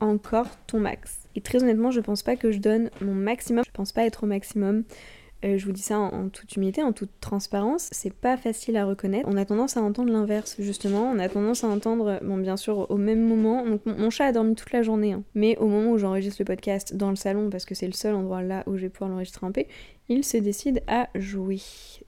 encore 0.04 0.48
ton 0.66 0.80
max. 0.80 1.20
Et 1.34 1.40
très 1.40 1.62
honnêtement, 1.62 1.90
je 1.90 2.00
pense 2.00 2.22
pas 2.22 2.36
que 2.36 2.52
je 2.52 2.58
donne 2.58 2.90
mon 3.00 3.14
maximum. 3.14 3.64
Je 3.64 3.70
pense 3.70 3.92
pas 3.92 4.04
être 4.04 4.24
au 4.24 4.26
maximum. 4.26 4.84
Euh, 5.44 5.58
je 5.58 5.66
vous 5.66 5.72
dis 5.72 5.82
ça 5.82 5.98
en, 5.98 6.28
toute 6.28 6.54
humilité, 6.54 6.82
en 6.82 6.92
toute 6.92 7.10
transparence, 7.20 7.88
c'est 7.90 8.12
pas 8.12 8.36
facile 8.36 8.76
à 8.76 8.84
reconnaître. 8.84 9.28
On 9.28 9.36
a 9.36 9.44
tendance 9.44 9.76
à 9.76 9.82
entendre 9.82 10.12
l'inverse, 10.12 10.54
justement. 10.60 11.10
On 11.10 11.18
a 11.18 11.28
tendance 11.28 11.64
à 11.64 11.68
entendre, 11.68 12.20
bon, 12.22 12.36
bien 12.36 12.56
sûr, 12.56 12.88
au 12.90 12.96
même 12.96 13.20
moment. 13.20 13.64
Mon, 13.84 14.10
chat 14.10 14.26
a 14.26 14.32
dormi 14.32 14.54
toute 14.54 14.72
la 14.72 14.82
journée, 14.82 15.14
hein. 15.14 15.24
mais 15.34 15.56
au 15.58 15.66
moment 15.66 15.90
où 15.90 15.98
j'enregistre 15.98 16.40
le 16.40 16.44
podcast 16.44 16.94
dans 16.94 17.10
le 17.10 17.16
salon, 17.16 17.50
parce 17.50 17.64
que 17.64 17.74
c'est 17.74 17.86
le 17.86 17.92
seul 17.92 18.14
endroit 18.14 18.42
là 18.42 18.62
où 18.66 18.76
je 18.76 18.82
vais 18.82 18.88
pouvoir 18.88 19.10
l'enregistrer 19.10 19.46
un 19.46 19.52
peu, 19.52 19.64
il 20.08 20.24
se 20.24 20.36
décide 20.36 20.82
à 20.86 21.08
jouer. 21.14 21.60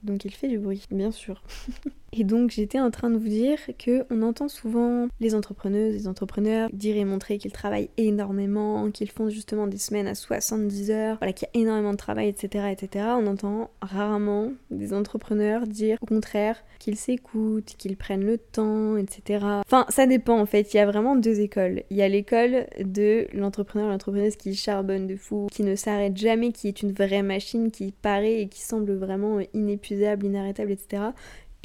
Donc 0.03 0.25
il 0.25 0.31
fait 0.31 0.47
du 0.47 0.59
bruit, 0.59 0.83
bien 0.91 1.11
sûr. 1.11 1.41
et 2.13 2.23
donc 2.23 2.51
j'étais 2.51 2.79
en 2.79 2.91
train 2.91 3.09
de 3.09 3.17
vous 3.17 3.27
dire 3.27 3.57
que 3.79 4.05
on 4.09 4.21
entend 4.21 4.47
souvent 4.47 5.07
les 5.19 5.35
entrepreneuses, 5.35 5.93
les 5.93 6.07
entrepreneurs 6.07 6.69
dire 6.71 6.95
et 6.95 7.05
montrer 7.05 7.37
qu'ils 7.37 7.51
travaillent 7.51 7.89
énormément, 7.97 8.91
qu'ils 8.91 9.09
font 9.09 9.29
justement 9.29 9.67
des 9.67 9.77
semaines 9.77 10.07
à 10.07 10.15
70 10.15 10.91
heures, 10.91 11.17
voilà, 11.19 11.33
qu'il 11.33 11.47
y 11.53 11.57
a 11.57 11.61
énormément 11.61 11.91
de 11.91 11.97
travail, 11.97 12.27
etc., 12.27 12.65
etc. 12.71 13.05
On 13.17 13.27
entend 13.27 13.71
rarement 13.81 14.51
des 14.69 14.93
entrepreneurs 14.93 15.65
dire 15.65 15.97
au 16.01 16.05
contraire 16.05 16.57
qu'ils 16.79 16.97
s'écoutent, 16.97 17.73
qu'ils 17.77 17.97
prennent 17.97 18.25
le 18.25 18.37
temps, 18.37 18.97
etc. 18.97 19.43
Enfin, 19.65 19.85
ça 19.89 20.05
dépend 20.05 20.39
en 20.39 20.45
fait. 20.45 20.73
Il 20.73 20.77
y 20.77 20.79
a 20.79 20.85
vraiment 20.85 21.15
deux 21.15 21.39
écoles. 21.39 21.83
Il 21.89 21.97
y 21.97 22.01
a 22.01 22.07
l'école 22.07 22.67
de 22.79 23.27
l'entrepreneur, 23.33 23.89
l'entrepreneuse 23.89 24.35
qui 24.35 24.55
charbonne 24.55 25.07
de 25.07 25.15
fou, 25.15 25.47
qui 25.51 25.63
ne 25.63 25.75
s'arrête 25.75 26.15
jamais, 26.15 26.51
qui 26.51 26.67
est 26.67 26.81
une 26.81 26.91
vraie 26.91 27.23
machine, 27.23 27.71
qui 27.71 27.84
paraît 27.93 28.41
et 28.41 28.47
qui 28.47 28.61
semble 28.61 28.93
vraiment 28.93 29.39
inépuisable, 29.53 30.25
inarrêtable, 30.25 30.71
etc. 30.71 31.11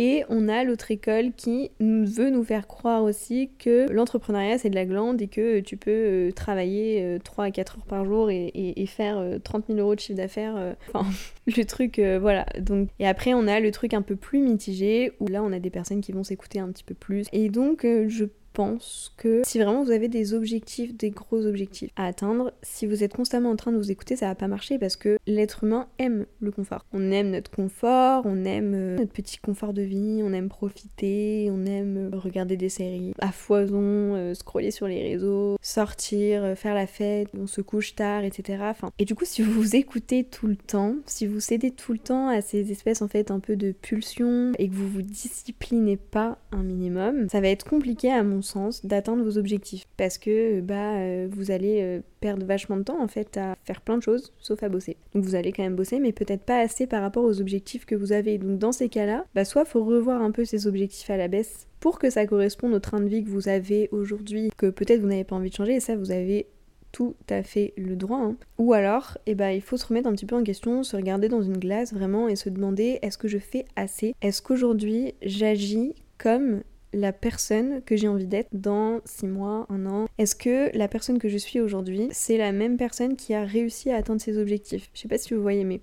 Et 0.03 0.25
on 0.31 0.49
a 0.49 0.65
l'autre 0.65 0.91
école 0.91 1.31
qui 1.37 1.73
veut 1.79 2.31
nous 2.31 2.43
faire 2.43 2.67
croire 2.67 3.03
aussi 3.03 3.51
que 3.59 3.87
l'entrepreneuriat 3.93 4.57
c'est 4.57 4.71
de 4.71 4.75
la 4.75 4.87
glande 4.87 5.21
et 5.21 5.29
que 5.29 5.61
tu 5.61 5.77
peux 5.77 5.91
euh, 5.91 6.33
travailler 6.33 7.19
3 7.23 7.45
euh, 7.45 7.49
à 7.49 7.51
4 7.51 7.77
heures 7.77 7.85
par 7.85 8.07
jour 8.07 8.31
et, 8.31 8.87
faire 8.87 9.23
30 9.45 9.65
euh, 9.65 9.75
000 9.75 9.79
euros 9.79 9.95
de 9.95 10.01
chiffre 10.01 10.17
d'affaires. 10.17 10.75
Enfin, 10.95 11.07
le 11.47 11.65
truc, 11.65 12.01
voilà. 12.01 12.47
Donc, 12.59 12.89
et 12.99 13.07
après 13.07 13.35
on 13.35 13.47
a 13.47 13.61
le 13.61 13.71
truc 13.73 13.93
un 13.93 14.01
peu 14.01 14.17
plus 14.17 14.41
mitigé 14.41 15.13
où 15.21 15.27
là 15.27 15.43
on 15.43 15.53
a 15.53 15.59
des 15.59 15.69
personnes 15.69 16.01
qui 16.01 16.13
vont 16.13 16.25
s'écouter 16.25 16.61
un 16.61 16.69
petit 16.69 16.85
peu 16.85 16.95
plus. 16.95 17.27
Et 17.35 17.51
donc 17.51 17.83
je 17.83 18.25
pense 18.53 19.13
que 19.17 19.43
si 19.45 19.59
vraiment 19.59 19.83
vous 19.83 19.91
avez 19.91 20.09
des 20.09 20.35
objectifs, 20.35 20.97
des 20.97 21.11
gros 21.11 21.47
objectifs 21.47 21.91
à 21.97 22.07
atteindre, 22.07 22.53
si 22.63 22.87
vous 22.87 23.05
êtes 23.05 23.15
constamment 23.15 23.51
en 23.51 23.57
train 23.57 23.73
de 23.73 23.77
vous 23.77 23.91
écouter, 23.91 24.17
ça 24.17 24.27
va 24.27 24.35
pas 24.35 24.49
marcher 24.49 24.79
parce 24.79 24.97
que 24.97 25.19
l'être 25.27 25.65
humain 25.65 25.89
aime 25.99 26.27
le 26.41 26.51
confort. 26.51 26.85
On 26.93 27.11
aime 27.11 27.31
notre 27.31 27.51
confort, 27.51 28.23
on 28.25 28.45
aime 28.45 28.75
euh, 28.75 28.97
notre 28.97 29.13
petit 29.13 29.39
confort 29.39 29.73
de 29.73 29.83
vie, 29.83 30.21
on 30.25 30.33
aime 30.33 30.49
profiter, 30.49 31.49
on 31.51 31.65
aime 31.67 32.11
euh, 32.13 32.19
regarder 32.19 32.57
des 32.57 32.69
séries 32.69 33.15
à 33.21 33.33
foison, 33.33 34.15
euh, 34.15 34.35
scroller 34.35 34.71
sur 34.71 34.87
les 34.87 35.03
réseaux, 35.03 35.57
sortir, 35.63 36.57
faire 36.57 36.75
la 36.75 36.87
fête, 36.87 37.29
on 37.39 37.47
se 37.47 37.61
couche 37.61 37.95
tard, 37.95 38.25
etc. 38.25 38.63
Et 38.99 39.05
du 39.05 39.15
coup, 39.15 39.25
si 39.25 39.43
vous 39.43 39.53
vous 39.53 39.77
écoutez 39.77 40.25
tout 40.25 40.47
le 40.47 40.57
temps, 40.57 40.97
si 41.07 41.27
vous 41.27 41.41
cédez 41.41 41.71
tout 41.71 41.93
le 41.93 41.99
temps 41.99 42.29
à 42.29 42.41
ces 42.41 42.71
espèces 42.73 43.03
en 43.03 43.09
fait 43.09 43.31
un 43.31 43.41
peu 43.41 43.57
de 43.57 43.73
pulsions 43.73 44.53
et 44.59 44.69
que 44.69 44.75
vous 44.75 44.89
vous 44.89 45.03
disciplinez 45.03 45.97
pas 45.97 46.39
un 46.53 46.63
minimum, 46.63 47.29
ça 47.31 47.41
va 47.41 47.49
être 47.49 47.69
compliqué 47.69 48.11
à 48.11 48.23
mon 48.23 48.40
sens, 48.43 48.85
d'atteindre 48.85 49.23
vos 49.23 49.39
objectifs. 49.39 49.87
Parce 49.97 50.19
que 50.19 50.61
bah, 50.61 50.97
euh, 50.97 51.29
vous 51.31 51.51
allez 51.51 51.81
euh, 51.81 52.01
perdre 52.21 52.47
vachement 52.47 52.77
de 52.77 52.83
temps 52.83 53.03
en 53.03 53.09
fait 53.09 53.37
à 53.37 53.57
faire 53.65 53.81
plein 53.81 53.99
de 53.99 54.03
choses, 54.03 54.33
sauf 54.39 54.63
à 54.63 54.69
bosser. 54.69 54.97
Donc 55.15 55.25
vous 55.25 55.35
allez 55.35 55.53
quand 55.53 55.63
même 55.63 55.77
bosser, 55.77 56.01
mais 56.01 56.13
peut-être 56.13 56.43
pas 56.43 56.61
assez 56.61 56.87
par 56.87 57.03
rapport 57.03 57.25
aux 57.25 57.41
objectifs 57.41 57.85
que 57.85 57.95
vous 57.95 58.13
avez. 58.13 58.39
Donc 58.39 58.59
dans 58.59 58.73
ces 58.73 58.89
cas-là, 58.89 59.25
bah, 59.35 59.45
soit 59.45 59.65
faut 59.65 59.85
revoir 59.85 60.23
un 60.23 60.31
peu 60.31 60.45
ces 60.45 60.67
objectifs 60.67 61.11
à 61.11 61.17
la 61.17 61.29
baisse 61.29 61.67
pour 61.81 61.99
que 61.99 62.11
ça 62.11 62.27
corresponde 62.27 62.75
au 62.75 62.79
train 62.79 63.01
de 63.01 63.09
vie 63.09 63.25
que 63.25 63.31
vous 63.31 63.49
avez 63.49 63.89
aujourd'hui, 63.91 64.51
que 64.57 64.67
peut-être 64.67 65.01
vous 65.01 65.09
n'avez 65.09 65.25
pas 65.25 65.37
envie 65.37 65.51
de 65.51 65.55
changer, 65.55 65.77
et 65.77 65.81
ça 65.81 65.97
vous 65.97 66.11
avez 66.11 66.47
tout 66.93 67.15
à 67.29 67.43
fait 67.43 67.73
le 67.77 67.97
droit. 67.97 68.19
Hein. 68.19 68.37
Ou 68.59 68.73
alors, 68.73 69.19
eh 69.27 69.35
ben, 69.35 69.51
il 69.51 69.63
faut 69.63 69.77
se 69.77 69.87
remettre 69.87 70.09
un 70.09 70.13
petit 70.13 70.27
peu 70.27 70.37
en 70.37 70.43
question, 70.43 70.83
se 70.83 70.97
regarder 70.97 71.29
dans 71.29 71.43
une 71.43 71.59
glace 71.59 71.93
vraiment 71.93 72.29
et 72.29 72.37
se 72.37 72.49
demander 72.49 72.99
est-ce 73.03 73.19
que 73.19 73.29
je 73.29 73.39
fais 73.39 73.65
assez? 73.77 74.15
Est-ce 74.23 74.43
qu'aujourd'hui 74.43 75.15
j'agis 75.23 75.95
comme 76.19 76.63
la 76.93 77.13
personne 77.13 77.83
que 77.83 77.97
j'ai 77.97 78.09
envie 78.09 78.27
d'être 78.27 78.49
dans 78.53 79.01
6 79.05 79.27
mois, 79.27 79.67
un 79.69 79.87
an. 79.87 80.07
Est-ce 80.19 80.35
que 80.35 80.77
la 80.77 80.89
personne 80.89 81.19
que 81.19 81.29
je 81.29 81.39
suis 81.39 81.61
aujourd'hui, 81.61 82.09
c'est 82.11 82.37
la 82.37 82.53
même 82.53 82.77
personne 82.77 83.17
qui 83.17 83.35
a 83.35 83.45
réussi 83.45 83.91
à 83.91 83.97
atteindre 83.97 84.21
ses 84.21 84.39
objectifs? 84.39 84.91
Je 84.95 85.01
sais 85.01 85.09
pas 85.09 85.19
si 85.19 85.35
vous 85.35 85.43
voyez, 85.43 85.65
mais 85.65 85.81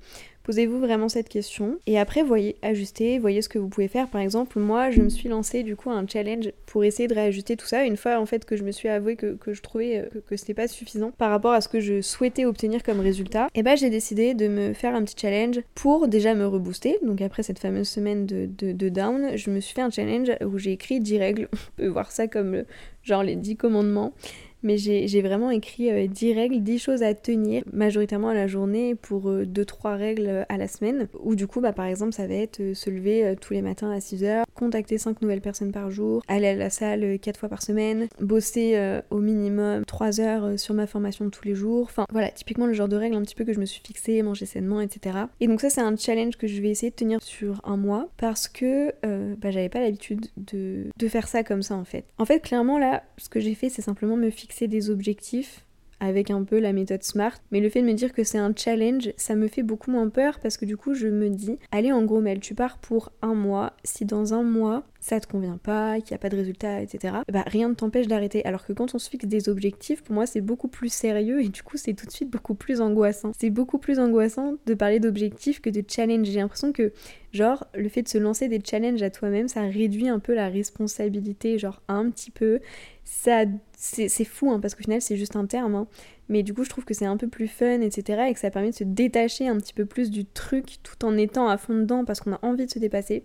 Posez-vous 0.48 0.80
vraiment 0.80 1.10
cette 1.10 1.28
question 1.28 1.78
et 1.88 2.00
après 2.00 2.24
voyez 2.24 2.56
ajuster, 2.62 3.20
voyez 3.20 3.42
ce 3.42 3.50
que 3.50 3.60
vous 3.60 3.68
pouvez 3.68 3.90
faire. 3.90 4.08
Par 4.08 4.22
exemple, 4.22 4.60
moi 4.60 4.92
je 4.92 5.02
me 5.02 5.10
suis 5.10 5.28
lancé 5.28 5.62
du 5.62 5.76
coup 5.76 5.90
un 5.90 6.08
challenge 6.08 6.54
pour 6.68 6.86
essayer 6.86 7.10
de 7.10 7.14
réajuster 7.14 7.58
tout 7.58 7.66
ça. 7.66 7.84
Une 7.84 7.98
fois 7.98 8.18
en 8.18 8.26
fait 8.26 8.46
que 8.46 8.56
je 8.56 8.64
me 8.64 8.72
suis 8.72 8.88
avoué 8.88 9.18
que, 9.18 9.38
je 9.46 9.62
trouvais 9.62 9.98
euh, 9.98 10.06
que, 10.10 10.20
que 10.20 10.38
c'était 10.38 10.54
pas 10.54 10.70
suffisant 10.70 11.12
par 11.12 11.32
rapport 11.32 11.52
à 11.52 11.60
ce 11.60 11.68
que 11.68 11.82
je 11.82 12.00
souhaitais 12.02 12.46
obtenir 12.46 12.82
comme 12.82 13.02
résultat, 13.02 13.50
et 13.56 13.62
bah 13.62 13.76
j'ai 13.76 13.90
décidé 13.90 14.36
de 14.36 14.48
me 14.48 14.72
faire 14.72 14.96
un 14.96 15.04
petit 15.04 15.16
challenge 15.20 15.60
pour 15.76 16.08
déjà 16.08 16.34
me 16.34 16.48
rebooster. 16.48 16.98
Donc 17.04 17.22
après 17.22 17.44
cette 17.44 17.60
fameuse 17.60 17.90
semaine 17.90 18.26
de, 18.26 18.48
de 18.48 18.88
down, 18.88 19.36
je 19.36 19.50
me 19.50 19.60
suis 19.60 19.76
fait 19.76 19.82
un 19.82 19.92
challenge 19.92 20.32
où 20.46 20.58
j'ai 20.58 20.72
écrit 20.72 21.02
10 21.02 21.18
règles. 21.18 21.50
On 21.54 21.82
peut 21.82 21.88
voir 21.88 22.10
ça 22.10 22.30
comme 22.30 22.64
genre 23.04 23.22
les 23.22 23.36
10 23.36 23.58
commandements 23.58 24.14
mais 24.64 24.78
j'ai 24.78 25.22
vraiment 25.22 25.52
écrit 25.52 26.08
10 26.08 26.32
euh, 26.32 26.36
règles, 26.36 26.62
10 26.62 26.80
choses 26.80 27.04
à 27.04 27.14
tenir, 27.14 27.64
majoritairement 27.72 28.30
à 28.30 28.34
la 28.34 28.48
journée 28.48 28.96
pour 28.96 29.30
2-3 29.32 29.46
euh, 29.94 29.96
règles 29.96 30.28
euh, 30.28 30.44
à 30.50 30.58
la 30.58 30.68
semaine. 30.68 31.08
Ou 31.24 31.36
du 31.36 31.48
coup, 31.48 31.62
bah, 31.62 31.74
par 31.74 31.86
exemple, 31.86 32.14
ça 32.14 32.28
va 32.28 32.34
être 32.34 32.74
se 32.74 32.90
lever 32.90 33.36
tous 33.40 33.54
les 33.54 33.62
matins 33.62 33.92
à 33.92 34.00
6 34.00 34.24
heures, 34.24 34.46
contacter 34.56 34.98
5 34.98 35.22
nouvelles 35.22 35.42
personnes 35.42 35.72
par 35.72 35.92
jour, 35.92 36.24
aller 36.28 36.48
à 36.48 36.56
la 36.56 36.70
salle 36.70 37.20
4 37.20 37.40
fois 37.40 37.50
par 37.50 37.62
semaine, 37.62 38.08
bosser 38.20 39.00
au 39.10 39.20
minimum 39.20 39.84
3 39.86 40.22
heures 40.22 40.60
sur 40.60 40.74
ma 40.74 40.88
formation 40.88 41.30
tous 41.30 41.46
les 41.46 41.56
jours. 41.56 41.84
Enfin 41.84 42.06
voilà, 42.12 42.30
typiquement 42.30 42.66
le 42.66 42.74
genre 42.74 42.88
de 42.88 42.96
règles 42.96 43.16
un 43.16 43.22
petit 43.22 43.36
peu 43.36 43.44
que 43.44 43.54
je 43.54 43.60
me 43.60 43.66
suis 43.66 43.82
fixée, 43.84 44.22
manger 44.22 44.46
sainement, 44.46 44.82
etc. 44.82 45.18
Et 45.40 45.48
donc 45.48 45.62
ça 45.62 45.70
c'est 45.70 45.82
un 45.82 45.96
challenge 45.96 46.38
que 46.38 46.48
je 46.48 46.62
vais 46.62 46.70
essayer 46.70 46.90
de 46.90 46.96
tenir 46.96 47.22
sur 47.22 47.62
un 47.64 47.78
mois 47.78 48.10
parce 48.18 48.48
que 48.48 48.94
bah, 49.36 49.52
j'avais 49.52 49.70
pas 49.70 49.80
l'habitude 49.80 50.28
de, 50.38 50.86
de 50.98 51.08
faire 51.08 51.28
ça 51.28 51.44
comme 51.44 51.62
ça 51.62 51.76
en 51.76 51.86
fait. 51.86 52.06
En 52.18 52.26
fait 52.26 52.40
clairement 52.40 52.80
là, 52.80 53.04
ce 53.18 53.30
que 53.30 53.40
j'ai 53.40 53.56
fait 53.56 53.70
c'est 53.70 53.82
simplement 53.82 54.18
me 54.18 54.30
fixer 54.30 54.47
des 54.68 54.90
objectifs 54.90 55.64
avec 56.00 56.30
un 56.30 56.44
peu 56.44 56.60
la 56.60 56.74
méthode 56.74 57.04
SMART. 57.04 57.38
Mais 57.52 57.60
le 57.60 57.70
fait 57.70 57.82
de 57.82 57.88
me 57.88 57.94
dire 57.94 58.14
que 58.14 58.24
c'est 58.24 58.38
un 58.38 58.54
challenge, 58.56 59.12
ça 59.18 59.36
me 59.36 59.48
fait 59.48 59.64
beaucoup 59.64 59.92
moins 59.92 60.10
peur 60.10 60.40
parce 60.40 60.58
que 60.58 60.66
du 60.66 60.78
coup, 60.78 60.94
je 60.94 61.08
me 61.08 61.30
dis, 61.30 61.58
allez, 61.72 61.92
en 61.92 62.04
gros, 62.04 62.22
Mel, 62.22 62.40
tu 62.40 62.54
pars 62.54 62.78
pour 62.78 63.12
un 63.22 63.34
mois. 63.34 63.74
Si 63.84 64.06
dans 64.06 64.34
un 64.34 64.44
mois, 64.44 64.84
ça 65.00 65.20
te 65.20 65.28
convient 65.28 65.58
pas, 65.58 66.00
qu'il 66.00 66.12
n'y 66.12 66.16
a 66.16 66.20
pas 66.20 66.30
de 66.30 66.36
résultat, 66.36 66.82
etc., 66.82 67.16
bah 67.32 67.44
rien 67.48 67.70
ne 67.70 67.74
t'empêche 67.74 68.08
d'arrêter. 68.08 68.44
Alors 68.46 68.66
que 68.66 68.74
quand 68.74 68.94
on 68.94 69.00
se 69.00 69.10
fixe 69.10 69.26
des 69.26 69.48
objectifs, 69.48 70.04
pour 70.04 70.14
moi 70.14 70.26
c'est 70.26 70.42
beaucoup 70.42 70.68
plus 70.68 70.92
sérieux 70.92 71.42
et 71.42 71.50
du 71.50 71.64
coup 71.64 71.78
c'est 71.78 71.94
tout 71.94 72.06
de 72.06 72.12
suite 72.12 72.30
beaucoup 72.30 72.56
plus 72.56 72.82
angoissant. 72.82 73.32
C'est 73.40 73.50
beaucoup 73.50 73.78
plus 73.78 74.00
angoissant 74.00 74.56
de 74.66 74.74
parler 74.74 75.00
d'objectifs 75.00 75.62
que 75.62 75.70
de 75.70 75.84
challenge. 75.88 76.28
J'ai 76.28 76.40
l'impression 76.40 76.74
que 76.74 76.92
genre 77.32 77.66
le 77.74 77.88
fait 77.88 78.02
de 78.02 78.10
se 78.10 78.18
lancer 78.18 78.48
des 78.50 78.60
challenges 78.64 79.02
à 79.02 79.10
toi-même, 79.10 79.48
ça 79.48 79.62
réduit 79.62 80.10
un 80.10 80.20
peu 80.20 80.34
la 80.34 80.50
responsabilité, 80.50 81.58
genre 81.58 81.82
un 81.88 82.10
petit 82.10 82.32
peu. 82.32 82.60
Ça, 83.06 83.46
c'est 83.80 84.26
fou 84.26 84.52
hein, 84.52 84.60
parce 84.60 84.74
qu'au 84.76 84.82
final 84.82 85.02
c'est 85.02 85.18
juste 85.18 85.36
un 85.36 85.46
terme, 85.46 85.76
hein 85.76 85.88
mais 86.30 86.44
du 86.44 86.54
coup 86.54 86.64
je 86.64 86.70
trouve 86.70 86.86
que 86.86 86.94
c'est 86.94 87.06
un 87.06 87.18
peu 87.18 87.28
plus 87.28 87.48
fun, 87.48 87.82
etc. 87.82 88.24
et 88.30 88.34
que 88.34 88.40
ça 88.40 88.52
permet 88.52 88.72
de 88.72 88.76
se 88.76 88.84
détacher 88.84 89.48
un 89.48 89.58
petit 89.58 89.74
peu 89.74 89.86
plus 89.86 90.10
du 90.10 90.26
truc 90.26 90.78
tout 90.84 91.06
en 91.06 91.18
étant 91.18 91.48
à 91.48 91.58
fond 91.58 91.76
dedans 91.76 92.06
parce 92.06 92.20
qu'on 92.20 92.34
a 92.34 92.40
envie 92.42 92.66
de 92.66 92.72
se 92.72 92.80
dépasser. 92.80 93.24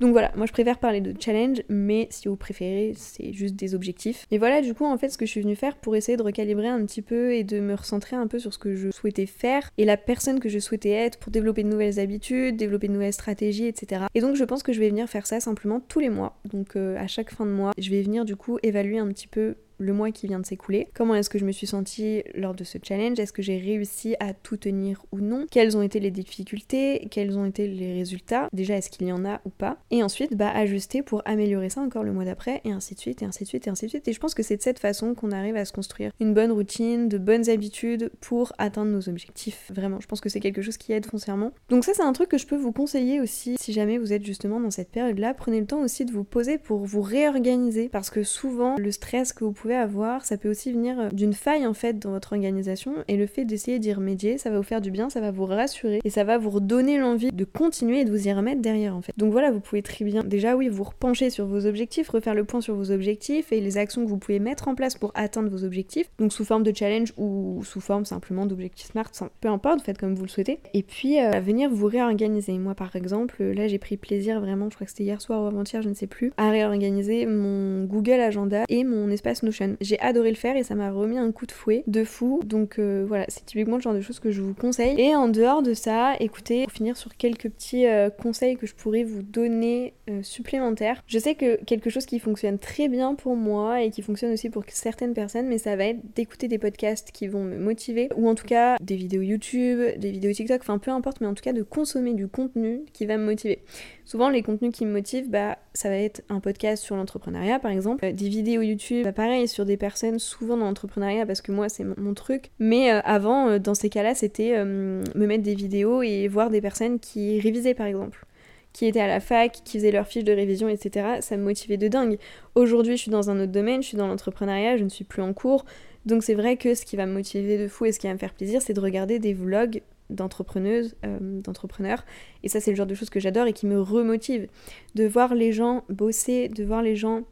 Donc 0.00 0.12
voilà, 0.12 0.32
moi 0.36 0.46
je 0.46 0.52
préfère 0.52 0.78
parler 0.78 1.00
de 1.00 1.14
challenge, 1.18 1.62
mais 1.68 2.08
si 2.10 2.28
vous 2.28 2.36
préférez, 2.36 2.92
c'est 2.96 3.32
juste 3.32 3.56
des 3.56 3.74
objectifs. 3.74 4.26
Et 4.30 4.38
voilà, 4.38 4.60
du 4.60 4.74
coup 4.74 4.84
en 4.84 4.98
fait 4.98 5.08
ce 5.08 5.18
que 5.18 5.26
je 5.26 5.30
suis 5.30 5.40
venue 5.40 5.56
faire 5.56 5.76
pour 5.76 5.96
essayer 5.96 6.16
de 6.16 6.22
recalibrer 6.22 6.68
un 6.68 6.84
petit 6.84 7.02
peu 7.02 7.34
et 7.34 7.44
de 7.44 7.60
me 7.60 7.74
recentrer 7.74 8.16
un 8.16 8.26
peu 8.26 8.38
sur 8.38 8.52
ce 8.52 8.58
que 8.58 8.74
je 8.74 8.90
souhaitais 8.90 9.26
faire 9.26 9.70
et 9.78 9.84
la 9.84 9.96
personne 9.96 10.40
que 10.40 10.48
je 10.48 10.58
souhaitais 10.58 10.90
être 10.90 11.18
pour 11.18 11.32
développer 11.32 11.62
de 11.62 11.68
nouvelles 11.68 11.98
habitudes, 11.98 12.56
développer 12.56 12.88
de 12.88 12.92
nouvelles 12.92 13.12
stratégies, 13.12 13.66
etc. 13.66 14.04
Et 14.14 14.20
donc 14.20 14.36
je 14.36 14.44
pense 14.44 14.62
que 14.62 14.72
je 14.72 14.80
vais 14.80 14.88
venir 14.88 15.08
faire 15.08 15.26
ça 15.26 15.40
simplement 15.40 15.80
tous 15.80 16.00
les 16.00 16.10
mois. 16.10 16.38
Donc 16.44 16.76
euh, 16.76 16.96
à 16.98 17.06
chaque 17.06 17.32
fin 17.32 17.46
de 17.46 17.50
mois, 17.50 17.72
je 17.78 17.90
vais 17.90 18.02
venir 18.02 18.24
du 18.24 18.36
coup 18.36 18.58
évaluer 18.62 18.98
un 18.98 19.08
petit 19.08 19.28
peu 19.28 19.56
le 19.82 19.92
mois 19.92 20.10
qui 20.10 20.26
vient 20.26 20.40
de 20.40 20.46
s'écouler. 20.46 20.88
Comment 20.94 21.14
est-ce 21.14 21.30
que 21.30 21.38
je 21.38 21.44
me 21.44 21.52
suis 21.52 21.66
sentie 21.66 22.22
lors 22.34 22.54
de 22.54 22.64
ce 22.64 22.78
challenge? 22.82 23.18
Est-ce 23.18 23.32
que 23.32 23.42
j'ai 23.42 23.58
réussi 23.58 24.16
à 24.20 24.32
tout 24.32 24.56
tenir 24.56 25.04
ou 25.12 25.18
non? 25.18 25.46
Quelles 25.50 25.76
ont 25.76 25.82
été 25.82 26.00
les 26.00 26.10
difficultés? 26.10 27.06
Quels 27.10 27.36
ont 27.36 27.44
été 27.44 27.66
les 27.66 27.92
résultats? 27.94 28.48
Déjà, 28.52 28.76
est-ce 28.76 28.90
qu'il 28.90 29.06
y 29.06 29.12
en 29.12 29.24
a 29.24 29.40
ou 29.44 29.50
pas? 29.50 29.78
Et 29.90 30.02
ensuite, 30.02 30.34
bah, 30.34 30.50
ajuster 30.50 31.02
pour 31.02 31.22
améliorer 31.24 31.68
ça 31.68 31.80
encore 31.80 32.04
le 32.04 32.12
mois 32.12 32.24
d'après, 32.24 32.60
et 32.64 32.72
ainsi 32.72 32.94
de 32.94 33.00
suite, 33.00 33.22
et 33.22 33.24
ainsi 33.24 33.44
de 33.44 33.48
suite, 33.48 33.66
et 33.66 33.70
ainsi 33.70 33.86
de 33.86 33.90
suite. 33.90 34.08
Et 34.08 34.12
je 34.12 34.20
pense 34.20 34.34
que 34.34 34.42
c'est 34.42 34.56
de 34.56 34.62
cette 34.62 34.78
façon 34.78 35.14
qu'on 35.14 35.32
arrive 35.32 35.56
à 35.56 35.64
se 35.64 35.72
construire 35.72 36.12
une 36.20 36.34
bonne 36.34 36.52
routine, 36.52 37.08
de 37.08 37.18
bonnes 37.18 37.48
habitudes 37.50 38.10
pour 38.20 38.52
atteindre 38.58 38.90
nos 38.90 39.08
objectifs. 39.08 39.70
Vraiment, 39.74 40.00
je 40.00 40.06
pense 40.06 40.20
que 40.20 40.28
c'est 40.28 40.40
quelque 40.40 40.62
chose 40.62 40.76
qui 40.76 40.92
aide 40.92 41.06
foncièrement. 41.06 41.52
Donc 41.68 41.84
ça, 41.84 41.92
c'est 41.94 42.02
un 42.02 42.12
truc 42.12 42.28
que 42.28 42.38
je 42.38 42.46
peux 42.46 42.56
vous 42.56 42.72
conseiller 42.72 43.20
aussi 43.20 43.56
si 43.58 43.72
jamais 43.72 43.98
vous 43.98 44.12
êtes 44.12 44.24
justement 44.24 44.60
dans 44.60 44.70
cette 44.70 44.90
période-là. 44.90 45.34
Prenez 45.34 45.60
le 45.60 45.66
temps 45.66 45.80
aussi 45.80 46.04
de 46.04 46.12
vous 46.12 46.24
poser 46.24 46.58
pour 46.58 46.84
vous 46.84 47.02
réorganiser, 47.02 47.88
parce 47.88 48.10
que 48.10 48.22
souvent, 48.22 48.76
le 48.76 48.90
stress 48.90 49.32
que 49.32 49.44
vous 49.44 49.52
pouvez 49.52 49.71
avoir, 49.74 50.24
ça 50.24 50.36
peut 50.36 50.50
aussi 50.50 50.72
venir 50.72 50.98
euh, 50.98 51.08
d'une 51.10 51.32
faille 51.32 51.66
en 51.66 51.74
fait 51.74 51.98
dans 51.98 52.10
votre 52.10 52.32
organisation 52.32 52.94
et 53.08 53.16
le 53.16 53.26
fait 53.26 53.44
d'essayer 53.44 53.78
d'y 53.78 53.92
remédier, 53.92 54.38
ça 54.38 54.50
va 54.50 54.56
vous 54.56 54.62
faire 54.62 54.80
du 54.80 54.90
bien, 54.90 55.10
ça 55.10 55.20
va 55.20 55.30
vous 55.30 55.44
rassurer 55.44 56.00
et 56.04 56.10
ça 56.10 56.24
va 56.24 56.38
vous 56.38 56.50
redonner 56.50 56.98
l'envie 56.98 57.32
de 57.32 57.44
continuer 57.44 58.00
et 58.00 58.04
de 58.04 58.10
vous 58.10 58.28
y 58.28 58.32
remettre 58.32 58.60
derrière 58.60 58.96
en 58.96 59.02
fait. 59.02 59.12
Donc 59.16 59.32
voilà, 59.32 59.50
vous 59.50 59.60
pouvez 59.60 59.82
très 59.82 60.04
bien 60.04 60.22
déjà 60.24 60.56
oui 60.56 60.68
vous 60.68 60.84
repencher 60.84 61.30
sur 61.30 61.46
vos 61.46 61.66
objectifs, 61.66 62.08
refaire 62.08 62.34
le 62.34 62.44
point 62.44 62.60
sur 62.60 62.74
vos 62.74 62.90
objectifs 62.90 63.52
et 63.52 63.60
les 63.60 63.78
actions 63.78 64.04
que 64.04 64.08
vous 64.08 64.18
pouvez 64.18 64.38
mettre 64.38 64.68
en 64.68 64.74
place 64.74 64.94
pour 64.94 65.12
atteindre 65.14 65.50
vos 65.50 65.64
objectifs, 65.64 66.10
donc 66.18 66.32
sous 66.32 66.44
forme 66.44 66.62
de 66.62 66.72
challenge 66.74 67.12
ou 67.16 67.62
sous 67.64 67.80
forme 67.80 68.04
simplement 68.04 68.46
d'objectifs 68.46 68.90
smart, 68.90 69.10
peu 69.40 69.48
importe, 69.48 69.82
faites 69.82 69.98
comme 69.98 70.14
vous 70.14 70.24
le 70.24 70.28
souhaitez. 70.28 70.58
Et 70.74 70.82
puis 70.82 71.20
euh, 71.20 71.40
venir 71.40 71.70
vous 71.70 71.86
réorganiser. 71.86 72.58
Moi 72.58 72.74
par 72.74 72.96
exemple, 72.96 73.42
là 73.42 73.68
j'ai 73.68 73.78
pris 73.78 73.96
plaisir 73.96 74.40
vraiment, 74.40 74.68
je 74.70 74.74
crois 74.74 74.84
que 74.84 74.90
c'était 74.90 75.04
hier 75.04 75.20
soir 75.20 75.42
ou 75.42 75.46
avant-hier, 75.46 75.82
je 75.82 75.88
ne 75.88 75.94
sais 75.94 76.06
plus, 76.06 76.32
à 76.36 76.50
réorganiser 76.50 77.26
mon 77.26 77.84
Google 77.84 78.20
Agenda 78.20 78.64
et 78.68 78.84
mon 78.84 79.10
espace 79.10 79.42
Notion. 79.42 79.61
J'ai 79.80 79.98
adoré 80.00 80.30
le 80.30 80.36
faire 80.36 80.56
et 80.56 80.62
ça 80.62 80.74
m'a 80.74 80.90
remis 80.90 81.18
un 81.18 81.32
coup 81.32 81.46
de 81.46 81.52
fouet 81.52 81.84
de 81.86 82.04
fou. 82.04 82.40
Donc 82.44 82.78
euh, 82.78 83.04
voilà, 83.06 83.24
c'est 83.28 83.44
typiquement 83.44 83.76
le 83.76 83.82
genre 83.82 83.94
de 83.94 84.00
choses 84.00 84.20
que 84.20 84.30
je 84.30 84.40
vous 84.42 84.54
conseille. 84.54 85.00
Et 85.00 85.14
en 85.14 85.28
dehors 85.28 85.62
de 85.62 85.74
ça, 85.74 86.14
écoutez, 86.20 86.64
pour 86.64 86.72
finir 86.72 86.96
sur 86.96 87.16
quelques 87.16 87.48
petits 87.50 87.86
euh, 87.86 88.10
conseils 88.10 88.56
que 88.56 88.66
je 88.66 88.74
pourrais 88.74 89.04
vous 89.04 89.22
donner 89.22 89.94
euh, 90.10 90.22
supplémentaires. 90.22 91.02
Je 91.06 91.18
sais 91.18 91.34
que 91.34 91.62
quelque 91.64 91.90
chose 91.90 92.06
qui 92.06 92.18
fonctionne 92.18 92.58
très 92.58 92.88
bien 92.88 93.14
pour 93.14 93.36
moi 93.36 93.82
et 93.82 93.90
qui 93.90 94.02
fonctionne 94.02 94.32
aussi 94.32 94.50
pour 94.50 94.64
certaines 94.68 95.14
personnes, 95.14 95.46
mais 95.46 95.58
ça 95.58 95.76
va 95.76 95.84
être 95.84 96.00
d'écouter 96.14 96.48
des 96.48 96.58
podcasts 96.58 97.10
qui 97.12 97.28
vont 97.28 97.44
me 97.44 97.58
motiver 97.58 98.08
ou 98.16 98.28
en 98.28 98.34
tout 98.34 98.46
cas 98.46 98.76
des 98.80 98.96
vidéos 98.96 99.22
YouTube, 99.22 99.80
des 99.98 100.10
vidéos 100.10 100.32
TikTok, 100.32 100.60
enfin 100.62 100.78
peu 100.78 100.90
importe, 100.90 101.20
mais 101.20 101.26
en 101.26 101.34
tout 101.34 101.42
cas 101.42 101.52
de 101.52 101.62
consommer 101.62 102.14
du 102.14 102.28
contenu 102.28 102.82
qui 102.92 103.06
va 103.06 103.16
me 103.16 103.24
motiver. 103.24 103.62
Souvent, 104.04 104.28
les 104.28 104.42
contenus 104.42 104.72
qui 104.72 104.84
me 104.84 104.92
motivent, 104.92 105.30
bah, 105.30 105.58
ça 105.74 105.88
va 105.88 105.96
être 105.96 106.22
un 106.28 106.40
podcast 106.40 106.82
sur 106.82 106.96
l'entrepreneuriat, 106.96 107.58
par 107.58 107.70
exemple, 107.70 108.12
des 108.12 108.28
vidéos 108.28 108.62
YouTube, 108.62 109.04
bah, 109.04 109.12
pareil, 109.12 109.41
sur 109.46 109.64
des 109.64 109.76
personnes 109.76 110.18
souvent 110.18 110.56
dans 110.56 110.66
l'entrepreneuriat, 110.66 111.26
parce 111.26 111.40
que 111.40 111.52
moi, 111.52 111.68
c'est 111.68 111.84
mon, 111.84 112.14
truc. 112.14 112.50
Mais 112.58 112.92
euh, 112.92 113.00
avant, 113.04 113.48
euh, 113.48 113.58
dans 113.58 113.74
ces 113.74 113.88
cas-là, 113.88 114.14
c'était 114.14 114.62
me 114.64 115.26
mettre 115.26 115.42
des 115.42 115.54
vidéos 115.54 116.02
et 116.02 116.28
voir 116.28 116.50
des 116.50 116.60
personnes 116.60 116.98
qui 116.98 117.40
révisaient, 117.40 117.74
par 117.74 117.86
exemple 117.86 118.26
qui 118.72 118.86
étaient 118.86 119.00
à 119.00 119.06
la 119.06 119.20
fac, 119.20 119.60
qui 119.64 119.78
faisaient 119.78 119.90
leurs 119.90 120.06
fiches 120.06 120.24
de 120.24 120.32
révision, 120.32 120.68
etc. 120.68 121.16
Ça 121.20 121.36
me 121.36 121.44
motivait 121.44 121.76
de 121.76 121.88
dingue. 121.88 122.18
Aujourd'hui, 122.54 122.96
je 122.96 123.02
suis 123.02 123.10
dans 123.10 123.30
un 123.30 123.38
autre 123.40 123.52
domaine, 123.52 123.82
je 123.82 123.88
suis 123.88 123.98
dans 123.98 124.08
l'entrepreneuriat, 124.08 124.78
je 124.78 124.84
ne 124.84 124.88
suis 124.88 125.04
plus 125.04 125.22
en 125.22 125.32
cours. 125.32 125.64
Donc 126.06 126.24
c'est 126.24 126.34
vrai 126.34 126.56
que 126.56 126.74
ce 126.74 126.84
qui 126.84 126.96
va 126.96 127.06
me 127.06 127.12
motiver 127.12 127.58
de 127.58 127.68
fou 127.68 127.84
et 127.84 127.92
ce 127.92 128.00
qui 128.00 128.06
va 128.06 128.14
me 128.14 128.18
faire 128.18 128.34
plaisir, 128.34 128.60
c'est 128.62 128.72
de 128.72 128.80
regarder 128.80 129.18
des 129.18 129.34
vlogs 129.34 129.82
d'entrepreneuses, 130.10 130.96
euh, 131.04 131.18
d'entrepreneurs. 131.20 132.04
Et 132.42 132.48
ça, 132.48 132.60
c'est 132.60 132.70
le 132.70 132.76
genre 132.76 132.86
de 132.86 132.94
choses 132.94 133.10
que 133.10 133.20
j'adore 133.20 133.46
et 133.46 133.52
qui 133.52 133.66
me 133.66 133.80
remotive. 133.80 134.48
De 134.94 135.06
voir 135.06 135.34
les 135.34 135.52
gens 135.52 135.84
bosser, 135.88 136.48
de 136.48 136.64
voir 136.64 136.82
les 136.82 136.96
gens 136.96 137.22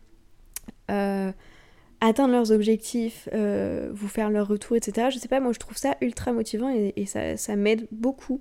euh, 0.91 1.33
atteindre 2.01 2.33
leurs 2.33 2.53
objectifs, 2.53 3.29
euh, 3.33 3.91
vous 3.93 4.09
faire 4.09 4.31
leur 4.31 4.49
retour, 4.49 4.77
etc. 4.77 5.09
Je 5.11 5.19
sais 5.19 5.29
pas, 5.29 5.41
moi 5.41 5.53
je 5.53 5.59
trouve 5.59 5.77
ça 5.77 5.97
ultra 6.01 6.33
motivant 6.33 6.71
et, 6.71 7.07
ça, 7.07 7.37
ça 7.37 7.57
m'aide 7.57 7.87
beaucoup 7.93 8.41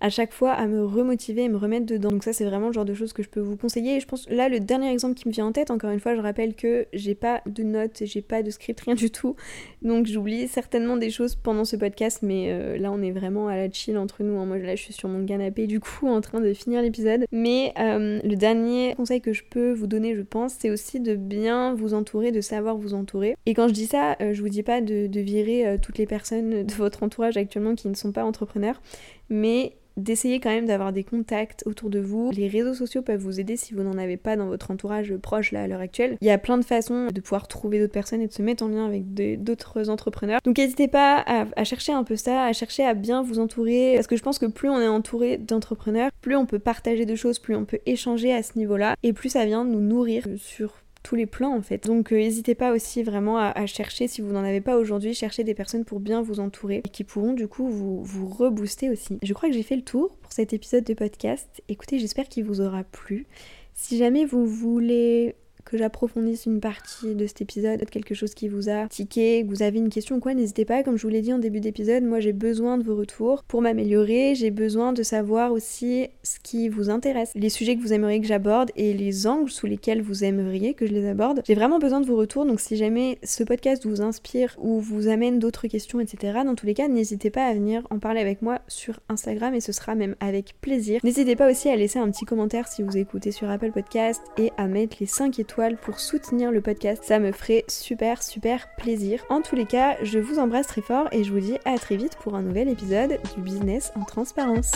à 0.00 0.10
chaque 0.10 0.32
fois 0.32 0.52
à 0.52 0.66
me 0.66 0.84
remotiver 0.84 1.44
et 1.44 1.48
me 1.48 1.56
remettre 1.56 1.86
dedans. 1.86 2.10
Donc 2.10 2.24
ça 2.24 2.32
c'est 2.32 2.44
vraiment 2.44 2.68
le 2.68 2.72
genre 2.72 2.84
de 2.84 2.94
choses 2.94 3.12
que 3.12 3.22
je 3.22 3.28
peux 3.28 3.40
vous 3.40 3.56
conseiller. 3.56 3.96
Et 3.96 4.00
je 4.00 4.06
pense 4.06 4.28
là 4.28 4.48
le 4.48 4.60
dernier 4.60 4.90
exemple 4.92 5.14
qui 5.14 5.28
me 5.28 5.32
vient 5.32 5.46
en 5.46 5.52
tête, 5.52 5.70
encore 5.70 5.90
une 5.90 6.00
fois 6.00 6.14
je 6.14 6.20
rappelle 6.20 6.54
que 6.54 6.86
j'ai 6.92 7.14
pas 7.14 7.42
de 7.46 7.62
notes, 7.62 8.02
j'ai 8.04 8.22
pas 8.22 8.42
de 8.42 8.50
script, 8.50 8.80
rien 8.86 8.94
du 8.94 9.10
tout. 9.10 9.36
Donc 9.82 10.06
j'oublie 10.06 10.48
certainement 10.48 10.96
des 10.96 11.10
choses 11.10 11.34
pendant 11.34 11.64
ce 11.64 11.76
podcast, 11.76 12.20
mais 12.22 12.48
euh, 12.50 12.76
là 12.78 12.92
on 12.92 13.02
est 13.02 13.10
vraiment 13.10 13.48
à 13.48 13.56
la 13.56 13.70
chill 13.70 13.96
entre 13.96 14.22
nous. 14.22 14.38
Hein. 14.38 14.46
Moi 14.46 14.58
là 14.58 14.76
je 14.76 14.82
suis 14.82 14.92
sur 14.92 15.08
mon 15.08 15.24
canapé 15.24 15.66
du 15.66 15.80
coup 15.80 16.08
en 16.08 16.20
train 16.20 16.40
de 16.40 16.52
finir 16.52 16.82
l'épisode. 16.82 17.24
Mais 17.32 17.72
euh, 17.78 18.20
le 18.22 18.36
dernier 18.36 18.94
conseil 18.96 19.20
que 19.20 19.32
je 19.32 19.44
peux 19.48 19.72
vous 19.72 19.86
donner 19.86 20.14
je 20.14 20.22
pense 20.22 20.54
c'est 20.58 20.70
aussi 20.70 21.00
de 21.00 21.14
bien 21.14 21.74
vous 21.74 21.94
entourer, 21.94 22.32
de 22.32 22.40
savoir 22.40 22.76
vous 22.76 22.94
entourer. 22.94 23.36
Et 23.46 23.54
quand 23.54 23.68
je 23.68 23.72
dis 23.72 23.86
ça, 23.86 24.16
euh, 24.20 24.34
je 24.34 24.42
vous 24.42 24.48
dis 24.48 24.62
pas 24.62 24.80
de, 24.80 25.06
de 25.06 25.20
virer 25.20 25.78
toutes 25.82 25.98
les 25.98 26.06
personnes 26.06 26.64
de 26.64 26.74
votre 26.74 27.02
entourage 27.02 27.36
actuellement 27.36 27.74
qui 27.74 27.88
ne 27.88 27.94
sont 27.94 28.12
pas 28.12 28.24
entrepreneurs, 28.24 28.80
mais 29.28 29.76
d'essayer 29.96 30.40
quand 30.40 30.50
même 30.50 30.66
d'avoir 30.66 30.92
des 30.92 31.04
contacts 31.04 31.62
autour 31.66 31.90
de 31.90 31.98
vous. 31.98 32.30
Les 32.30 32.48
réseaux 32.48 32.74
sociaux 32.74 33.02
peuvent 33.02 33.20
vous 33.20 33.40
aider 33.40 33.56
si 33.56 33.74
vous 33.74 33.82
n'en 33.82 33.96
avez 33.96 34.16
pas 34.16 34.36
dans 34.36 34.46
votre 34.46 34.70
entourage 34.70 35.14
proche 35.16 35.52
là 35.52 35.62
à 35.62 35.66
l'heure 35.66 35.80
actuelle. 35.80 36.18
Il 36.20 36.26
y 36.26 36.30
a 36.30 36.38
plein 36.38 36.58
de 36.58 36.64
façons 36.64 37.06
de 37.06 37.20
pouvoir 37.20 37.48
trouver 37.48 37.80
d'autres 37.80 37.92
personnes 37.92 38.20
et 38.20 38.26
de 38.26 38.32
se 38.32 38.42
mettre 38.42 38.62
en 38.62 38.68
lien 38.68 38.86
avec 38.86 39.14
d'autres 39.42 39.88
entrepreneurs. 39.88 40.40
Donc 40.44 40.58
n'hésitez 40.58 40.88
pas 40.88 41.24
à, 41.26 41.64
chercher 41.64 41.92
un 41.92 42.04
peu 42.04 42.16
ça, 42.16 42.44
à 42.44 42.52
chercher 42.52 42.84
à 42.84 42.94
bien 42.94 43.22
vous 43.22 43.38
entourer 43.38 43.92
parce 43.94 44.06
que 44.06 44.16
je 44.16 44.22
pense 44.22 44.38
que 44.38 44.46
plus 44.46 44.68
on 44.68 44.80
est 44.80 44.88
entouré 44.88 45.38
d'entrepreneurs, 45.38 46.10
plus 46.20 46.36
on 46.36 46.46
peut 46.46 46.58
partager 46.58 47.06
de 47.06 47.14
choses, 47.14 47.38
plus 47.38 47.56
on 47.56 47.64
peut 47.64 47.80
échanger 47.86 48.32
à 48.32 48.42
ce 48.42 48.58
niveau-là 48.58 48.96
et 49.02 49.12
plus 49.12 49.30
ça 49.30 49.44
vient 49.46 49.64
nous 49.64 49.80
nourrir 49.80 50.24
sur 50.36 50.74
les 51.14 51.26
plans 51.26 51.54
en 51.54 51.62
fait. 51.62 51.86
Donc 51.86 52.12
euh, 52.12 52.16
n'hésitez 52.16 52.54
pas 52.54 52.72
aussi 52.72 53.02
vraiment 53.02 53.38
à, 53.38 53.66
chercher, 53.66 54.08
si 54.08 54.20
vous 54.20 54.32
n'en 54.32 54.42
avez 54.42 54.60
pas 54.60 54.76
aujourd'hui, 54.76 55.14
chercher 55.14 55.44
des 55.44 55.54
personnes 55.54 55.84
pour 55.84 56.00
bien 56.00 56.22
vous 56.22 56.40
entourer 56.40 56.82
et 56.84 56.88
qui 56.88 57.04
pourront 57.04 57.32
du 57.32 57.46
coup 57.46 57.68
vous, 57.68 58.02
vous 58.02 58.26
rebooster 58.26 58.90
aussi. 58.90 59.18
Je 59.22 59.32
crois 59.32 59.48
que 59.48 59.54
j'ai 59.54 59.62
fait 59.62 59.76
le 59.76 59.82
tour 59.82 60.16
pour 60.16 60.32
cet 60.32 60.52
épisode 60.52 60.84
de 60.84 60.94
podcast. 60.94 61.62
Écoutez, 61.68 61.98
j'espère 61.98 62.28
qu'il 62.28 62.44
vous 62.44 62.60
aura 62.60 62.82
plu. 62.82 63.26
Si 63.74 63.98
jamais 63.98 64.24
vous 64.24 64.46
voulez 64.46 65.36
que 65.66 65.76
j'approfondisse 65.76 66.46
une 66.46 66.60
partie 66.60 67.14
de 67.14 67.26
cet 67.26 67.42
épisode, 67.42 67.84
quelque 67.90 68.14
chose 68.14 68.34
qui 68.34 68.48
vous 68.48 68.70
a 68.70 68.86
tiqué, 68.88 69.44
que 69.44 69.48
vous 69.48 69.62
avez 69.62 69.78
une 69.78 69.90
question 69.90 70.16
ou 70.16 70.20
quoi, 70.20 70.32
n'hésitez 70.32 70.64
pas. 70.64 70.82
Comme 70.82 70.96
je 70.96 71.02
vous 71.02 71.08
l'ai 71.08 71.20
dit 71.20 71.32
en 71.32 71.38
début 71.38 71.60
d'épisode, 71.60 72.04
moi 72.04 72.20
j'ai 72.20 72.32
besoin 72.32 72.78
de 72.78 72.84
vos 72.84 72.96
retours 72.96 73.42
pour 73.44 73.60
m'améliorer. 73.60 74.34
J'ai 74.34 74.50
besoin 74.50 74.92
de 74.92 75.02
savoir 75.02 75.52
aussi 75.52 76.06
ce 76.22 76.38
qui 76.42 76.68
vous 76.68 76.88
intéresse, 76.88 77.32
les 77.34 77.50
sujets 77.50 77.76
que 77.76 77.82
vous 77.82 77.92
aimeriez 77.92 78.20
que 78.20 78.26
j'aborde 78.26 78.70
et 78.76 78.94
les 78.94 79.26
angles 79.26 79.50
sous 79.50 79.66
lesquels 79.66 80.02
vous 80.02 80.24
aimeriez 80.24 80.74
que 80.74 80.86
je 80.86 80.92
les 80.92 81.06
aborde. 81.06 81.42
J'ai 81.46 81.54
vraiment 81.54 81.78
besoin 81.78 82.00
de 82.00 82.06
vos 82.06 82.16
retours, 82.16 82.46
donc 82.46 82.60
si 82.60 82.76
jamais 82.76 83.18
ce 83.24 83.42
podcast 83.42 83.86
vous 83.86 84.00
inspire 84.00 84.54
ou 84.58 84.78
vous 84.78 85.08
amène 85.08 85.38
d'autres 85.38 85.66
questions, 85.66 86.00
etc., 86.00 86.38
dans 86.44 86.54
tous 86.54 86.66
les 86.66 86.74
cas, 86.74 86.88
n'hésitez 86.88 87.30
pas 87.30 87.44
à 87.44 87.54
venir 87.54 87.86
en 87.90 87.98
parler 87.98 88.20
avec 88.20 88.40
moi 88.40 88.60
sur 88.68 89.00
Instagram 89.08 89.54
et 89.54 89.60
ce 89.60 89.72
sera 89.72 89.94
même 89.94 90.14
avec 90.20 90.54
plaisir. 90.60 91.00
N'hésitez 91.02 91.34
pas 91.34 91.50
aussi 91.50 91.68
à 91.68 91.76
laisser 91.76 91.98
un 91.98 92.10
petit 92.10 92.24
commentaire 92.24 92.68
si 92.68 92.82
vous 92.82 92.96
écoutez 92.96 93.32
sur 93.32 93.50
Apple 93.50 93.72
Podcast 93.72 94.22
et 94.38 94.52
à 94.56 94.68
mettre 94.68 94.96
les 95.00 95.06
5 95.06 95.38
pour 95.82 96.00
soutenir 96.00 96.52
le 96.52 96.60
podcast. 96.60 97.02
Ça 97.04 97.18
me 97.18 97.32
ferait 97.32 97.64
super 97.68 98.22
super 98.22 98.68
plaisir. 98.76 99.24
En 99.30 99.40
tous 99.40 99.56
les 99.56 99.66
cas, 99.66 99.96
je 100.02 100.18
vous 100.18 100.38
embrasse 100.38 100.66
très 100.66 100.82
fort 100.82 101.08
et 101.12 101.24
je 101.24 101.32
vous 101.32 101.40
dis 101.40 101.58
à 101.64 101.78
très 101.78 101.96
vite 101.96 102.16
pour 102.22 102.34
un 102.34 102.42
nouvel 102.42 102.68
épisode 102.68 103.18
du 103.34 103.42
business 103.42 103.92
en 103.96 104.04
transparence. 104.04 104.72